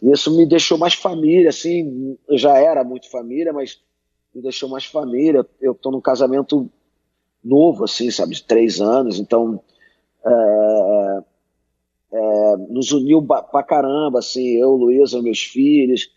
Isso 0.00 0.36
me 0.36 0.46
deixou 0.46 0.78
mais 0.78 0.94
família, 0.94 1.48
assim, 1.48 2.16
eu 2.28 2.38
já 2.38 2.56
era 2.56 2.84
muito 2.84 3.10
família, 3.10 3.52
mas 3.52 3.80
me 4.32 4.40
deixou 4.40 4.68
mais 4.68 4.84
família. 4.84 5.44
Eu 5.60 5.74
tô 5.74 5.90
num 5.90 6.00
casamento 6.00 6.70
novo, 7.42 7.82
assim, 7.82 8.08
sabe, 8.12 8.36
de 8.36 8.44
três 8.44 8.80
anos, 8.80 9.18
então 9.18 9.60
é, 10.24 11.22
é, 12.12 12.56
nos 12.68 12.92
uniu 12.92 13.20
pra 13.20 13.64
caramba, 13.64 14.20
assim, 14.20 14.50
eu, 14.50 14.70
Luísa, 14.70 15.20
meus 15.20 15.42
filhos, 15.42 16.08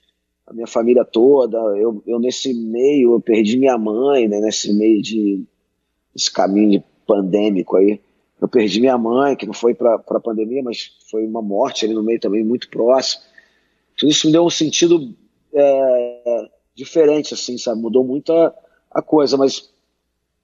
a 0.46 0.54
minha 0.54 0.68
família 0.68 1.04
toda. 1.04 1.58
Eu, 1.58 2.04
eu 2.06 2.20
nesse 2.20 2.54
meio, 2.54 3.14
eu 3.14 3.20
perdi 3.20 3.58
minha 3.58 3.78
mãe, 3.80 4.28
né, 4.28 4.40
nesse 4.40 4.72
meio 4.72 5.02
de 5.02 5.44
esse 6.16 6.32
caminho 6.32 6.84
pandêmico 7.08 7.78
aí. 7.78 8.00
Eu 8.42 8.48
perdi 8.48 8.82
minha 8.82 8.98
mãe, 8.98 9.36
que 9.36 9.46
não 9.46 9.54
foi 9.54 9.76
para 9.76 9.96
a 9.96 10.20
pandemia, 10.20 10.64
mas 10.64 10.98
foi 11.12 11.26
uma 11.26 11.42
morte 11.42 11.86
ali 11.86 11.94
no 11.94 12.04
meio 12.04 12.20
também, 12.20 12.44
muito 12.44 12.70
próximo. 12.70 13.22
Tudo 13.96 14.10
isso 14.10 14.26
me 14.26 14.34
deu 14.34 14.44
um 14.44 14.50
sentido 14.50 15.16
é, 15.54 16.50
diferente, 16.74 17.36
assim, 17.36 17.58
sabe? 17.58 17.80
Mudou 17.80 18.04
muito 18.04 18.34
a, 18.34 18.54
a 18.90 19.02
coisa, 19.02 19.38
mas 19.38 19.72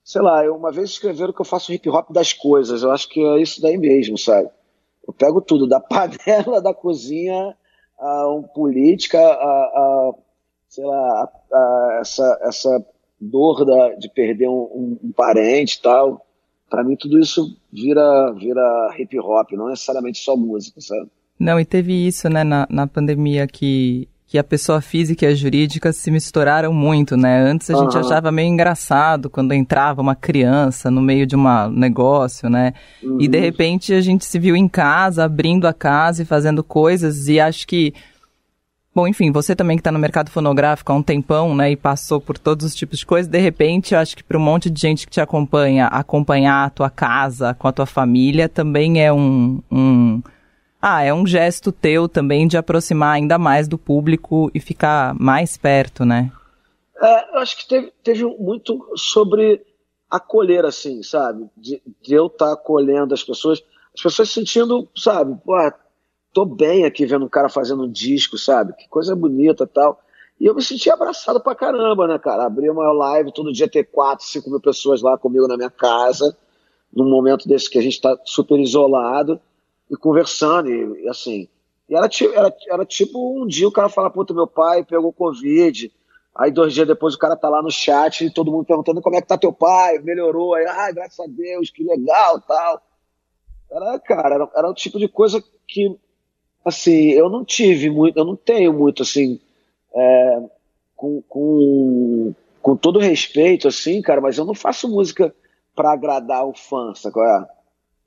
sei 0.04 0.22
lá, 0.22 0.46
eu, 0.46 0.56
uma 0.56 0.72
vez 0.72 0.92
escreveram 0.92 1.34
que 1.34 1.42
eu 1.42 1.46
faço 1.46 1.74
hip 1.74 1.90
hop 1.90 2.12
das 2.12 2.32
coisas, 2.34 2.84
eu 2.84 2.92
acho 2.92 3.10
que 3.10 3.20
é 3.20 3.42
isso 3.42 3.62
daí 3.62 3.78
mesmo, 3.78 4.18
sabe? 4.18 4.50
Eu 5.06 5.14
pego 5.14 5.42
tudo, 5.42 5.68
da 5.68 5.80
panela 5.82 6.62
da 6.62 6.74
cozinha 6.74 7.58
a 7.98 8.30
um 8.30 8.44
política, 8.44 9.20
a, 9.20 9.24
a 9.24 10.14
sei 10.70 10.86
lá, 10.86 10.96
a, 10.96 11.58
a 11.58 11.98
essa, 12.02 12.40
essa 12.44 12.86
dor 13.20 13.66
da, 13.66 13.96
de 13.96 14.08
perder 14.10 14.48
um, 14.48 14.54
um, 14.54 15.00
um 15.06 15.12
parente 15.12 15.78
e 15.78 15.82
tal. 15.82 16.27
Para 16.70 16.84
mim 16.84 16.96
tudo 16.96 17.20
isso 17.20 17.58
vira, 17.72 18.32
vira 18.34 18.96
hip 18.98 19.18
hop, 19.20 19.52
não 19.54 19.70
necessariamente 19.70 20.20
só 20.20 20.36
música, 20.36 20.82
sabe? 20.82 21.08
Não, 21.40 21.60
e 21.60 21.66
teve 21.66 21.94
isso, 22.08 22.28
né, 22.30 22.44
na, 22.44 22.68
na 22.70 22.88
pandemia 22.88 23.48
que 23.48 24.08
que 24.28 24.38
a 24.38 24.44
pessoa 24.44 24.82
física 24.82 25.26
e 25.26 25.30
a 25.30 25.34
jurídica 25.34 25.94
se 25.94 26.12
misturaram 26.12 26.74
muito, 26.74 27.16
né? 27.16 27.40
Antes 27.40 27.70
a 27.70 27.78
uhum. 27.78 27.84
gente 27.84 27.98
achava 27.98 28.30
meio 28.30 28.50
engraçado 28.50 29.30
quando 29.30 29.54
entrava 29.54 30.02
uma 30.02 30.16
criança 30.16 30.92
no 30.92 31.02
meio 31.02 31.26
de 31.26 31.34
um 31.38 31.70
negócio, 31.70 32.50
né? 32.50 32.74
Uhum. 33.02 33.22
E 33.22 33.28
de 33.28 33.38
uhum. 33.38 33.44
repente 33.44 33.94
a 33.94 34.02
gente 34.02 34.26
se 34.26 34.38
viu 34.38 34.54
em 34.54 34.68
casa, 34.68 35.24
abrindo 35.24 35.66
a 35.66 35.74
casa 35.74 36.24
e 36.24 36.26
fazendo 36.26 36.62
coisas, 36.64 37.30
e 37.30 37.40
acho 37.40 37.66
que. 37.66 37.94
Bom, 38.98 39.08
enfim, 39.08 39.32
você 39.32 39.56
também 39.56 39.78
que 39.78 39.82
está 39.82 39.92
no 39.92 40.00
mercado 40.00 40.32
fonográfico 40.32 40.92
há 40.92 40.96
um 40.96 41.04
tempão, 41.04 41.56
né, 41.56 41.70
e 41.70 41.76
passou 41.76 42.20
por 42.20 42.36
todos 42.36 42.66
os 42.66 42.74
tipos 42.74 42.98
de 42.98 43.06
coisas, 43.06 43.30
de 43.30 43.38
repente, 43.38 43.94
eu 43.94 44.00
acho 44.00 44.18
que 44.18 44.24
para 44.24 44.40
um 44.40 44.42
monte 44.42 44.72
de 44.72 44.82
gente 44.82 45.06
que 45.06 45.12
te 45.12 45.22
acompanha, 45.22 45.86
acompanhar 45.86 46.66
a 46.66 46.70
tua 46.72 46.90
casa 46.90 47.54
com 47.54 47.68
a 47.68 47.72
tua 47.72 47.86
família 47.86 48.50
também 48.50 49.00
é 49.00 49.14
um, 49.14 49.62
um 49.72 50.20
ah, 50.82 51.04
é 51.04 51.14
um 51.14 51.28
gesto 51.28 51.72
teu 51.72 52.10
também 52.10 52.48
de 52.48 52.58
aproximar 52.58 53.14
ainda 53.14 53.38
mais 53.38 53.68
do 53.68 53.78
público 53.78 54.50
e 54.52 54.60
ficar 54.60 55.14
mais 55.14 55.58
perto, 55.58 56.04
né? 56.04 56.32
É, 57.00 57.36
eu 57.36 57.38
acho 57.38 57.56
que 57.56 57.68
teve, 57.68 57.94
teve 58.04 58.26
muito 58.26 58.84
sobre 58.96 59.62
acolher, 60.10 60.66
assim, 60.66 61.04
sabe? 61.04 61.48
De, 61.56 61.80
de 62.02 62.16
eu 62.16 62.26
estar 62.26 62.48
tá 62.48 62.54
acolhendo 62.54 63.14
as 63.14 63.24
pessoas, 63.24 63.64
as 63.96 64.02
pessoas 64.02 64.32
sentindo, 64.32 64.90
sabe, 64.96 65.38
pô, 65.46 65.56
tô 66.38 66.46
bem 66.46 66.86
aqui 66.86 67.04
vendo 67.04 67.26
um 67.26 67.30
cara 67.30 67.50
fazendo 67.50 67.86
um 67.86 67.92
disco, 67.92 68.38
sabe? 68.38 68.72
Que 68.74 68.88
coisa 68.88 69.16
bonita 69.16 69.66
tal. 69.66 70.00
E 70.40 70.46
eu 70.46 70.54
me 70.54 70.62
senti 70.62 70.88
abraçado 70.88 71.42
pra 71.42 71.56
caramba, 71.56 72.08
né, 72.08 72.20
cara? 72.20 72.46
Abrir 72.46 72.70
uma 72.70 72.92
live, 72.92 73.34
todo 73.34 73.52
dia 73.52 73.68
ter 73.68 73.86
quatro, 73.86 74.24
cinco 74.24 74.48
mil 74.52 74.60
pessoas 74.60 75.02
lá 75.02 75.18
comigo 75.18 75.48
na 75.48 75.58
minha 75.58 75.72
casa, 75.72 76.38
num 76.94 77.10
momento 77.10 77.48
desse 77.48 77.68
que 77.68 77.80
a 77.80 77.82
gente 77.82 78.00
tá 78.00 78.16
super 78.24 78.60
isolado 78.60 79.42
e 79.90 79.96
conversando, 79.98 80.70
e, 80.70 81.06
e 81.06 81.10
assim. 81.10 81.50
E 81.90 81.96
era, 81.96 82.08
era, 82.36 82.56
era 82.70 82.86
tipo 82.86 83.42
um 83.42 83.48
dia 83.48 83.68
o 83.68 83.72
cara 83.72 83.90
fala, 83.90 84.12
puta, 84.12 84.32
meu 84.32 84.46
pai 84.46 84.84
pegou 84.84 85.12
Covid. 85.12 85.92
Aí 86.36 86.52
dois 86.52 86.72
dias 86.72 86.88
depois 86.88 87.16
o 87.16 87.18
cara 87.18 87.36
tá 87.36 87.50
lá 87.50 87.64
no 87.64 87.72
chat 87.72 88.24
e 88.24 88.32
todo 88.32 88.52
mundo 88.52 88.64
perguntando 88.64 89.02
como 89.02 89.16
é 89.16 89.22
que 89.22 89.28
tá 89.28 89.40
teu 89.40 89.52
pai, 89.52 89.98
melhorou, 90.04 90.54
aí, 90.54 90.68
ah, 90.68 90.92
graças 90.92 91.20
a 91.20 91.26
Deus, 91.28 91.72
que 91.72 91.84
legal, 91.84 92.40
tal. 92.42 92.80
Era, 93.72 94.00
cara, 94.00 94.36
era, 94.36 94.50
era 94.56 94.70
o 94.70 94.76
tipo 94.76 95.00
de 95.00 95.08
coisa 95.08 95.44
que, 95.68 95.98
assim, 96.68 97.12
eu 97.12 97.30
não 97.30 97.46
tive 97.46 97.90
muito, 97.90 98.18
eu 98.18 98.26
não 98.26 98.36
tenho 98.36 98.74
muito, 98.74 99.04
assim, 99.04 99.40
é, 99.96 100.42
com, 100.96 101.22
com, 101.28 102.34
com 102.62 102.76
todo 102.76 103.00
respeito, 103.00 103.68
assim, 103.68 104.02
cara, 104.02 104.22
mas 104.22 104.38
eu 104.38 104.46
não 104.46 104.54
faço 104.54 104.90
música 104.90 105.34
para 105.76 105.92
agradar 105.92 106.46
o 106.46 106.54
fã, 106.54 106.94
sabe? 106.96 107.20
É? 107.20 107.46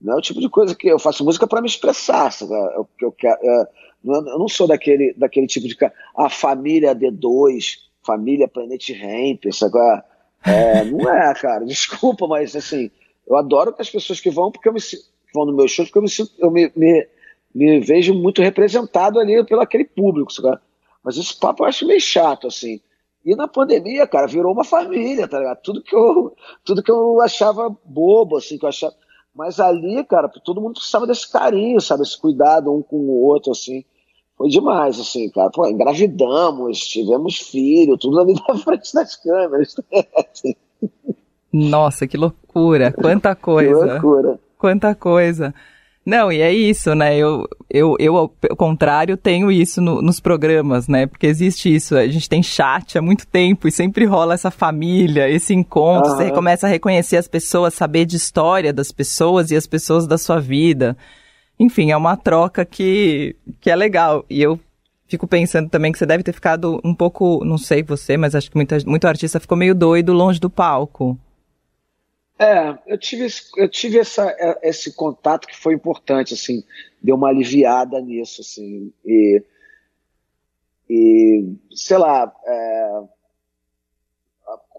Não 0.01 0.15
é 0.15 0.17
o 0.17 0.23
tipo 0.23 0.41
de 0.41 0.49
coisa 0.49 0.75
que 0.75 0.89
eu 0.89 0.99
faço 0.99 1.25
música 1.25 1.47
para 1.47 1.61
me 1.61 1.69
expressar. 1.69 2.33
Sabe? 2.33 2.53
Eu, 2.53 2.89
eu, 3.01 3.15
eu, 3.23 3.31
é, 3.31 3.69
eu, 4.05 4.39
não 4.39 4.49
sou 4.49 4.67
daquele, 4.67 5.13
daquele 5.15 5.47
tipo 5.47 5.69
de 5.69 5.77
cara. 5.77 5.93
A 6.17 6.29
família 6.29 6.95
D2, 6.95 7.77
família 8.03 8.49
Planet 8.49 8.91
Ramp, 8.91 9.45
sabe? 9.53 10.03
É, 10.45 10.85
não 10.85 11.09
é, 11.09 11.35
cara. 11.35 11.65
Desculpa, 11.67 12.27
mas 12.27 12.57
assim, 12.57 12.91
eu 13.27 13.37
adoro 13.37 13.73
que 13.75 13.83
as 13.83 13.91
pessoas 13.91 14.21
que 14.21 14.31
vão, 14.31 14.51
porque 14.51 14.69
eu 14.69 14.73
me, 14.73 14.81
vão 15.35 15.45
no 15.45 15.55
meu 15.55 15.69
show, 15.69 15.85
porque 15.85 15.99
eu 15.99 16.03
me, 16.03 16.11
eu 16.39 16.51
me, 16.51 16.73
me, 16.75 17.09
me 17.55 17.81
vejo 17.81 18.15
muito 18.15 18.43
representado 18.43 19.19
ali 19.19 19.45
pelo 19.45 19.61
aquele 19.61 19.85
público? 19.85 20.33
Mas 21.03 21.17
esse 21.17 21.39
papo 21.39 21.63
eu 21.63 21.69
acho 21.69 21.87
meio 21.87 22.01
chato, 22.01 22.47
assim. 22.47 22.81
E 23.25 23.37
na 23.37 23.47
pandemia, 23.47 24.07
cara, 24.07 24.27
virou 24.27 24.53
uma 24.53 24.65
família, 24.65 25.29
tá 25.29 25.39
ligado? 25.39 25.61
Tudo 25.63 25.83
que 25.83 25.95
eu, 25.95 26.35
tudo 26.65 26.83
que 26.83 26.91
eu 26.91 27.21
achava 27.21 27.75
bobo, 27.85 28.37
assim, 28.37 28.57
que 28.57 28.65
eu 28.65 28.69
achava 28.69 28.95
mas 29.35 29.61
ali, 29.61 30.05
cara, 30.05 30.29
todo 30.29 30.61
mundo 30.61 30.75
precisava 30.75 31.07
desse 31.07 31.31
carinho, 31.31 31.81
sabe? 31.81 32.03
Esse 32.03 32.21
cuidado 32.21 32.73
um 32.73 32.83
com 32.83 32.97
o 32.97 33.23
outro, 33.23 33.53
assim. 33.53 33.85
Foi 34.37 34.49
demais, 34.49 34.99
assim, 34.99 35.29
cara. 35.31 35.51
Pô, 35.51 35.67
engravidamos, 35.67 36.81
tivemos 36.81 37.39
filho, 37.39 37.97
tudo 37.97 38.21
ali 38.21 38.35
na 38.35 38.57
frente 38.59 38.93
das 38.93 39.17
câmeras. 39.17 39.77
Nossa, 41.53 42.07
que 42.07 42.17
loucura! 42.17 42.93
Quanta 42.93 43.35
coisa! 43.35 43.87
Que 43.87 43.93
loucura! 43.93 44.41
Quanta 44.59 44.95
coisa! 44.95 45.55
Não, 46.05 46.33
e 46.33 46.41
é 46.41 46.53
isso, 46.53 46.95
né? 46.95 47.17
Eu, 47.17 47.47
eu, 47.69 47.95
eu 47.99 48.17
ao 48.17 48.29
contrário, 48.57 49.17
tenho 49.17 49.53
isso 49.53 49.81
no, 49.83 50.01
nos 50.01 50.19
programas, 50.19 50.89
né? 50.89 51.07
Porque 51.07 51.27
existe 51.27 51.73
isso, 51.73 51.97
a 51.97 52.07
gente 52.09 52.29
tem 52.29 52.43
chat 52.43 52.97
há 52.97 53.03
muito 53.03 53.27
tempo 53.27 53.69
e 53.69 53.73
sempre 53.73 54.07
rola 54.07 54.35
essa 54.35 54.51
família, 54.51 55.29
esse 55.29 55.53
encontro, 55.53 56.11
uhum. 56.11 56.17
você 56.17 56.31
começa 56.31 56.67
a 56.67 56.71
reconhecer 56.71 57.19
as 57.19 57.29
pessoas, 57.29 57.75
saber 57.75 58.07
de 58.07 58.17
história 58.17 58.73
das 58.73 58.91
pessoas 58.91 59.51
e 59.51 59.57
as 59.57 59.67
pessoas 59.67 60.07
da 60.07 60.17
sua 60.17 60.41
vida. 60.41 60.97
Enfim, 61.59 61.91
é 61.91 61.97
uma 61.97 62.17
troca 62.17 62.65
que, 62.65 63.37
que 63.61 63.71
é 63.71 63.77
legal. 63.77 64.25
E 64.31 64.41
eu 64.41 64.59
fico 65.07 65.27
pensando 65.27 65.69
também 65.69 65.93
que 65.93 65.99
você 65.99 66.07
deve 66.07 66.23
ter 66.23 66.33
ficado 66.33 66.81
um 66.83 66.95
pouco, 66.95 67.45
não 67.45 67.59
sei 67.59 67.83
você, 67.83 68.17
mas 68.17 68.35
acho 68.35 68.51
que 68.51 68.57
muita, 68.57 68.79
muito 68.87 69.07
artista 69.07 69.39
ficou 69.39 69.59
meio 69.59 69.75
doido 69.75 70.15
longe 70.15 70.41
do 70.41 70.49
palco. 70.49 71.19
É, 72.41 72.79
eu 72.87 72.97
tive, 72.97 73.27
eu 73.59 73.69
tive 73.69 73.99
essa, 73.99 74.31
é, 74.31 74.69
esse 74.69 74.95
contato 74.95 75.47
que 75.47 75.55
foi 75.55 75.75
importante, 75.75 76.33
assim, 76.33 76.65
deu 77.03 77.15
uma 77.15 77.29
aliviada 77.29 78.01
nisso, 78.01 78.41
assim, 78.41 78.91
e, 79.05 79.45
e 80.89 81.55
sei 81.71 81.99
lá, 81.99 82.33
é, 82.47 83.03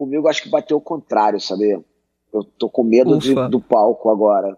comigo 0.01 0.27
acho 0.27 0.41
que 0.41 0.49
bateu 0.49 0.77
o 0.77 0.81
contrário, 0.81 1.39
sabe? 1.39 1.79
Eu 2.33 2.43
tô 2.43 2.67
com 2.67 2.83
medo 2.83 3.19
de, 3.19 3.35
do 3.49 3.61
palco 3.61 4.09
agora. 4.09 4.57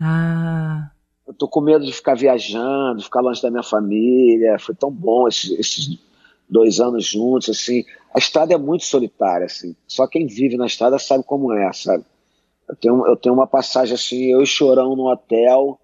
Ah. 0.00 0.90
Eu 1.26 1.34
tô 1.34 1.46
com 1.46 1.60
medo 1.60 1.84
de 1.84 1.92
ficar 1.92 2.14
viajando, 2.14 3.02
ficar 3.02 3.20
longe 3.20 3.42
da 3.42 3.50
minha 3.50 3.62
família. 3.62 4.58
Foi 4.58 4.74
tão 4.74 4.90
bom 4.90 5.28
esses, 5.28 5.50
esses 5.58 5.98
dois 6.48 6.80
anos 6.80 7.04
juntos, 7.04 7.50
assim. 7.50 7.84
A 8.14 8.18
estrada 8.18 8.54
é 8.54 8.58
muito 8.58 8.84
solitária, 8.84 9.44
assim. 9.44 9.76
Só 9.86 10.06
quem 10.06 10.26
vive 10.26 10.56
na 10.56 10.66
estrada 10.66 10.98
sabe 10.98 11.24
como 11.24 11.52
é, 11.52 11.70
sabe? 11.74 12.04
Eu 12.70 12.76
tenho, 12.76 13.06
eu 13.06 13.16
tenho 13.16 13.34
uma 13.34 13.48
passagem 13.48 13.94
assim, 13.94 14.30
eu 14.30 14.42
e 14.42 14.46
Chorão 14.46 14.94
no 14.94 15.10
hotel, 15.10 15.76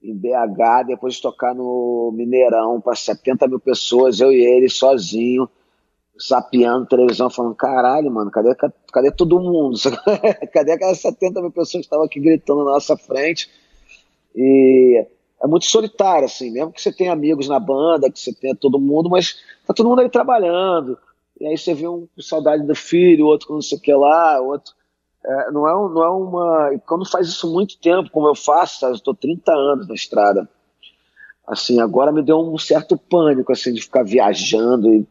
em 0.00 0.14
BH, 0.14 0.86
depois 0.86 1.14
de 1.14 1.22
tocar 1.22 1.52
no 1.54 2.12
Mineirão 2.14 2.80
para 2.80 2.94
70 2.94 3.48
mil 3.48 3.58
pessoas, 3.58 4.20
eu 4.20 4.30
e 4.30 4.40
ele 4.40 4.68
sozinho, 4.68 5.50
sapeando 6.16 6.86
televisão, 6.86 7.28
falando: 7.28 7.56
caralho, 7.56 8.12
mano, 8.12 8.30
cadê, 8.30 8.54
cadê 8.92 9.10
todo 9.10 9.40
mundo? 9.40 9.76
cadê 10.54 10.72
aquelas 10.72 11.00
70 11.00 11.40
mil 11.40 11.50
pessoas 11.50 11.82
que 11.82 11.86
estavam 11.86 12.04
aqui 12.04 12.20
gritando 12.20 12.64
na 12.64 12.72
nossa 12.72 12.96
frente? 12.96 13.50
E 14.36 15.04
é 15.42 15.46
muito 15.48 15.66
solitário, 15.66 16.26
assim, 16.26 16.52
mesmo 16.52 16.72
que 16.72 16.80
você 16.80 16.92
tenha 16.92 17.12
amigos 17.12 17.48
na 17.48 17.58
banda, 17.58 18.08
que 18.08 18.20
você 18.20 18.32
tenha 18.32 18.54
todo 18.54 18.78
mundo, 18.78 19.10
mas 19.10 19.36
tá 19.66 19.74
todo 19.74 19.88
mundo 19.88 20.00
aí 20.00 20.08
trabalhando. 20.08 20.96
E 21.40 21.46
aí 21.46 21.58
você 21.58 21.74
vê 21.74 21.88
um 21.88 22.06
com 22.14 22.22
saudade 22.22 22.64
do 22.64 22.74
filho, 22.76 23.26
outro 23.26 23.48
com 23.48 23.54
não 23.54 23.62
sei 23.62 23.78
o 23.78 23.80
que 23.80 23.92
lá, 23.92 24.40
outro. 24.40 24.78
É, 25.24 25.50
não, 25.50 25.68
é, 25.68 25.72
não 25.72 26.02
é 26.02 26.08
uma. 26.10 26.70
Quando 26.86 27.08
faz 27.08 27.28
isso 27.28 27.52
muito 27.52 27.78
tempo, 27.78 28.10
como 28.10 28.26
eu 28.26 28.34
faço, 28.34 28.80
sabe? 28.80 28.92
eu 28.92 28.96
estou 28.96 29.14
30 29.14 29.52
anos 29.52 29.88
na 29.88 29.94
estrada. 29.94 30.48
Assim, 31.46 31.80
agora 31.80 32.12
me 32.12 32.22
deu 32.22 32.38
um 32.38 32.56
certo 32.58 32.96
pânico, 32.96 33.52
assim, 33.52 33.72
de 33.72 33.82
ficar 33.82 34.04
viajando 34.04 34.94
e, 34.94 35.06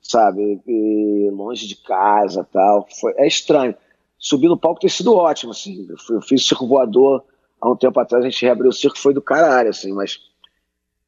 sabe, 0.00 0.60
e 0.66 1.30
longe 1.32 1.66
de 1.66 1.76
casa 1.76 2.46
tal. 2.50 2.86
Foi, 3.00 3.12
é 3.16 3.26
estranho. 3.26 3.74
Subir 4.18 4.48
no 4.48 4.58
palco 4.58 4.80
tem 4.80 4.88
sido 4.88 5.14
ótimo, 5.14 5.52
assim. 5.52 5.86
Eu, 5.88 5.98
fui, 5.98 6.16
eu 6.16 6.22
fiz 6.22 6.46
circo 6.46 6.66
voador 6.66 7.24
há 7.60 7.70
um 7.70 7.76
tempo 7.76 7.98
atrás, 8.00 8.24
a 8.24 8.30
gente 8.30 8.44
reabriu 8.44 8.70
o 8.70 8.72
circo, 8.72 8.98
foi 8.98 9.12
do 9.12 9.20
caralho, 9.20 9.70
assim, 9.70 9.92
mas 9.92 10.18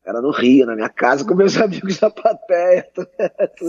era 0.04 0.20
no 0.20 0.30
Rio, 0.30 0.66
na 0.66 0.74
minha 0.74 0.88
casa, 0.88 1.24
com 1.24 1.34
meus 1.34 1.56
amigos 1.60 1.98
da 1.98 2.10
plateia. 2.10 2.88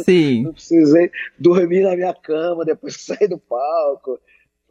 Sim. 0.04 0.43
Não 0.43 0.54
precisei 0.54 1.12
dormir 1.39 1.84
na 1.84 1.96
minha 1.96 2.13
cama 2.13 2.65
depois 2.65 2.96
de 2.96 3.02
sair 3.02 3.28
do 3.28 3.38
palco. 3.38 4.19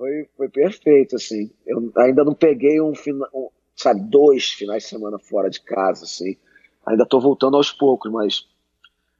Foi, 0.02 0.26
foi 0.36 0.48
perfeito, 0.48 1.14
assim. 1.14 1.48
Eu 1.64 1.92
ainda 1.96 2.24
não 2.24 2.34
peguei 2.34 2.80
um, 2.80 2.92
um, 3.32 3.48
sabe, 3.76 4.00
dois 4.00 4.50
finais 4.50 4.82
de 4.82 4.88
semana 4.88 5.16
fora 5.16 5.48
de 5.48 5.60
casa, 5.60 6.02
assim. 6.02 6.36
Ainda 6.84 7.04
estou 7.04 7.20
voltando 7.20 7.56
aos 7.56 7.70
poucos, 7.70 8.10
mas 8.10 8.48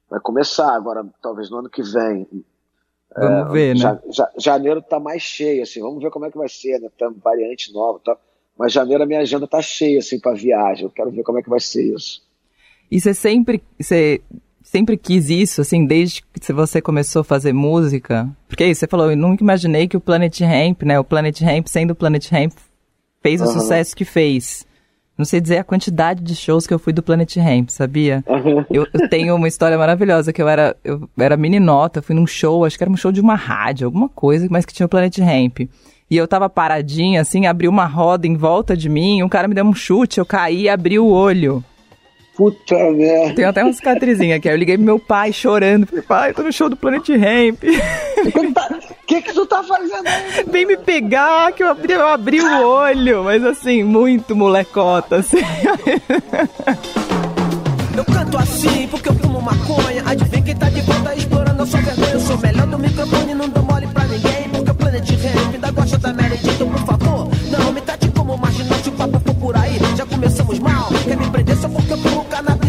vai 0.09 0.19
começar 0.19 0.75
agora, 0.75 1.05
talvez 1.21 1.49
no 1.49 1.59
ano 1.59 1.69
que 1.69 1.81
vem. 1.81 2.27
Vamos 3.15 3.49
é, 3.49 3.53
ver, 3.53 3.75
né? 3.75 4.01
Ja, 4.11 4.29
janeiro 4.37 4.81
tá 4.81 4.99
mais 4.99 5.21
cheio, 5.21 5.63
assim. 5.63 5.79
Vamos 5.79 6.03
ver 6.03 6.11
como 6.11 6.25
é 6.25 6.31
que 6.31 6.37
vai 6.37 6.49
ser, 6.49 6.77
né? 6.81 6.89
Tem 6.97 7.09
variante 7.13 7.71
nova, 7.71 8.01
tá? 8.03 8.17
Mas 8.59 8.73
janeiro 8.73 9.03
a 9.03 9.05
minha 9.05 9.21
agenda 9.21 9.47
tá 9.47 9.61
cheia, 9.61 9.99
assim, 9.99 10.19
para 10.19 10.35
viagem. 10.35 10.83
Eu 10.83 10.91
quero 10.91 11.11
ver 11.11 11.23
como 11.23 11.39
é 11.39 11.41
que 11.41 11.49
vai 11.49 11.61
ser 11.61 11.95
isso. 11.95 12.27
E 12.91 12.99
você 12.99 13.13
sempre, 13.13 13.63
você 13.79 14.21
sempre 14.63 14.97
quis 14.97 15.29
isso, 15.29 15.61
assim, 15.61 15.85
desde 15.85 16.23
que 16.23 16.53
você 16.53 16.81
começou 16.81 17.19
a 17.19 17.23
fazer 17.23 17.53
música? 17.53 18.27
Porque 18.47 18.63
aí 18.63 18.73
você 18.73 18.87
falou, 18.87 19.11
eu 19.11 19.17
nunca 19.17 19.43
imaginei 19.43 19.87
que 19.87 19.97
o 19.97 20.01
Planet 20.01 20.39
Ramp, 20.41 20.83
né, 20.83 20.99
o 20.99 21.03
Planet 21.03 21.39
Ramp 21.41 21.67
sendo 21.67 21.91
o 21.91 21.95
Planet 21.95 22.27
Ramp, 22.31 22.53
fez 23.21 23.41
uhum. 23.41 23.47
o 23.47 23.51
sucesso 23.51 23.95
que 23.95 24.05
fez. 24.05 24.65
Não 25.15 25.25
sei 25.25 25.39
dizer 25.39 25.59
a 25.59 25.63
quantidade 25.63 26.23
de 26.23 26.35
shows 26.35 26.65
que 26.65 26.73
eu 26.73 26.79
fui 26.79 26.91
do 26.91 27.03
Planet 27.03 27.35
Ramp, 27.37 27.69
sabia? 27.69 28.23
Uhum. 28.27 28.65
Eu, 28.71 28.87
eu, 28.91 29.09
tenho 29.09 29.35
uma 29.35 29.47
história 29.47 29.77
maravilhosa, 29.77 30.33
que 30.33 30.41
eu 30.41 30.49
era, 30.49 30.75
eu 30.83 31.07
era 31.17 31.37
meninota, 31.37 32.01
fui 32.01 32.15
num 32.15 32.25
show, 32.25 32.65
acho 32.65 32.77
que 32.77 32.83
era 32.83 32.91
um 32.91 32.97
show 32.97 33.11
de 33.11 33.21
uma 33.21 33.35
rádio, 33.35 33.85
alguma 33.85 34.09
coisa, 34.09 34.47
mas 34.49 34.65
que 34.65 34.73
tinha 34.73 34.87
o 34.87 34.89
Planet 34.89 35.15
Ramp. 35.19 35.59
E 36.09 36.17
eu 36.17 36.27
tava 36.27 36.49
paradinha, 36.49 37.21
assim, 37.21 37.45
abri 37.45 37.67
uma 37.67 37.85
roda 37.85 38.25
em 38.25 38.35
volta 38.35 38.75
de 38.75 38.89
mim, 38.89 39.21
um 39.21 39.29
cara 39.29 39.47
me 39.47 39.53
deu 39.53 39.65
um 39.65 39.73
chute, 39.73 40.19
eu 40.19 40.25
caí 40.25 40.63
e 40.63 40.69
abri 40.69 40.97
o 40.97 41.07
olho. 41.07 41.63
Puta 42.35 42.75
merda. 42.91 43.35
Tem 43.35 43.45
até 43.45 43.63
uma 43.63 43.73
cicatrizinha 43.73 44.37
aqui. 44.37 44.49
Aí 44.49 44.55
eu 44.55 44.59
liguei 44.59 44.75
pro 44.75 44.85
meu 44.85 44.97
pai 44.97 45.31
chorando. 45.31 45.85
Falei, 45.85 46.01
pai, 46.01 46.29
eu 46.31 46.33
tô 46.33 46.43
no 46.43 46.51
show 46.51 46.67
do 46.67 46.75
Planet 46.75 47.07
Ramp. 47.09 47.63
O 48.23 48.53
tá, 48.53 48.79
que, 49.05 49.21
que 49.21 49.33
tu 49.33 49.45
tá 49.45 49.61
fazendo 49.63 50.07
aí? 50.07 50.43
Vem 50.49 50.65
me 50.65 50.77
pegar, 50.77 51.51
que 51.51 51.61
eu 51.61 51.67
abri, 51.67 51.93
eu 51.93 52.07
abri 52.07 52.41
o 52.41 52.67
olho. 52.67 53.23
Mas 53.23 53.43
assim, 53.43 53.83
muito 53.83 54.35
molecota, 54.35 55.17
assim. 55.17 55.37
Eu 57.95 58.03
canto 58.05 58.37
assim 58.37 58.87
porque 58.87 59.09
eu 59.09 59.13
fumo 59.13 59.39
maconha. 59.39 60.03
Adivinha 60.05 60.41
quem 60.41 60.55
tá 60.55 60.69
de 60.69 60.81
volta 60.81 61.15
explorando 61.15 61.61
a 61.61 61.65
sua 61.65 61.81
vergonha. 61.81 62.13
Eu 62.13 62.19
sou 62.19 62.37
melhor 62.39 62.52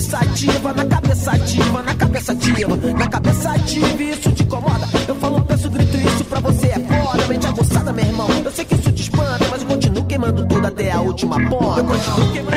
cannabis 0.05 0.15
sativa. 0.15 0.73
Na 0.73 0.85
cabeça 0.85 1.31
ativa, 1.33 1.83
na 1.83 1.95
cabeça 1.95 2.33
ativa. 2.33 2.77
Na 2.77 3.09
cabeça 3.09 3.51
ativa, 3.51 4.03
isso 4.03 4.33
te 4.33 4.43
incomoda. 4.43 4.87
Eu 5.09 5.15
falo, 5.17 5.45
peço, 5.45 5.71
grito 5.71 5.97
isso 5.97 6.25
pra 6.25 6.41
você 6.41 6.69
é 6.69 6.79
foda. 6.79 7.27
Mente 7.27 7.47
aguçada, 7.47 7.93
meu 7.93 8.05
irmão. 8.05 8.29
Eu 8.45 8.51
sei 8.51 8.65
que 8.65 8.75
isso 8.75 8.93
te 8.93 9.03
espanta, 9.03 9.49
mas 9.51 9.63
eu 9.63 9.69
continuo 9.69 10.05
queimando 10.05 10.47
tudo 10.47 10.67
até 10.67 10.91
a 10.91 11.01
última 11.01 11.37
ponta. 11.49 11.81
Eu 11.81 11.85
continuo 11.85 12.33
queimando. 12.33 12.57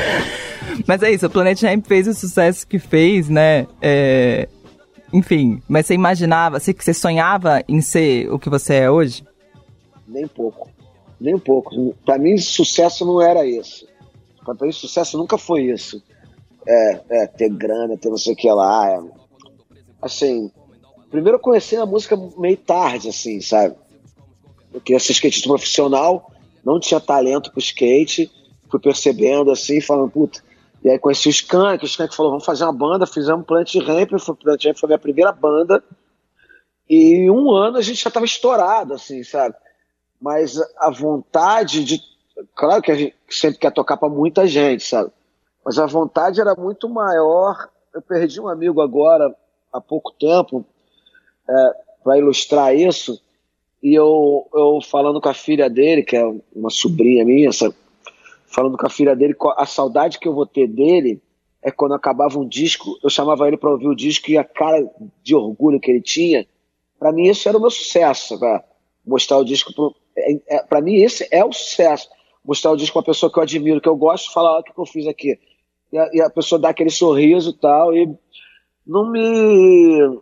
Mas 0.86 1.04
é 1.04 1.12
isso, 1.12 1.26
o 1.26 1.30
Planet 1.30 1.62
Ramp 1.64 1.86
fez 1.88 2.08
o 2.08 2.14
sucesso 2.14 2.66
que 2.66 2.80
fez, 2.80 3.30
né? 3.30 3.68
É... 3.82 4.48
Enfim, 5.12 5.62
mas 5.68 5.86
você 5.86 5.94
imaginava, 5.94 6.60
você, 6.60 6.74
você 6.74 6.94
sonhava 6.94 7.64
em 7.68 7.82
ser 7.82 8.32
o 8.32 8.38
que 8.38 8.50
você 8.50 8.76
é 8.76 8.92
hoje? 8.92 9.26
Nem 10.08 10.26
um 10.26 10.30
pouco. 10.30 10.70
Nem 11.20 11.36
um 11.36 11.40
pouco. 11.40 11.96
Para 12.06 12.18
mim, 12.18 12.38
sucesso 12.38 13.06
não 13.06 13.22
era 13.22 13.46
isso. 13.46 13.88
Para 14.46 14.54
mim, 14.66 14.72
sucesso 14.72 15.18
nunca 15.18 15.38
foi 15.38 15.64
isso. 15.64 16.02
É, 16.70 17.02
é, 17.10 17.28
ter 17.28 17.50
grana, 17.50 17.98
ter 17.98 18.10
não 18.10 18.18
sei 18.18 18.34
o 18.34 18.36
que 18.36 18.52
lá. 18.52 18.92
É. 18.92 19.00
Assim, 20.02 20.52
primeiro 21.10 21.38
eu 21.38 21.42
conheci 21.42 21.78
a 21.78 21.86
música 21.86 22.18
meio 22.38 22.58
tarde, 22.58 23.10
assim, 23.10 23.40
sabe? 23.40 23.76
Eu 24.74 24.82
queria 24.82 25.00
ser 25.00 25.14
skatista 25.14 25.48
profissional, 25.48 26.30
não 26.64 26.80
tinha 26.80 27.00
talento 27.00 27.52
pro 27.52 27.60
skate, 27.60 28.30
fui 28.70 28.80
percebendo 28.80 29.50
assim, 29.50 29.80
falando, 29.80 30.12
puta, 30.12 30.44
e 30.84 30.90
aí 30.90 31.00
conheci 31.00 31.28
o 31.28 31.32
Skank, 31.32 31.84
o 31.84 31.88
Skank 31.88 32.16
falou, 32.16 32.32
vamos 32.32 32.46
fazer 32.46 32.64
uma 32.64 32.74
banda, 32.74 33.08
fizemos 33.08 33.46
Plant 33.46 33.74
Ramp, 33.76 34.10
Plant 34.10 34.66
Ramp 34.66 34.78
foi 34.78 34.88
a 34.88 34.90
minha 34.90 35.00
primeira 35.00 35.32
banda, 35.32 35.84
e 36.90 37.16
em 37.16 37.32
um 37.32 37.52
ano 37.52 37.78
a 37.78 37.82
gente 37.82 38.02
já 38.02 38.10
estava 38.10 38.26
estourado, 38.26 38.94
assim, 38.94 39.24
sabe? 39.24 39.56
Mas 40.22 40.58
a 40.78 40.90
vontade 40.90 41.84
de... 41.84 42.00
Claro 42.56 42.82
que 42.82 42.92
a 42.92 42.96
gente 42.96 43.16
sempre 43.30 43.60
quer 43.60 43.72
tocar 43.72 43.98
para 43.98 44.10
muita 44.10 44.48
gente, 44.48 44.84
sabe? 44.84 45.12
Mas 45.68 45.78
a 45.78 45.86
vontade 45.86 46.40
era 46.40 46.56
muito 46.56 46.88
maior. 46.88 47.68
Eu 47.94 48.02
perdi 48.02 48.40
um 48.40 48.48
amigo 48.48 48.80
agora, 48.80 49.36
há 49.74 49.82
pouco 49.82 50.14
tempo, 50.14 50.66
é, 51.46 51.72
para 52.02 52.18
ilustrar 52.18 52.74
isso, 52.74 53.22
e 53.84 53.94
eu, 53.94 54.48
eu 54.54 54.80
falando 54.82 55.20
com 55.20 55.28
a 55.28 55.34
filha 55.34 55.70
dele, 55.70 56.04
que 56.04 56.16
é 56.16 56.24
uma 56.56 56.70
sobrinha 56.70 57.26
minha, 57.26 57.52
sabe? 57.52 57.76
falando 58.46 58.78
com 58.78 58.88
a 58.88 58.90
filha 58.90 59.14
dele, 59.14 59.36
a 59.58 59.66
saudade 59.66 60.20
que 60.20 60.28
eu 60.30 60.34
vou 60.34 60.46
ter 60.46 60.68
dele 60.68 61.22
é 61.62 61.70
quando 61.70 61.96
acabava 61.96 62.40
um 62.40 62.48
disco, 62.48 62.98
eu 63.04 63.10
chamava 63.10 63.46
ele 63.46 63.58
para 63.58 63.70
ouvir 63.70 63.88
o 63.88 63.96
disco 63.96 64.32
e 64.32 64.38
a 64.38 64.46
cara 64.46 64.90
de 65.22 65.36
orgulho 65.36 65.82
que 65.82 65.92
ele 65.92 66.02
tinha, 66.02 66.48
para 66.98 67.12
mim 67.12 67.28
isso 67.28 67.50
era 67.50 67.58
o 67.58 67.62
meu 67.62 67.70
sucesso, 67.70 68.40
mostrar 69.06 69.38
o 69.38 69.44
disco 69.44 69.74
para 69.74 70.80
é, 70.80 70.80
é, 70.80 70.82
mim 70.82 70.96
esse 70.96 71.28
é 71.30 71.44
o 71.44 71.52
sucesso, 71.52 72.08
mostrar 72.44 72.72
o 72.72 72.78
disco 72.78 72.94
para 72.94 73.02
uma 73.02 73.14
pessoa 73.14 73.30
que 73.30 73.38
eu 73.38 73.44
admiro, 73.44 73.82
que 73.82 73.90
eu 73.90 73.98
gosto, 73.98 74.32
falar 74.32 74.60
o 74.60 74.64
que 74.64 74.72
eu 74.76 74.86
fiz 74.86 75.06
aqui 75.08 75.38
e 75.92 75.98
a, 75.98 76.10
e 76.14 76.22
a 76.22 76.30
pessoa 76.30 76.60
dá 76.60 76.70
aquele 76.70 76.90
sorriso 76.90 77.52
e 77.52 77.54
tal 77.54 77.96
e 77.96 78.14
não 78.86 79.12
me 79.12 80.20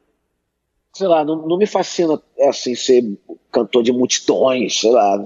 sei 0.94 1.08
lá, 1.08 1.26
não, 1.26 1.48
não 1.48 1.58
me 1.58 1.68
fascina 1.68 2.22
assim 2.42 2.74
ser 2.74 3.04
cantor 3.52 3.84
de 3.84 3.92
multidões, 3.92 4.80
sei 4.80 4.92
lá, 4.92 5.24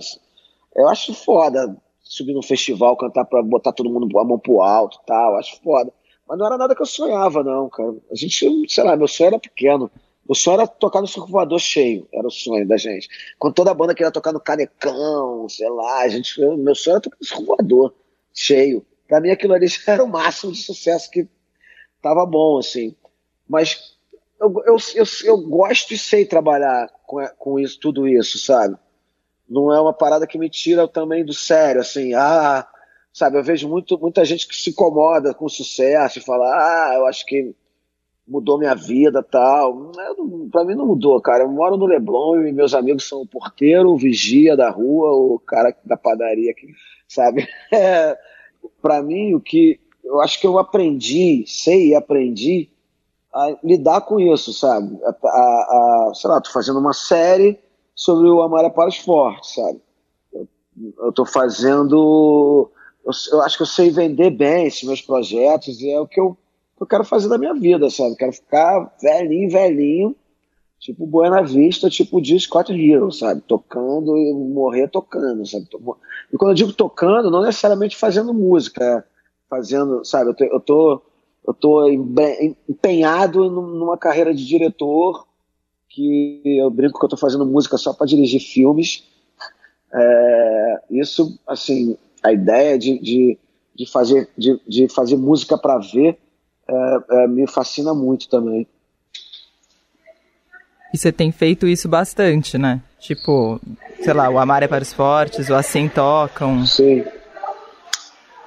eu 0.76 0.88
acho 0.88 1.14
foda 1.14 1.76
subir 2.10 2.34
num 2.34 2.42
festival, 2.42 2.98
cantar 2.98 3.24
pra 3.26 3.44
botar 3.44 3.72
todo 3.72 3.90
mundo 3.90 4.18
a 4.18 4.26
mão 4.26 4.40
pro 4.40 4.62
alto 4.62 5.00
e 5.02 5.06
tal, 5.06 5.38
acho 5.38 5.62
foda. 5.62 5.94
Mas 6.28 6.38
não 6.40 6.46
era 6.48 6.58
nada 6.58 6.76
que 6.76 6.82
eu 6.82 6.86
sonhava, 6.86 7.44
não, 7.44 7.70
cara. 7.70 7.96
A 8.12 8.16
gente, 8.16 8.48
sei 8.68 8.84
lá, 8.84 8.98
meu 8.98 9.08
sonho 9.08 9.28
era 9.28 9.40
pequeno. 9.40 9.92
O 10.28 10.36
sonho 10.36 10.56
era 10.56 10.68
tocar 10.68 11.02
no 11.02 11.08
circulador 11.08 11.60
cheio, 11.60 12.08
era 12.12 12.28
o 12.28 12.32
sonho 12.32 12.68
da 12.68 12.78
gente. 12.78 13.08
Quando 13.38 13.54
toda 13.54 13.72
a 13.72 13.74
banda 13.74 13.96
queria 13.96 14.12
tocar 14.12 14.32
no 14.34 14.40
Canecão, 14.40 15.48
sei 15.50 15.70
lá, 15.70 16.02
a 16.02 16.08
gente, 16.08 16.40
meu 16.40 16.76
sonho 16.76 16.96
era 16.96 17.02
tocar 17.02 17.18
no 17.20 17.28
circulador 17.28 17.94
cheio. 18.34 18.86
Pra 19.10 19.20
mim 19.20 19.32
aquilo 19.32 19.54
ali 19.54 19.68
já 19.68 19.94
era 19.94 20.04
o 20.04 20.08
máximo 20.08 20.54
de 20.54 20.60
sucesso 20.60 21.12
que 21.12 21.28
tava 22.02 22.26
bom, 22.26 22.60
assim. 22.60 22.96
Mas 23.46 23.98
eu, 24.40 24.54
eu, 24.66 24.78
eu, 24.96 25.06
eu 25.26 25.38
gosto 25.42 25.94
e 25.94 25.98
sei 25.98 26.26
trabalhar 26.26 26.90
com, 27.06 27.18
com 27.38 27.60
isso, 27.60 27.78
tudo 27.78 28.08
isso, 28.08 28.40
sabe? 28.40 28.78
não 29.50 29.74
é 29.74 29.82
uma 29.82 29.94
parada 29.94 30.28
que 30.28 30.38
me 30.38 30.50
tira 30.50 30.88
também 30.88 31.26
do 31.26 31.34
sério, 31.34 31.82
assim, 31.82 32.14
ah, 32.14 32.66
sabe, 33.12 33.38
eu 33.38 33.44
vejo 33.44 33.68
muito, 33.68 33.98
muita 33.98 34.24
gente 34.24 34.48
que 34.48 34.56
se 34.56 34.70
incomoda 34.70 35.34
com 35.34 35.46
o 35.46 35.50
sucesso 35.50 36.20
e 36.20 36.22
fala, 36.22 36.46
ah, 36.46 36.94
eu 36.96 37.08
acho 37.08 37.26
que 37.26 37.54
mudou 38.28 38.60
minha 38.60 38.76
vida 38.76 39.24
tal. 39.24 39.92
Para 40.52 40.64
mim 40.64 40.76
não 40.76 40.86
mudou, 40.86 41.20
cara. 41.20 41.44
Eu 41.44 41.50
moro 41.50 41.76
no 41.78 41.88
Leblon 41.88 42.46
e 42.46 42.52
meus 42.52 42.76
amigos 42.76 43.08
são 43.08 43.22
o 43.22 43.28
porteiro, 43.28 43.90
o 43.90 43.98
vigia 43.98 44.56
da 44.56 44.70
rua, 44.70 45.10
o 45.10 45.40
cara 45.40 45.76
da 45.84 45.98
padaria, 45.98 46.52
aqui, 46.52 46.68
sabe? 47.08 47.48
É, 47.74 48.16
para 48.82 49.02
mim, 49.02 49.34
o 49.34 49.42
que 49.42 49.80
eu 50.04 50.20
acho 50.22 50.40
que 50.40 50.48
eu 50.48 50.58
aprendi, 50.58 51.44
sei 51.48 51.90
e 51.90 51.96
aprendi, 51.96 52.70
a 53.34 53.56
lidar 53.64 54.02
com 54.02 54.20
isso, 54.20 54.52
sabe? 54.54 54.98
A, 55.04 55.10
a, 55.10 56.10
a, 56.10 56.12
sei 56.16 56.30
lá, 56.30 56.42
tô 56.42 56.50
fazendo 56.52 56.80
uma 56.80 56.94
série 56.94 57.60
sobre 57.94 58.28
o 58.28 58.42
Amar 58.42 58.66
é 58.66 58.70
para 58.70 58.90
os 58.90 58.98
Fortes, 58.98 59.54
sabe? 59.54 59.80
Eu, 60.34 60.48
eu 61.00 61.12
tô 61.12 61.26
fazendo. 61.26 62.72
Eu, 63.06 63.12
eu, 63.32 63.42
acho 63.42 63.58
que 63.58 63.64
eu 63.64 63.68
sei 63.68 63.92
vender 63.92 64.32
bem 64.32 64.66
esses 64.66 64.84
meus 64.84 65.02
projetos 65.02 65.80
e 65.82 65.92
é 65.92 66.00
o 66.00 66.08
que 66.08 66.20
eu, 66.20 66.36
eu 66.80 66.88
quero 66.88 67.04
fazer 67.04 67.28
da 67.28 67.38
minha 67.38 67.54
vida, 67.54 67.90
sabe? 67.90 68.16
Quero 68.16 68.34
ficar 68.34 68.96
velhinho, 69.02 69.50
velhinho, 69.50 70.16
tipo 70.80 71.06
Buena 71.06 71.42
Vista, 71.42 71.90
tipo 71.90 72.22
de 72.22 72.40
Scott 72.40 72.72
Hero, 72.72 73.12
sabe? 73.12 73.42
Tocando 73.42 74.18
e 74.18 74.34
morrer 74.34 74.88
tocando, 74.88 75.46
sabe? 75.46 75.68
E 76.32 76.38
quando 76.38 76.52
eu 76.52 76.56
digo 76.56 76.74
tocando, 76.74 77.30
não 77.30 77.42
necessariamente 77.42 77.98
fazendo 77.98 78.34
música, 78.34 78.84
é 78.84 79.04
fazendo, 79.50 80.06
sabe? 80.06 80.30
Eu 80.30 80.36
tô, 80.36 80.44
eu 80.46 80.60
tô 80.60 81.02
eu 81.50 81.52
estou 81.52 81.90
empenhado 81.90 83.50
numa 83.50 83.98
carreira 83.98 84.34
de 84.34 84.46
diretor, 84.46 85.26
que 85.88 86.42
eu 86.46 86.70
brinco 86.70 87.00
que 87.00 87.06
eu 87.06 87.08
estou 87.08 87.20
fazendo 87.20 87.46
música 87.46 87.78
só 87.78 87.94
para 87.94 88.06
dirigir 88.06 88.40
filmes. 88.40 89.04
É, 89.92 90.82
isso, 90.92 91.40
assim, 91.48 91.98
a 92.22 92.32
ideia 92.32 92.78
de, 92.78 93.00
de, 93.00 93.40
de 93.74 93.90
fazer, 93.90 94.30
de, 94.38 94.62
de 94.68 94.88
fazer 94.88 95.16
música 95.16 95.58
para 95.58 95.80
ver 95.80 96.20
é, 96.68 97.00
é, 97.12 97.28
me 97.28 97.48
fascina 97.48 97.94
muito 97.94 98.30
também. 98.30 98.68
E 100.94 100.98
você 100.98 101.12
tem 101.12 101.32
feito 101.32 101.68
isso 101.68 101.88
bastante, 101.88 102.58
né? 102.58 102.82
Tipo, 103.00 103.60
sei 104.02 104.14
lá, 104.14 104.30
o 104.30 104.40
Amar 104.40 104.64
é 104.64 104.68
para 104.68 104.82
os 104.82 104.92
Fortes, 104.92 105.50
o 105.50 105.56
Assim 105.56 105.88
Tocam. 105.88 106.66
Sim. 106.66 107.06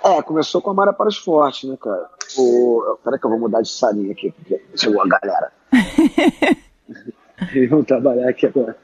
É, 0.05 0.21
começou 0.23 0.61
com 0.61 0.71
a 0.71 0.75
Mara 0.75 0.93
para 0.93 1.09
os 1.09 1.17
Fortes, 1.17 1.69
né, 1.69 1.77
cara? 1.81 2.11
O... 2.37 2.99
Peraí 3.05 3.21
que 3.21 3.27
eu 3.27 3.31
vou 3.31 3.39
mudar 3.39 3.63
de 3.63 3.69
salinha 3.69 4.11
aqui, 4.11 4.33
porque 4.33 4.61
chegou 4.75 5.01
a 5.01 5.07
galera. 5.07 5.53
Eles 7.55 7.71
vão 7.71 7.85
trabalhar 7.85 8.29
aqui 8.29 8.47
agora. 8.47 8.77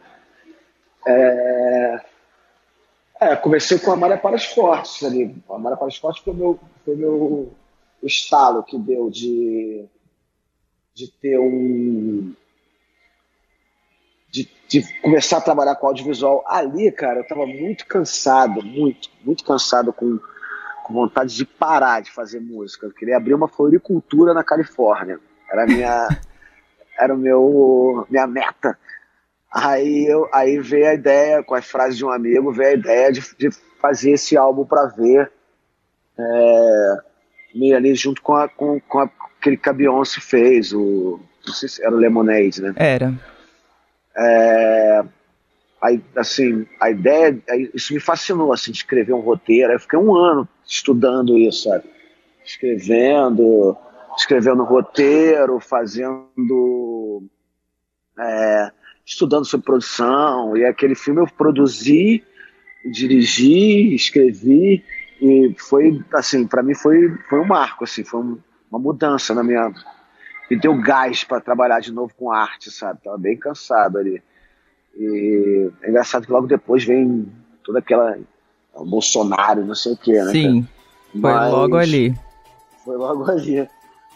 É... 1.06 2.00
é, 3.20 3.36
comecei 3.36 3.78
com 3.78 3.90
a 3.90 3.96
Mara 3.96 4.16
para 4.16 4.36
os 4.36 4.44
Fortes 4.44 5.02
ali. 5.02 5.34
A 5.48 5.58
Mara 5.58 5.76
para 5.76 5.88
os 5.88 5.96
Fortes 5.96 6.22
foi 6.22 6.34
meu, 6.34 6.58
foi 6.84 6.94
meu 6.96 7.52
estalo 8.02 8.62
que 8.62 8.78
deu 8.78 9.10
de, 9.10 9.84
de 10.94 11.10
ter 11.10 11.38
um. 11.38 12.34
De, 14.68 15.00
começar 15.00 15.38
a 15.38 15.40
trabalhar 15.40 15.76
com 15.76 15.86
audiovisual 15.86 16.44
ali, 16.46 16.92
cara, 16.92 17.20
eu 17.20 17.26
tava 17.26 17.46
muito 17.46 17.86
cansado, 17.86 18.62
muito, 18.62 19.08
muito 19.24 19.42
cansado 19.42 19.92
com 19.92 20.20
com 20.88 20.94
vontade 20.94 21.36
de 21.36 21.44
parar 21.44 22.00
de 22.00 22.10
fazer 22.10 22.40
música. 22.40 22.86
Eu 22.86 22.92
queria 22.92 23.18
abrir 23.18 23.34
uma 23.34 23.46
floricultura 23.46 24.32
na 24.32 24.42
Califórnia. 24.42 25.20
Era 25.52 25.66
minha 25.66 26.08
era 26.98 27.14
o 27.14 27.18
meu 27.18 28.06
minha 28.08 28.26
meta. 28.26 28.76
Aí 29.52 30.06
eu 30.06 30.26
aí 30.32 30.58
veio 30.58 30.88
a 30.88 30.94
ideia 30.94 31.42
com 31.42 31.54
as 31.54 31.66
frases 31.66 31.98
de 31.98 32.04
um 32.06 32.10
amigo, 32.10 32.52
veio 32.52 32.70
a 32.70 32.78
ideia 32.78 33.12
de, 33.12 33.20
de 33.36 33.50
fazer 33.78 34.12
esse 34.12 34.34
álbum 34.36 34.64
para 34.64 34.86
ver 34.86 35.30
é, 36.18 36.96
meio 37.54 37.76
ali 37.76 37.94
junto 37.94 38.22
com, 38.22 38.34
a, 38.34 38.48
com, 38.48 38.80
com 38.80 39.00
aquele 39.00 39.58
que 39.58 39.68
a 39.68 39.72
Beyoncé 39.72 40.20
fez, 40.20 40.72
o 40.72 41.20
não 41.46 41.54
sei 41.54 41.68
se 41.68 41.82
era 41.82 41.94
o 41.94 41.98
Lemonade, 41.98 42.62
né? 42.62 42.72
Era. 42.76 43.12
Aí, 45.88 46.04
assim, 46.14 46.66
a 46.78 46.90
ideia, 46.90 47.42
isso 47.72 47.94
me 47.94 48.00
fascinou, 48.00 48.52
assim, 48.52 48.70
de 48.70 48.76
escrever 48.76 49.14
um 49.14 49.20
roteiro. 49.20 49.72
Eu 49.72 49.80
fiquei 49.80 49.98
um 49.98 50.14
ano 50.14 50.46
estudando 50.66 51.38
isso, 51.38 51.62
sabe? 51.62 51.84
Escrevendo, 52.44 53.74
escrevendo 54.14 54.64
roteiro, 54.64 55.58
fazendo. 55.60 57.22
É, 58.18 58.70
estudando 59.06 59.46
sobre 59.46 59.64
produção. 59.64 60.54
E 60.58 60.66
aquele 60.66 60.94
filme 60.94 61.22
eu 61.22 61.26
produzi, 61.26 62.22
dirigi, 62.92 63.94
escrevi. 63.94 64.84
E 65.22 65.54
foi, 65.56 66.04
assim, 66.12 66.46
para 66.46 66.62
mim 66.62 66.74
foi, 66.74 67.16
foi 67.30 67.40
um 67.40 67.46
marco, 67.46 67.84
assim, 67.84 68.04
foi 68.04 68.20
um, 68.20 68.38
uma 68.70 68.78
mudança 68.78 69.34
na 69.34 69.42
minha. 69.42 69.72
Me 70.50 70.56
deu 70.58 70.78
gás 70.78 71.24
para 71.24 71.40
trabalhar 71.40 71.80
de 71.80 71.92
novo 71.92 72.12
com 72.14 72.30
arte, 72.30 72.70
sabe? 72.70 73.00
Tava 73.02 73.16
bem 73.16 73.38
cansado 73.38 73.96
ali. 73.96 74.22
E 74.98 75.70
é 75.82 75.90
engraçado 75.90 76.26
que 76.26 76.32
logo 76.32 76.48
depois 76.48 76.84
vem 76.84 77.30
toda 77.62 77.78
aquela 77.78 78.18
o 78.74 78.84
Bolsonaro, 78.84 79.64
não 79.64 79.74
sei 79.74 79.92
o 79.92 79.96
que, 79.96 80.12
né? 80.12 80.32
Sim, 80.32 80.66
foi 81.12 81.20
Mas, 81.20 81.52
logo 81.52 81.76
ali. 81.76 82.14
Foi 82.84 82.96
logo 82.96 83.30
ali. 83.30 83.68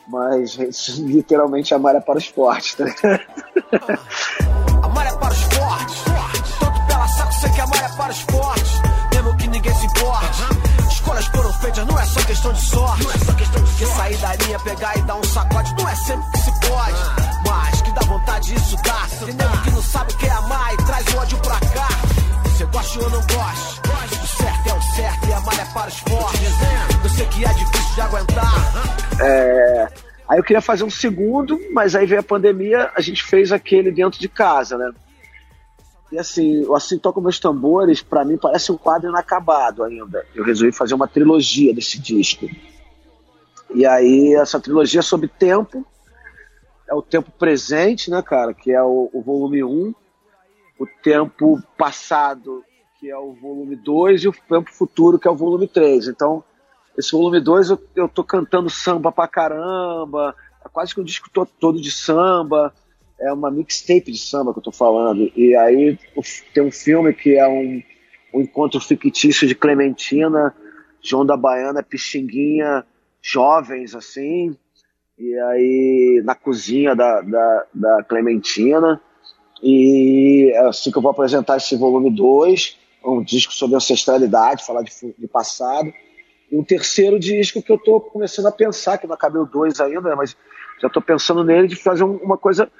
Mas 0.08 0.56
literalmente 0.98 1.72
amar 1.74 1.94
é 1.94 2.00
para 2.00 2.16
o 2.16 2.18
esporte, 2.18 2.76
tá 2.76 2.84
Amar 4.82 5.06
é 5.06 5.16
para 5.16 5.30
o 5.30 5.32
esporte. 5.32 6.04
Tanto 6.58 6.86
pela 6.86 7.08
saco, 7.08 7.32
sei 7.34 7.50
que 7.50 7.60
amar 7.60 7.84
é 7.84 7.96
para 7.96 8.08
o 8.08 8.12
esporte. 8.12 8.70
Mesmo 9.14 9.36
que 9.36 9.48
ninguém 9.48 9.74
se 9.74 9.86
importe. 9.86 10.42
Escolhas 10.90 11.26
foram 11.26 11.52
feitas, 11.54 11.86
não 11.86 11.98
é 11.98 12.04
só 12.04 12.20
questão 12.26 12.52
de 12.52 12.60
sorte. 12.60 13.04
Não 13.04 13.10
é 13.12 13.18
só 13.18 13.32
questão 13.34 13.62
de 13.62 13.70
sorte. 13.70 13.84
Que 13.84 13.86
sair 13.86 14.16
da 14.18 14.34
linha, 14.36 14.58
pegar 14.58 14.98
e 14.98 15.02
dar 15.02 15.14
um 15.16 15.24
sacode, 15.24 15.74
não 15.78 15.88
é 15.88 15.94
sempre 15.94 16.30
que 16.32 16.38
se 16.38 16.50
pode. 16.68 17.31
Mas 17.46 17.82
que 17.82 17.92
dá 17.92 18.00
vontade, 18.02 18.54
isso 18.54 18.76
dá. 18.84 19.06
Tem 19.24 19.34
nego 19.34 19.62
que 19.62 19.70
não 19.70 19.82
sabe 19.82 20.12
o 20.12 20.16
que 20.16 20.26
é 20.26 20.30
amar 20.30 20.74
e 20.74 20.76
traz 20.78 21.06
o 21.14 21.18
ódio 21.18 21.38
pra 21.38 21.60
cá. 21.60 21.88
Você 22.44 22.64
gosta 22.66 23.02
ou 23.02 23.10
não 23.10 23.20
gosta? 23.20 23.82
certo 24.42 24.68
é 24.68 24.74
o 24.74 24.82
certo 24.82 25.28
e 25.28 25.32
a 25.32 25.40
malha 25.40 25.66
para 25.72 25.88
os 25.88 25.98
fortes. 25.98 26.40
Eu 27.04 27.10
sei 27.10 27.26
que 27.26 27.44
é 27.44 27.48
difícil 27.48 27.94
de 27.94 28.00
aguentar. 28.00 29.20
É. 29.20 29.88
Aí 30.28 30.38
eu 30.38 30.44
queria 30.44 30.60
fazer 30.60 30.84
um 30.84 30.90
segundo, 30.90 31.60
mas 31.72 31.94
aí 31.94 32.06
veio 32.06 32.20
a 32.20 32.24
pandemia, 32.24 32.90
a 32.96 33.00
gente 33.00 33.22
fez 33.22 33.52
aquele 33.52 33.90
dentro 33.90 34.18
de 34.18 34.28
casa, 34.28 34.78
né? 34.78 34.90
E 36.10 36.18
assim, 36.18 36.64
o 36.64 36.74
Assim 36.74 36.98
Toca 36.98 37.20
Meus 37.20 37.38
Tambores, 37.38 38.02
para 38.02 38.24
mim, 38.24 38.36
parece 38.36 38.70
um 38.70 38.76
quadro 38.76 39.08
inacabado 39.08 39.82
ainda. 39.82 40.24
Eu 40.34 40.44
resolvi 40.44 40.72
fazer 40.72 40.94
uma 40.94 41.08
trilogia 41.08 41.74
desse 41.74 41.98
disco. 41.98 42.48
E 43.74 43.86
aí, 43.86 44.34
essa 44.34 44.60
trilogia 44.60 45.00
é 45.00 45.02
sobre 45.02 45.28
tempo, 45.28 45.86
é 46.88 46.94
o 46.94 47.02
tempo 47.02 47.30
presente, 47.30 48.10
né, 48.10 48.22
cara, 48.22 48.52
que 48.52 48.72
é 48.72 48.82
o, 48.82 49.10
o 49.12 49.22
volume 49.22 49.62
1, 49.64 49.94
o 50.78 50.86
tempo 51.02 51.62
passado, 51.76 52.64
que 52.98 53.10
é 53.10 53.16
o 53.16 53.32
volume 53.32 53.76
2, 53.76 54.24
e 54.24 54.28
o 54.28 54.32
Tempo 54.32 54.72
Futuro, 54.72 55.18
que 55.18 55.26
é 55.26 55.30
o 55.30 55.36
volume 55.36 55.66
3. 55.66 56.08
Então, 56.08 56.44
esse 56.96 57.12
volume 57.12 57.40
2 57.40 57.70
eu, 57.70 57.82
eu 57.96 58.08
tô 58.08 58.22
cantando 58.22 58.70
samba 58.70 59.10
pra 59.10 59.26
caramba, 59.26 60.34
é 60.64 60.68
quase 60.68 60.94
que 60.94 61.00
um 61.00 61.04
disco 61.04 61.28
todo, 61.32 61.50
todo 61.58 61.80
de 61.80 61.90
samba, 61.90 62.72
é 63.20 63.32
uma 63.32 63.50
mixtape 63.50 64.12
de 64.12 64.18
samba 64.18 64.52
que 64.52 64.58
eu 64.58 64.62
tô 64.62 64.72
falando. 64.72 65.30
E 65.36 65.54
aí 65.56 65.98
tem 66.54 66.62
um 66.62 66.70
filme 66.70 67.12
que 67.12 67.36
é 67.36 67.48
um, 67.48 67.82
um 68.34 68.40
encontro 68.40 68.80
fictício 68.80 69.46
de 69.46 69.54
Clementina, 69.54 70.54
João 71.00 71.26
da 71.26 71.36
Baiana, 71.36 71.82
Pixinguinha, 71.82 72.84
jovens 73.20 73.94
assim, 73.94 74.56
e 75.22 75.38
aí 75.38 76.22
na 76.24 76.34
cozinha 76.34 76.96
da, 76.96 77.20
da, 77.20 77.66
da 77.72 78.02
Clementina. 78.02 79.00
E 79.62 80.50
é 80.52 80.66
assim 80.66 80.90
que 80.90 80.98
eu 80.98 81.02
vou 81.02 81.12
apresentar 81.12 81.56
esse 81.56 81.76
volume 81.76 82.10
2 82.10 82.82
um 83.04 83.22
disco 83.22 83.52
sobre 83.52 83.76
ancestralidade, 83.76 84.64
falar 84.64 84.82
de, 84.82 84.92
de 85.18 85.26
passado. 85.26 85.92
E 86.50 86.56
um 86.56 86.64
terceiro 86.64 87.18
disco 87.18 87.62
que 87.62 87.70
eu 87.70 87.76
estou 87.76 88.00
começando 88.00 88.46
a 88.46 88.52
pensar, 88.52 88.98
que 88.98 89.06
não 89.06 89.14
acabei 89.14 89.40
o 89.40 89.46
dois 89.46 89.80
ainda, 89.80 90.14
mas 90.14 90.36
já 90.80 90.88
estou 90.88 91.02
pensando 91.02 91.42
nele, 91.42 91.68
de 91.68 91.76
fazer 91.76 92.04
um, 92.04 92.16
uma 92.16 92.36
coisa, 92.36 92.70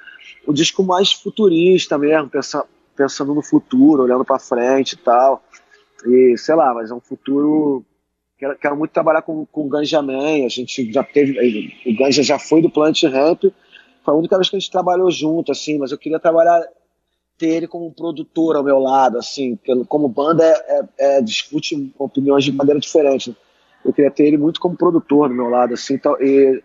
um 0.46 0.52
disco 0.52 0.83
mais 0.83 1.12
futurista 1.12 1.96
mesmo, 1.96 2.28
pensa, 2.28 2.64
pensando 2.94 3.35
no 3.35 3.42
futuro, 3.42 4.02
olhando 4.02 4.24
para 4.24 4.38
frente 4.38 4.92
e 4.92 4.98
tal. 4.98 5.42
E 6.07 6.37
sei 6.37 6.55
lá, 6.55 6.74
mas 6.74 6.90
é 6.90 6.94
um 6.94 7.00
futuro. 7.00 7.85
Quero, 8.42 8.59
quero 8.59 8.76
muito 8.76 8.90
trabalhar 8.90 9.22
com, 9.22 9.46
com 9.46 9.66
o 9.66 9.68
Ganja 9.68 10.02
Man, 10.02 10.44
a 10.44 10.48
gente 10.48 10.92
já 10.92 11.05
teve. 11.05 11.72
O 11.87 11.96
Ganja 11.96 12.24
já 12.24 12.40
foi 12.40 12.61
do 12.61 12.68
Plant 12.68 13.05
Ramp, 13.05 13.44
foi 14.05 14.14
a 14.14 14.16
única 14.16 14.37
vez 14.37 14.50
que 14.50 14.57
a 14.57 14.59
gente 14.59 14.68
trabalhou 14.68 15.09
junto, 15.12 15.52
assim, 15.52 15.79
mas 15.79 15.92
eu 15.92 15.98
queria 15.98 16.19
trabalhar 16.19 16.60
ter 17.38 17.50
ele 17.50 17.69
como 17.69 17.92
produtor 17.92 18.56
ao 18.56 18.64
meu 18.64 18.81
lado, 18.81 19.16
assim, 19.16 19.56
como 19.87 20.08
banda 20.08 20.44
é, 20.44 20.50
é, 20.50 21.19
é, 21.19 21.23
discute 21.23 21.94
opiniões 21.96 22.42
de 22.42 22.50
maneira 22.50 22.81
diferente. 22.81 23.33
Eu 23.85 23.92
queria 23.92 24.10
ter 24.10 24.25
ele 24.25 24.38
muito 24.38 24.58
como 24.58 24.77
produtor 24.77 25.29
do 25.29 25.37
meu 25.37 25.48
lado, 25.48 25.75
assim, 25.75 25.94
então, 25.94 26.21
e 26.21 26.60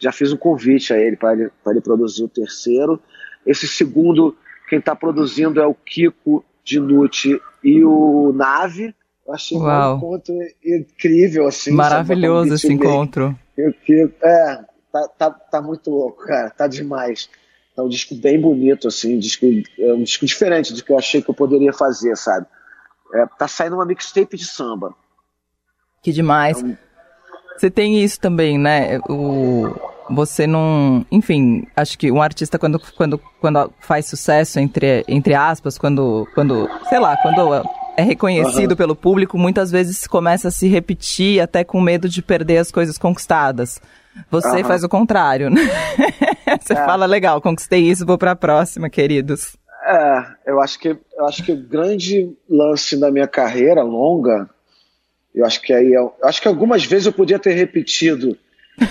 já 0.00 0.10
fiz 0.10 0.32
um 0.32 0.36
convite 0.36 0.92
a 0.92 0.98
ele 0.98 1.14
para 1.14 1.34
ele, 1.34 1.48
ele 1.64 1.80
produzir 1.80 2.24
o 2.24 2.28
terceiro. 2.28 3.00
Esse 3.46 3.68
segundo, 3.68 4.36
quem 4.68 4.80
está 4.80 4.96
produzindo 4.96 5.60
é 5.60 5.66
o 5.66 5.74
Kiko 5.74 6.44
Dinucci 6.64 7.40
e 7.62 7.84
o 7.84 8.32
Nave. 8.32 8.92
Eu 9.30 9.34
achei 9.34 9.56
Uau. 9.56 9.94
um 9.94 9.96
encontro 9.98 10.34
incrível, 10.64 11.46
assim. 11.46 11.70
Maravilhoso 11.70 12.54
esse 12.54 12.72
encontro. 12.72 13.38
Eu, 13.56 13.72
é, 14.22 14.64
tá, 14.92 15.08
tá, 15.16 15.30
tá 15.30 15.62
muito 15.62 15.88
louco, 15.88 16.24
cara, 16.26 16.50
tá 16.50 16.66
demais. 16.66 17.30
É 17.78 17.80
um 17.80 17.88
disco 17.88 18.16
bem 18.16 18.40
bonito, 18.40 18.88
assim, 18.88 19.14
um 19.14 19.18
disco, 19.20 19.46
é 19.78 19.92
um 19.92 20.02
disco 20.02 20.26
diferente 20.26 20.74
do 20.74 20.82
que 20.82 20.90
eu 20.90 20.98
achei 20.98 21.22
que 21.22 21.30
eu 21.30 21.34
poderia 21.34 21.72
fazer, 21.72 22.16
sabe? 22.16 22.44
É, 23.14 23.24
tá 23.38 23.46
saindo 23.46 23.76
uma 23.76 23.86
mixtape 23.86 24.36
de 24.36 24.44
samba. 24.44 24.92
Que 26.02 26.10
demais. 26.10 26.60
É 26.60 26.66
um... 26.66 26.76
Você 27.56 27.70
tem 27.70 28.02
isso 28.02 28.18
também, 28.18 28.58
né? 28.58 28.98
O, 29.08 29.72
você 30.10 30.44
não. 30.44 31.06
Enfim, 31.12 31.68
acho 31.76 31.96
que 31.96 32.10
um 32.10 32.20
artista, 32.20 32.58
quando, 32.58 32.80
quando, 32.96 33.18
quando 33.40 33.72
faz 33.78 34.06
sucesso, 34.06 34.58
entre, 34.58 35.04
entre 35.06 35.34
aspas, 35.34 35.78
quando, 35.78 36.26
quando. 36.34 36.68
Sei 36.88 36.98
lá, 36.98 37.16
quando 37.18 37.62
é 38.00 38.02
reconhecido 38.02 38.72
uhum. 38.72 38.76
pelo 38.76 38.96
público, 38.96 39.38
muitas 39.38 39.70
vezes 39.70 40.06
começa 40.06 40.48
a 40.48 40.50
se 40.50 40.66
repetir, 40.68 41.40
até 41.40 41.62
com 41.62 41.80
medo 41.80 42.08
de 42.08 42.22
perder 42.22 42.58
as 42.58 42.70
coisas 42.70 42.96
conquistadas. 42.96 43.80
Você 44.30 44.48
uhum. 44.48 44.64
faz 44.64 44.82
o 44.82 44.88
contrário, 44.88 45.50
né? 45.50 45.60
Você 46.60 46.72
é. 46.72 46.76
fala, 46.76 47.06
legal, 47.06 47.40
conquistei 47.40 47.82
isso, 47.82 48.04
vou 48.04 48.18
para 48.18 48.32
a 48.32 48.36
próxima, 48.36 48.90
queridos. 48.90 49.56
É, 49.86 50.24
eu 50.46 50.60
acho 50.60 50.78
que 50.78 50.88
eu 50.88 51.26
acho 51.26 51.42
que 51.42 51.52
o 51.52 51.56
grande 51.56 52.36
lance 52.48 52.98
da 52.98 53.10
minha 53.10 53.26
carreira 53.26 53.82
longa, 53.82 54.48
eu 55.34 55.44
acho 55.46 55.60
que 55.62 55.72
aí 55.72 55.92
eu, 55.92 56.12
eu 56.20 56.28
acho 56.28 56.42
que 56.42 56.48
algumas 56.48 56.84
vezes 56.84 57.06
eu 57.06 57.12
podia 57.12 57.38
ter 57.38 57.52
repetido 57.52 58.36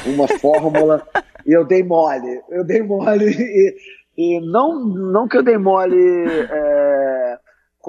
uma 0.06 0.28
fórmula 0.28 1.06
e 1.46 1.52
eu 1.52 1.66
dei 1.66 1.84
mole. 1.84 2.42
Eu 2.50 2.64
dei 2.64 2.82
mole 2.82 3.26
e, 3.30 3.76
e 4.18 4.40
não, 4.42 4.84
não 4.84 5.28
que 5.28 5.38
eu 5.38 5.44
dei 5.44 5.58
mole 5.58 5.98
é, 5.98 7.29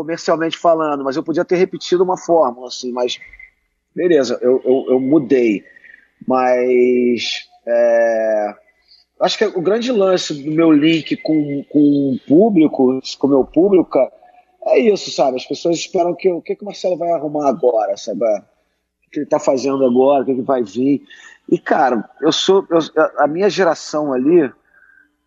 comercialmente 0.01 0.57
falando, 0.57 1.05
mas 1.05 1.14
eu 1.14 1.22
podia 1.22 1.44
ter 1.44 1.57
repetido 1.57 2.03
uma 2.03 2.16
fórmula, 2.16 2.68
assim, 2.68 2.90
mas 2.90 3.18
beleza, 3.94 4.38
eu, 4.40 4.62
eu, 4.64 4.86
eu 4.92 5.01
mudei. 5.01 5.62
Mas 6.26 7.46
é, 7.66 8.55
acho 9.20 9.36
que 9.36 9.44
o 9.44 9.61
grande 9.61 9.92
lance 9.92 10.32
do 10.42 10.51
meu 10.51 10.72
link 10.72 11.16
com, 11.18 11.62
com 11.68 12.14
o 12.14 12.18
público, 12.26 12.98
com 13.18 13.26
o 13.26 13.30
meu 13.30 13.44
público, 13.44 13.98
é 14.64 14.78
isso, 14.78 15.11
sabe? 15.11 15.36
As 15.36 15.46
pessoas 15.46 15.76
esperam 15.76 16.14
que 16.14 16.30
o 16.30 16.40
que, 16.40 16.57
que 16.57 16.62
o 16.62 16.66
Marcelo 16.66 16.96
vai 16.96 17.11
arrumar 17.11 17.48
agora, 17.48 17.94
sabe? 17.98 18.24
O 18.24 19.11
que 19.11 19.18
ele 19.18 19.24
está 19.24 19.38
fazendo 19.38 19.84
agora, 19.84 20.22
o 20.22 20.26
que, 20.26 20.34
que 20.34 20.42
vai 20.42 20.62
vir. 20.62 21.03
E, 21.46 21.59
cara, 21.59 22.09
eu 22.22 22.32
sou. 22.32 22.66
Eu, 22.70 22.78
a 23.18 23.26
minha 23.26 23.51
geração 23.51 24.14
ali 24.14 24.51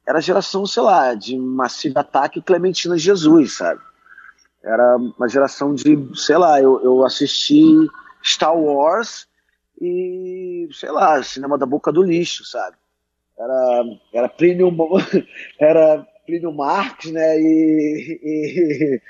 era 0.07 0.17
a 0.17 0.21
geração, 0.21 0.65
sei 0.65 0.81
lá, 0.81 1.13
de 1.13 1.37
Massive 1.37 1.97
Ataque 1.97 2.39
e 2.39 2.41
Clementina 2.41 2.97
Jesus, 2.97 3.57
sabe? 3.57 3.81
Era 4.63 4.95
uma 4.95 5.27
geração 5.27 5.73
de, 5.73 5.97
sei 6.15 6.37
lá, 6.37 6.61
eu, 6.61 6.81
eu 6.83 7.05
assisti 7.05 7.63
Star 8.23 8.57
Wars 8.57 9.27
e, 9.79 10.69
sei 10.71 10.89
lá, 10.91 11.21
cinema 11.21 11.57
da 11.57 11.65
boca 11.65 11.91
do 11.91 12.01
lixo, 12.01 12.45
sabe? 12.45 12.77
Era, 13.37 13.83
era 14.13 14.29
Plínio, 14.29 14.71
era 15.59 16.07
Plínio 16.25 16.53
Marx, 16.53 17.11
né? 17.11 17.37
E, 17.39 19.01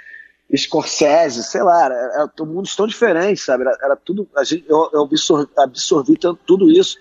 e 0.49 0.57
Scorsese, 0.57 1.43
sei 1.43 1.61
lá, 1.61 1.85
era, 1.85 1.95
era 1.95 2.45
mundos 2.45 2.75
tão 2.75 2.87
diferentes, 2.87 3.43
sabe? 3.43 3.63
Era, 3.63 3.77
era 3.81 3.95
tudo. 3.95 4.27
A 4.35 4.43
gente, 4.43 4.65
eu, 4.67 4.89
eu 4.93 5.01
absorvi, 5.01 5.51
absorvi 5.57 6.17
tanto, 6.17 6.41
tudo 6.45 6.71
isso. 6.71 6.97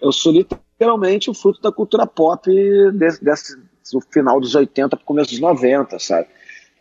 Eu 0.00 0.12
sou 0.12 0.32
literalmente 0.32 1.30
o 1.30 1.34
fruto 1.34 1.60
da 1.60 1.70
cultura 1.70 2.06
pop 2.06 2.50
desse, 2.92 3.22
desse, 3.24 3.56
do 3.92 4.00
final 4.00 4.40
dos 4.40 4.54
80 4.54 4.96
para 4.96 5.02
o 5.02 5.06
começo 5.06 5.30
dos 5.30 5.40
90, 5.40 5.98
sabe? 5.98 6.28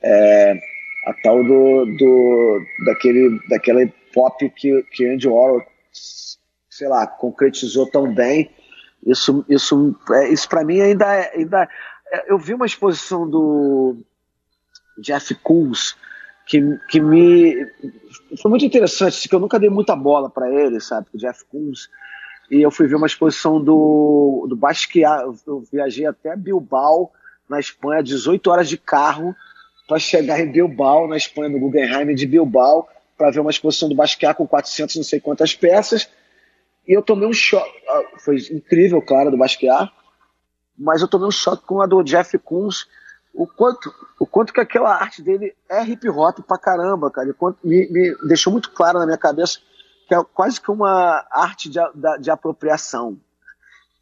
É, 0.01 0.59
a 1.05 1.13
tal 1.13 1.43
do, 1.43 1.85
do 1.97 2.61
daquele, 2.85 3.39
daquele 3.49 3.93
pop 4.13 4.49
que, 4.49 4.83
que 4.91 5.07
Andy 5.07 5.27
Warhol, 5.27 5.63
sei 6.69 6.87
lá, 6.87 7.07
concretizou 7.07 7.89
tão 7.89 8.13
bem. 8.13 8.51
Isso, 9.05 9.43
isso, 9.49 9.95
é, 10.11 10.29
isso 10.29 10.47
para 10.47 10.63
mim 10.63 10.79
ainda, 10.79 11.05
é, 11.13 11.35
ainda 11.35 11.67
é, 12.11 12.31
eu 12.31 12.37
vi 12.37 12.53
uma 12.53 12.65
exposição 12.65 13.27
do 13.27 13.97
Jeff 14.99 15.33
Koons 15.35 15.95
que, 16.45 16.61
que 16.89 16.99
me 16.99 17.65
foi 18.41 18.49
muito 18.49 18.65
interessante, 18.65 19.27
que 19.27 19.33
eu 19.33 19.39
nunca 19.39 19.59
dei 19.59 19.69
muita 19.69 19.95
bola 19.95 20.29
para 20.29 20.49
ele, 20.49 20.79
sabe, 20.79 21.07
o 21.13 21.17
Jeff 21.17 21.45
Koons. 21.45 21.89
E 22.49 22.61
eu 22.61 22.69
fui 22.69 22.87
ver 22.87 22.95
uma 22.95 23.07
exposição 23.07 23.63
do, 23.63 24.45
do 24.49 24.55
Basquiat, 24.55 25.23
eu 25.47 25.63
viajei 25.71 26.05
até 26.05 26.35
Bilbao, 26.35 27.11
na 27.49 27.59
Espanha, 27.59 28.03
18 28.03 28.49
horas 28.49 28.69
de 28.69 28.77
carro, 28.77 29.35
para 29.91 29.99
chegar 29.99 30.39
em 30.39 30.49
Bilbao, 30.49 31.05
na 31.05 31.17
Espanha, 31.17 31.49
no 31.49 31.59
Guggenheim 31.59 32.15
de 32.15 32.25
Bilbao, 32.25 32.87
para 33.17 33.29
ver 33.29 33.41
uma 33.41 33.51
exposição 33.51 33.89
do 33.89 33.95
Basquiat 33.95 34.37
com 34.37 34.47
400 34.47 34.95
não 34.95 35.03
sei 35.03 35.19
quantas 35.19 35.53
peças. 35.53 36.09
E 36.87 36.93
eu 36.93 37.01
tomei 37.01 37.27
um 37.27 37.33
choque. 37.33 37.69
Ah, 37.89 38.03
foi 38.19 38.37
incrível, 38.37 39.01
claro, 39.01 39.29
do 39.29 39.37
Basquiat, 39.37 39.91
mas 40.79 41.01
eu 41.01 41.09
tomei 41.09 41.27
um 41.27 41.31
choque 41.31 41.65
com 41.65 41.81
a 41.81 41.85
do 41.85 42.01
Jeff 42.03 42.37
Koons. 42.37 42.87
O 43.33 43.45
quanto, 43.45 43.93
o 44.17 44.25
quanto 44.25 44.53
que 44.53 44.61
aquela 44.61 44.95
arte 44.95 45.21
dele 45.21 45.53
é 45.69 45.83
hip 45.83 46.07
hop 46.07 46.39
pra 46.39 46.57
caramba, 46.57 47.11
cara. 47.11 47.33
quanto, 47.33 47.57
me, 47.61 47.85
me 47.89 48.15
deixou 48.29 48.53
muito 48.53 48.71
claro 48.71 48.97
na 48.97 49.05
minha 49.05 49.17
cabeça 49.17 49.59
que 50.07 50.15
é 50.15 50.23
quase 50.33 50.61
que 50.61 50.71
uma 50.71 51.25
arte 51.29 51.69
de, 51.69 51.79
de, 51.93 52.17
de 52.21 52.31
apropriação 52.31 53.19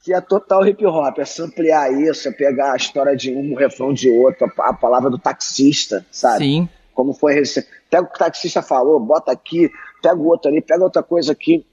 que 0.09 0.13
é 0.15 0.19
total 0.19 0.65
hip 0.65 0.83
hop, 0.87 1.19
é 1.19 1.25
samplear 1.25 1.93
isso, 1.93 2.27
é 2.27 2.31
pegar 2.31 2.73
a 2.73 2.75
história 2.75 3.15
de 3.15 3.31
um, 3.31 3.53
o 3.53 3.55
refrão 3.55 3.93
de 3.93 4.09
outro, 4.09 4.51
a, 4.57 4.73
palavra 4.73 5.07
do 5.07 5.19
taxista, 5.19 6.03
sabe? 6.11 6.45
Sim. 6.45 6.69
Como 6.95 7.13
foi 7.13 7.43
Pega 7.91 8.03
o 8.03 8.07
que 8.07 8.15
o 8.15 8.17
taxista 8.17 8.63
falou, 8.63 8.99
bota 8.99 9.31
aqui, 9.31 9.69
pega 10.01 10.15
o 10.15 10.25
outro 10.25 10.49
ali, 10.49 10.61
pega 10.61 10.83
outra 10.83 11.03
coisa 11.03 11.31
aqui. 11.31 11.63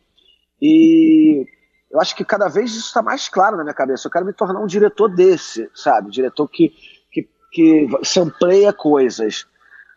E 0.61 1.47
eu 1.91 1.99
acho 1.99 2.15
que 2.15 2.27
cada 2.27 2.47
vez 2.49 2.73
isso 2.73 2.89
está 2.89 3.01
mais 3.01 3.27
claro 3.27 3.57
na 3.57 3.63
minha 3.63 3.75
cabeça. 3.75 4.07
Eu 4.07 4.13
quero 4.13 4.27
me 4.27 4.35
tornar 4.35 4.61
um 4.61 4.67
diretor 4.67 5.09
desse, 5.09 5.71
sabe? 5.75 6.11
Diretor 6.11 6.47
que, 6.47 6.75
que, 7.11 7.27
que 7.51 7.89
sampleia 8.03 8.71
coisas. 8.71 9.47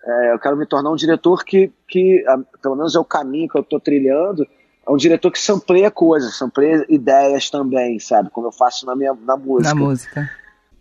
É, 0.05 0.33
eu 0.33 0.39
quero 0.39 0.55
me 0.55 0.65
tornar 0.65 0.91
um 0.91 0.95
diretor 0.95 1.43
que, 1.43 1.73
que, 1.89 2.23
pelo 2.61 2.77
menos 2.77 2.95
é 2.95 2.99
o 2.99 3.05
caminho 3.05 3.49
que 3.49 3.57
eu 3.57 3.63
estou 3.63 3.81
trilhando, 3.81 4.47
é 4.89 4.91
um 4.91 4.97
diretor 4.97 5.31
que 5.31 5.39
sampleia 5.39 5.91
coisas, 5.91 6.35
sampleia 6.35 6.83
ideias 6.89 7.47
também, 7.49 7.99
sabe? 7.99 8.31
Como 8.31 8.47
eu 8.47 8.51
faço 8.51 8.87
na 8.87 8.95
minha 8.95 9.13
na 9.13 9.37
música. 9.37 9.75
Na 9.75 9.75
música. 9.75 10.31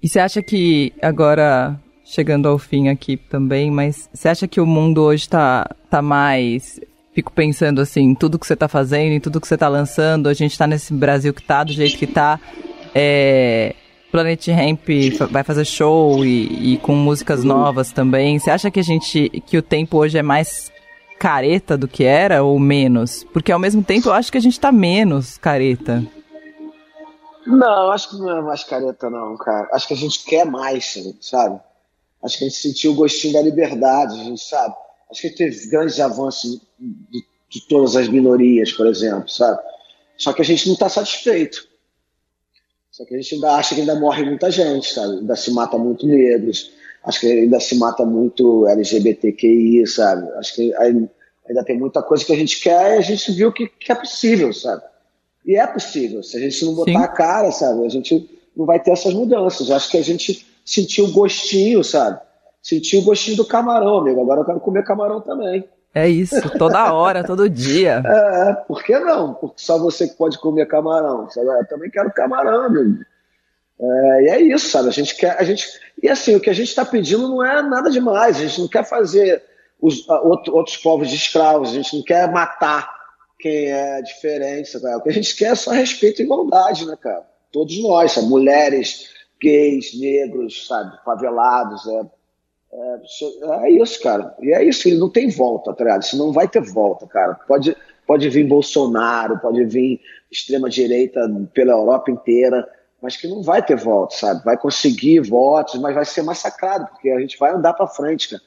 E 0.02 0.08
você 0.08 0.18
acha 0.18 0.42
que 0.42 0.94
agora 1.02 1.78
chegando 2.02 2.48
ao 2.48 2.56
fim 2.56 2.88
aqui 2.88 3.18
também, 3.18 3.70
mas 3.70 4.08
você 4.12 4.30
acha 4.30 4.48
que 4.48 4.60
o 4.62 4.66
mundo 4.66 5.02
hoje 5.02 5.24
está 5.24 5.68
tá 5.90 6.00
mais 6.00 6.80
fico 7.12 7.32
pensando 7.32 7.80
assim, 7.80 8.14
tudo 8.14 8.38
que 8.38 8.46
você 8.46 8.54
está 8.54 8.68
fazendo 8.68 9.12
e 9.12 9.20
tudo 9.20 9.40
que 9.40 9.48
você 9.48 9.54
está 9.54 9.68
lançando, 9.68 10.28
a 10.28 10.32
gente 10.32 10.52
está 10.52 10.66
nesse 10.66 10.94
Brasil 10.94 11.34
que 11.34 11.40
está 11.40 11.64
do 11.64 11.72
jeito 11.72 11.98
que 11.98 12.04
está. 12.04 12.40
É, 12.94 13.74
Planet 14.10 14.46
Ramp 14.48 14.88
vai 15.30 15.42
fazer 15.42 15.66
show 15.66 16.24
e, 16.24 16.74
e, 16.74 16.76
com 16.78 16.94
músicas 16.94 17.44
novas 17.44 17.92
também. 17.92 18.38
Você 18.38 18.50
acha 18.50 18.70
que 18.70 18.80
a 18.80 18.84
gente 18.84 19.28
que 19.44 19.58
o 19.58 19.62
tempo 19.62 19.98
hoje 19.98 20.16
é 20.16 20.22
mais 20.22 20.72
careta 21.18 21.76
do 21.76 21.88
que 21.88 22.04
era 22.04 22.42
ou 22.42 22.58
menos? 22.58 23.24
Porque 23.32 23.52
ao 23.52 23.58
mesmo 23.58 23.82
tempo 23.82 24.08
eu 24.08 24.12
acho 24.12 24.30
que 24.30 24.38
a 24.38 24.40
gente 24.40 24.58
tá 24.58 24.70
menos 24.70 25.36
careta. 25.38 26.04
Não, 27.46 27.90
acho 27.90 28.10
que 28.10 28.16
não 28.16 28.38
é 28.38 28.42
mais 28.42 28.62
careta, 28.62 29.08
não, 29.08 29.36
cara. 29.36 29.68
Acho 29.72 29.88
que 29.88 29.94
a 29.94 29.96
gente 29.96 30.24
quer 30.24 30.44
mais, 30.44 30.94
sabe? 31.20 31.58
Acho 32.22 32.38
que 32.38 32.44
a 32.44 32.48
gente 32.48 32.60
sentiu 32.60 32.92
o 32.92 32.94
gostinho 32.94 33.32
da 33.32 33.42
liberdade, 33.42 34.20
a 34.20 34.24
gente 34.24 34.42
sabe. 34.42 34.74
Acho 35.10 35.22
que 35.22 35.30
teve 35.30 35.66
grandes 35.68 35.98
avanços 35.98 36.60
de, 36.78 37.24
de 37.48 37.68
todas 37.68 37.96
as 37.96 38.08
minorias, 38.08 38.72
por 38.72 38.86
exemplo, 38.86 39.28
sabe? 39.28 39.58
Só 40.16 40.32
que 40.32 40.42
a 40.42 40.44
gente 40.44 40.66
não 40.66 40.74
está 40.74 40.88
satisfeito. 40.88 41.66
Só 42.90 43.04
que 43.04 43.14
a 43.14 43.16
gente 43.16 43.36
ainda 43.36 43.54
acha 43.54 43.74
que 43.74 43.80
ainda 43.80 43.94
morre 43.94 44.24
muita 44.24 44.50
gente, 44.50 44.92
sabe? 44.92 45.18
Ainda 45.18 45.36
se 45.36 45.50
mata 45.52 45.78
muito 45.78 46.06
negros, 46.06 46.70
acho 47.04 47.20
que 47.20 47.26
ainda 47.26 47.60
se 47.60 47.76
mata 47.76 48.04
muito 48.04 48.66
LGBTQI, 48.66 49.86
sabe? 49.86 50.28
Acho 50.32 50.54
que 50.54 50.74
ainda 50.74 51.64
tem 51.64 51.78
muita 51.78 52.02
coisa 52.02 52.24
que 52.24 52.32
a 52.32 52.36
gente 52.36 52.60
quer 52.60 52.96
e 52.96 52.98
a 52.98 53.02
gente 53.02 53.32
viu 53.32 53.52
que, 53.52 53.66
que 53.68 53.90
é 53.90 53.94
possível, 53.94 54.52
sabe? 54.52 54.82
E 55.44 55.56
é 55.56 55.66
possível. 55.66 56.22
Se 56.22 56.36
a 56.36 56.40
gente 56.40 56.64
não 56.64 56.74
botar 56.74 56.90
Sim. 56.90 56.96
a 56.98 57.08
cara, 57.08 57.50
sabe? 57.50 57.86
A 57.86 57.88
gente 57.88 58.28
não 58.56 58.66
vai 58.66 58.78
ter 58.78 58.90
essas 58.90 59.14
mudanças. 59.14 59.70
Acho 59.70 59.90
que 59.90 59.96
a 59.96 60.02
gente 60.02 60.46
sentiu 60.64 61.06
o 61.06 61.12
gostinho, 61.12 61.82
sabe? 61.82 62.20
Sentiu 62.62 63.00
o 63.00 63.04
gostinho 63.04 63.38
do 63.38 63.46
camarão, 63.46 63.98
amigo. 63.98 64.20
Agora 64.20 64.40
eu 64.40 64.44
quero 64.44 64.60
comer 64.60 64.84
camarão 64.84 65.20
também. 65.20 65.64
É 65.94 66.06
isso, 66.06 66.36
toda 66.58 66.92
hora, 66.92 67.24
todo 67.24 67.48
dia. 67.48 68.02
É, 68.06 68.52
por 68.52 68.82
que 68.82 68.98
não? 68.98 69.34
Porque 69.34 69.54
só 69.56 69.78
você 69.78 70.06
que 70.06 70.16
pode 70.16 70.38
comer 70.38 70.66
camarão. 70.66 71.30
Sabe? 71.30 71.46
Eu 71.46 71.66
também 71.66 71.90
quero 71.90 72.12
camarão, 72.12 72.64
amigo. 72.64 72.98
É, 73.80 74.22
e 74.22 74.28
é 74.28 74.40
isso, 74.42 74.70
sabe? 74.70 74.88
A 74.88 74.92
gente 74.92 75.14
quer. 75.16 75.36
A 75.38 75.44
gente, 75.44 75.66
e 76.02 76.08
assim, 76.08 76.34
o 76.34 76.40
que 76.40 76.50
a 76.50 76.54
gente 76.54 76.68
está 76.68 76.84
pedindo 76.84 77.28
não 77.28 77.44
é 77.44 77.62
nada 77.62 77.90
demais. 77.90 78.36
A 78.36 78.40
gente 78.40 78.60
não 78.60 78.68
quer 78.68 78.84
fazer 78.84 79.42
os, 79.80 80.08
outro, 80.08 80.54
outros 80.56 80.76
povos 80.76 81.08
de 81.08 81.16
escravos, 81.16 81.70
a 81.70 81.74
gente 81.74 81.96
não 81.96 82.02
quer 82.02 82.30
matar 82.30 82.92
quem 83.38 83.70
é 83.70 84.02
diferente. 84.02 84.70
Sabe? 84.70 84.94
O 84.96 85.02
que 85.02 85.10
a 85.10 85.12
gente 85.12 85.34
quer 85.36 85.52
é 85.52 85.54
só 85.54 85.70
respeito 85.70 86.20
e 86.20 86.24
igualdade, 86.24 86.86
né, 86.86 86.96
cara? 87.00 87.24
Todos 87.52 87.80
nós, 87.80 88.12
sabe? 88.12 88.26
mulheres, 88.26 89.10
gays, 89.40 89.98
negros, 89.98 90.66
sabe? 90.66 90.98
Favelados. 91.04 91.86
É, 91.86 92.00
é, 92.72 93.66
é, 93.66 93.70
isso, 93.70 94.02
cara. 94.02 94.34
E 94.42 94.52
é 94.52 94.64
isso, 94.64 94.88
ele 94.88 94.98
não 94.98 95.08
tem 95.08 95.30
volta, 95.30 95.72
tá 95.72 95.84
ligado? 95.84 96.02
Isso 96.02 96.18
não 96.18 96.32
vai 96.32 96.48
ter 96.48 96.60
volta, 96.60 97.06
cara. 97.06 97.34
Pode, 97.46 97.76
pode 98.06 98.28
vir 98.28 98.46
Bolsonaro, 98.46 99.38
pode 99.38 99.64
vir 99.64 100.00
extrema-direita 100.30 101.20
pela 101.54 101.72
Europa 101.72 102.10
inteira 102.10 102.68
mas 103.00 103.16
que 103.16 103.28
não 103.28 103.42
vai 103.42 103.64
ter 103.64 103.76
volta, 103.76 104.16
sabe? 104.16 104.44
Vai 104.44 104.56
conseguir 104.56 105.20
votos, 105.20 105.80
mas 105.80 105.94
vai 105.94 106.04
ser 106.04 106.22
massacrado, 106.22 106.86
porque 106.88 107.10
a 107.10 107.20
gente 107.20 107.38
vai 107.38 107.52
andar 107.52 107.72
para 107.74 107.86
frente, 107.86 108.30
cara. 108.30 108.42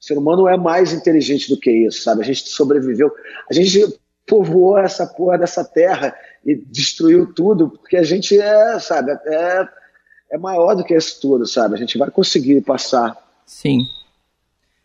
O 0.00 0.04
ser 0.04 0.16
humano 0.16 0.46
é 0.46 0.56
mais 0.56 0.92
inteligente 0.92 1.48
do 1.48 1.58
que 1.58 1.70
isso, 1.70 2.02
sabe? 2.02 2.20
A 2.20 2.24
gente 2.24 2.48
sobreviveu. 2.48 3.10
A 3.50 3.54
gente 3.54 3.98
povoou 4.26 4.78
essa 4.78 5.06
porra 5.06 5.38
dessa 5.38 5.64
terra 5.64 6.14
e 6.44 6.54
destruiu 6.54 7.32
tudo, 7.32 7.70
porque 7.70 7.96
a 7.96 8.02
gente 8.02 8.38
é, 8.38 8.78
sabe, 8.78 9.12
é, 9.12 9.68
é 10.32 10.38
maior 10.38 10.74
do 10.74 10.84
que 10.84 10.94
isso 10.94 11.20
tudo, 11.20 11.46
sabe? 11.46 11.74
A 11.74 11.78
gente 11.78 11.96
vai 11.96 12.10
conseguir 12.10 12.60
passar. 12.60 13.16
Sim. 13.44 13.80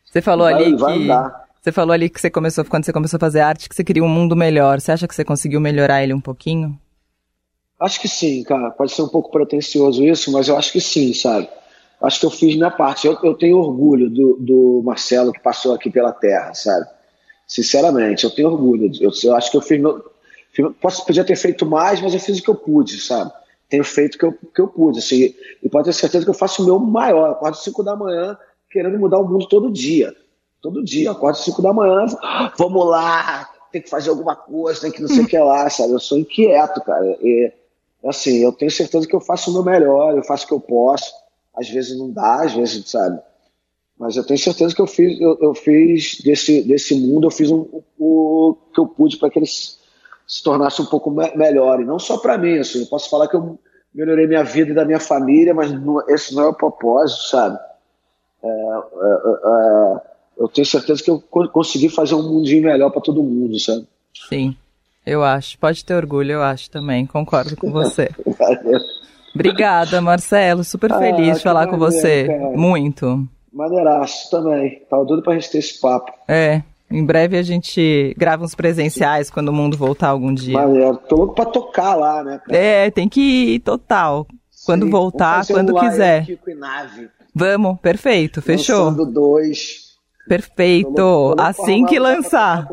Você 0.05 0.21
falou 0.21 0.45
vai, 0.45 0.53
ali 0.55 0.75
vai 0.75 0.97
que 0.97 1.03
andar. 1.03 1.47
você 1.61 1.71
falou 1.71 1.93
ali 1.93 2.09
que 2.09 2.19
você 2.19 2.29
começou 2.29 2.65
quando 2.65 2.85
você 2.85 2.93
começou 2.93 3.17
a 3.17 3.19
fazer 3.19 3.41
arte 3.41 3.69
que 3.69 3.75
você 3.75 3.83
queria 3.83 4.03
um 4.03 4.09
mundo 4.09 4.35
melhor. 4.35 4.79
Você 4.79 4.91
acha 4.91 5.07
que 5.07 5.15
você 5.15 5.23
conseguiu 5.23 5.59
melhorar 5.59 6.03
ele 6.03 6.13
um 6.13 6.21
pouquinho? 6.21 6.77
Acho 7.81 7.99
que 7.99 8.07
sim, 8.07 8.43
cara. 8.43 8.69
Pode 8.69 8.91
ser 8.91 9.01
um 9.01 9.07
pouco 9.07 9.31
pretencioso 9.31 10.03
isso, 10.03 10.31
mas 10.31 10.47
eu 10.47 10.55
acho 10.55 10.71
que 10.71 10.79
sim, 10.79 11.15
sabe? 11.15 11.49
Acho 11.99 12.19
que 12.19 12.25
eu 12.27 12.29
fiz 12.29 12.55
minha 12.55 12.69
parte. 12.69 13.07
Eu, 13.07 13.17
eu 13.23 13.33
tenho 13.33 13.57
orgulho 13.57 14.07
do, 14.07 14.37
do 14.39 14.81
Marcelo 14.85 15.33
que 15.33 15.39
passou 15.39 15.73
aqui 15.73 15.89
pela 15.89 16.11
Terra, 16.11 16.53
sabe? 16.53 16.85
Sinceramente, 17.47 18.23
eu 18.23 18.29
tenho 18.29 18.49
orgulho. 18.49 18.91
Eu, 19.01 19.09
eu 19.23 19.35
acho 19.35 19.49
que 19.49 19.57
eu 19.57 19.61
fiz 19.61 19.81
meu. 19.81 19.99
Posso, 20.79 21.03
podia 21.07 21.23
ter 21.23 21.35
feito 21.35 21.65
mais, 21.65 21.99
mas 21.99 22.13
eu 22.13 22.19
fiz 22.19 22.37
o 22.37 22.43
que 22.43 22.49
eu 22.49 22.55
pude, 22.55 23.01
sabe? 23.01 23.31
Tenho 23.67 23.83
feito 23.83 24.15
o 24.15 24.19
que 24.19 24.25
eu, 24.25 24.31
que 24.31 24.61
eu 24.61 24.67
pude. 24.67 24.99
Assim, 24.99 25.33
e 25.63 25.67
pode 25.67 25.85
ter 25.85 25.93
certeza 25.93 26.23
que 26.23 26.29
eu 26.29 26.35
faço 26.35 26.61
o 26.61 26.65
meu 26.65 26.77
maior. 26.77 27.31
Acordo 27.31 27.55
às 27.55 27.63
5 27.63 27.83
da 27.83 27.95
manhã 27.95 28.37
querendo 28.69 28.99
mudar 28.99 29.17
o 29.17 29.27
mundo 29.27 29.47
todo 29.47 29.71
dia. 29.71 30.15
Todo 30.61 30.83
dia. 30.83 31.09
Acordo 31.09 31.35
às 31.35 31.43
5 31.45 31.59
da 31.63 31.73
manhã, 31.73 32.05
vamos 32.59 32.87
lá, 32.87 33.49
tem 33.71 33.81
que 33.81 33.89
fazer 33.89 34.11
alguma 34.11 34.35
coisa, 34.35 34.81
tem 34.81 34.91
que 34.91 35.01
não 35.01 35.07
sei 35.07 35.23
o 35.23 35.27
que 35.27 35.37
lá, 35.39 35.67
sabe? 35.69 35.93
Eu 35.93 35.99
sou 35.99 36.19
inquieto, 36.19 36.79
cara. 36.81 37.17
E, 37.21 37.51
assim, 38.09 38.37
eu 38.43 38.51
tenho 38.51 38.71
certeza 38.71 39.07
que 39.07 39.15
eu 39.15 39.21
faço 39.21 39.49
o 39.49 39.53
meu 39.53 39.63
melhor, 39.63 40.15
eu 40.15 40.23
faço 40.23 40.45
o 40.45 40.47
que 40.47 40.53
eu 40.53 40.59
posso. 40.59 41.13
Às 41.55 41.69
vezes 41.69 41.97
não 41.97 42.11
dá, 42.11 42.43
às 42.43 42.53
vezes, 42.53 42.89
sabe? 42.89 43.19
Mas 43.99 44.15
eu 44.15 44.25
tenho 44.25 44.39
certeza 44.39 44.73
que 44.73 44.81
eu 44.81 44.87
fiz, 44.87 45.19
eu, 45.21 45.37
eu 45.39 45.53
fiz 45.53 46.21
desse, 46.21 46.63
desse 46.63 46.95
mundo, 46.95 47.27
eu 47.27 47.31
fiz 47.31 47.51
um, 47.51 47.67
o 47.99 48.57
que 48.73 48.79
eu 48.79 48.87
pude 48.87 49.17
para 49.17 49.29
que 49.29 49.37
ele 49.37 49.45
se, 49.45 49.75
se 50.25 50.41
tornasse 50.41 50.81
um 50.81 50.85
pouco 50.85 51.11
me 51.11 51.35
melhor. 51.35 51.79
E 51.79 51.85
não 51.85 51.99
só 51.99 52.17
para 52.17 52.37
mim, 52.37 52.57
assim, 52.57 52.79
eu 52.81 52.87
posso 52.87 53.09
falar 53.09 53.27
que 53.27 53.35
eu 53.35 53.59
melhorei 53.93 54.25
minha 54.25 54.43
vida 54.43 54.71
e 54.71 54.73
da 54.75 54.85
minha 54.85 54.99
família, 54.99 55.53
mas 55.53 55.71
não, 55.71 56.01
esse 56.09 56.33
não 56.33 56.43
é 56.43 56.47
o 56.47 56.53
propósito, 56.53 57.23
sabe? 57.29 57.59
É, 58.43 58.47
é, 58.47 58.51
é, 58.51 59.97
é 59.97 60.11
eu 60.37 60.47
tenho 60.47 60.65
certeza 60.65 61.03
que 61.03 61.11
eu 61.11 61.19
consegui 61.19 61.87
fazer 61.87 62.15
um 62.15 62.23
mundinho 62.23 62.63
melhor 62.63 62.89
para 62.89 63.01
todo 63.01 63.21
mundo, 63.21 63.59
sabe? 63.59 63.85
Sim. 64.27 64.57
Eu 65.05 65.23
acho, 65.23 65.57
pode 65.57 65.83
ter 65.83 65.95
orgulho, 65.95 66.33
eu 66.33 66.43
acho 66.43 66.69
também, 66.69 67.05
concordo 67.05 67.55
com 67.57 67.71
você. 67.71 68.09
Obrigada, 69.33 70.01
Marcelo, 70.01 70.63
super 70.63 70.91
ah, 70.91 70.99
feliz 70.99 71.37
de 71.37 71.43
falar 71.43 71.65
maneiro, 71.65 71.71
com 71.71 71.77
você, 71.77 72.27
cara. 72.27 72.57
muito. 72.57 73.27
Maneiraço 73.51 74.29
também, 74.29 74.81
tava 74.89 75.05
doido 75.05 75.23
pra 75.23 75.33
gente 75.33 75.49
ter 75.49 75.57
esse 75.57 75.79
papo. 75.79 76.11
É, 76.27 76.61
em 76.89 77.03
breve 77.03 77.37
a 77.37 77.41
gente 77.41 78.13
grava 78.17 78.43
uns 78.43 78.53
presenciais 78.53 79.29
quando 79.29 79.49
o 79.49 79.53
mundo 79.53 79.77
voltar 79.77 80.09
algum 80.09 80.33
dia. 80.33 80.59
Maneiro, 80.59 80.97
tô 81.09 81.15
louco 81.15 81.33
pra 81.33 81.45
tocar 81.45 81.95
lá, 81.95 82.23
né? 82.23 82.41
Cara? 82.45 82.57
É, 82.57 82.91
tem 82.91 83.09
que 83.09 83.21
ir 83.55 83.59
total, 83.59 84.27
quando 84.65 84.85
Sim, 84.85 84.91
voltar, 84.91 85.47
quando 85.47 85.73
quiser. 85.73 86.25
Kiko 86.25 86.49
e 86.49 86.55
Nave. 86.55 87.09
Vamos, 87.33 87.79
perfeito, 87.79 88.41
fechou. 88.41 88.85
Lançando 88.85 89.05
dois 89.05 89.90
Perfeito. 90.31 91.35
assim 91.37 91.85
que 91.85 91.99
lançar. 91.99 92.65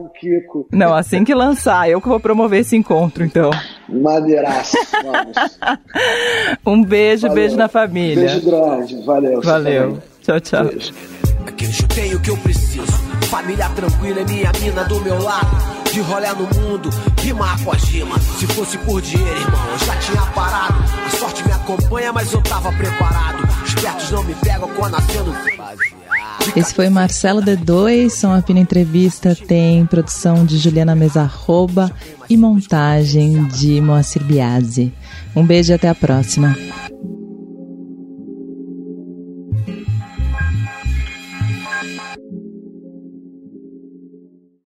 Não, 0.71 0.95
assim 0.95 1.25
que 1.25 1.35
lançar. 1.35 1.91
Eu 1.91 2.01
que 2.01 2.07
vou 2.07 2.21
promover 2.21 2.61
esse 2.61 2.77
encontro, 2.77 3.25
então. 3.25 3.51
Madeiraço. 3.89 4.77
um 6.65 6.85
beijo, 6.85 7.23
valeu. 7.23 7.35
beijo 7.35 7.57
na 7.57 7.67
família. 7.67 8.29
Beijo 8.29 8.49
grande. 8.49 9.03
Valeu. 9.05 9.41
Valeu. 9.43 9.99
Tchau, 10.23 10.39
tchau. 10.39 10.65
Beijo. 10.67 10.95
eu 11.83 11.89
tenho 11.89 12.19
o 12.19 12.21
que 12.21 12.31
eu 12.31 12.37
preciso. 12.37 12.93
Família 13.29 13.69
tranquila 13.71 14.21
é 14.21 14.25
minha 14.25 14.53
mina 14.61 14.85
do 14.85 15.01
meu 15.01 15.21
lado. 15.21 15.51
De 15.93 16.01
rolé 16.01 16.33
no 16.35 16.47
mundo, 16.61 16.91
rimar 17.21 17.61
com 17.65 17.73
a 17.73 17.77
gima. 17.77 18.21
Se 18.21 18.47
fosse 18.47 18.79
por 18.79 19.03
dinheiro, 19.03 19.37
irmão, 19.37 19.69
eu 19.73 19.79
já 19.85 19.97
tinha 19.97 20.23
parado. 20.33 20.79
A 21.07 21.11
sorte 21.11 21.45
me 21.45 21.51
acompanha, 21.51 22.13
mas 22.13 22.33
eu 22.33 22.41
tava 22.41 22.71
preparado. 22.71 23.43
Espertos 23.67 24.13
não 24.13 24.23
me 24.23 24.35
pegam 24.37 24.69
quando 24.77 24.95
acendo 24.95 25.33
esse 26.57 26.75
foi 26.75 26.89
Marcelo 26.89 27.41
D2, 27.41 28.11
São 28.11 28.33
Apina 28.33 28.61
Entrevista 28.61 29.35
tem 29.35 29.85
produção 29.87 30.45
de 30.45 30.59
Juliana 30.59 30.95
Mesarroba 30.95 31.91
e 32.29 32.37
montagem 32.37 33.47
de 33.49 33.81
Moacir 33.81 34.25
Biasi. 34.25 34.93
Um 35.35 35.45
beijo 35.45 35.73
e 35.73 35.75
até 35.75 35.89
a 35.89 35.95
próxima. 35.95 36.57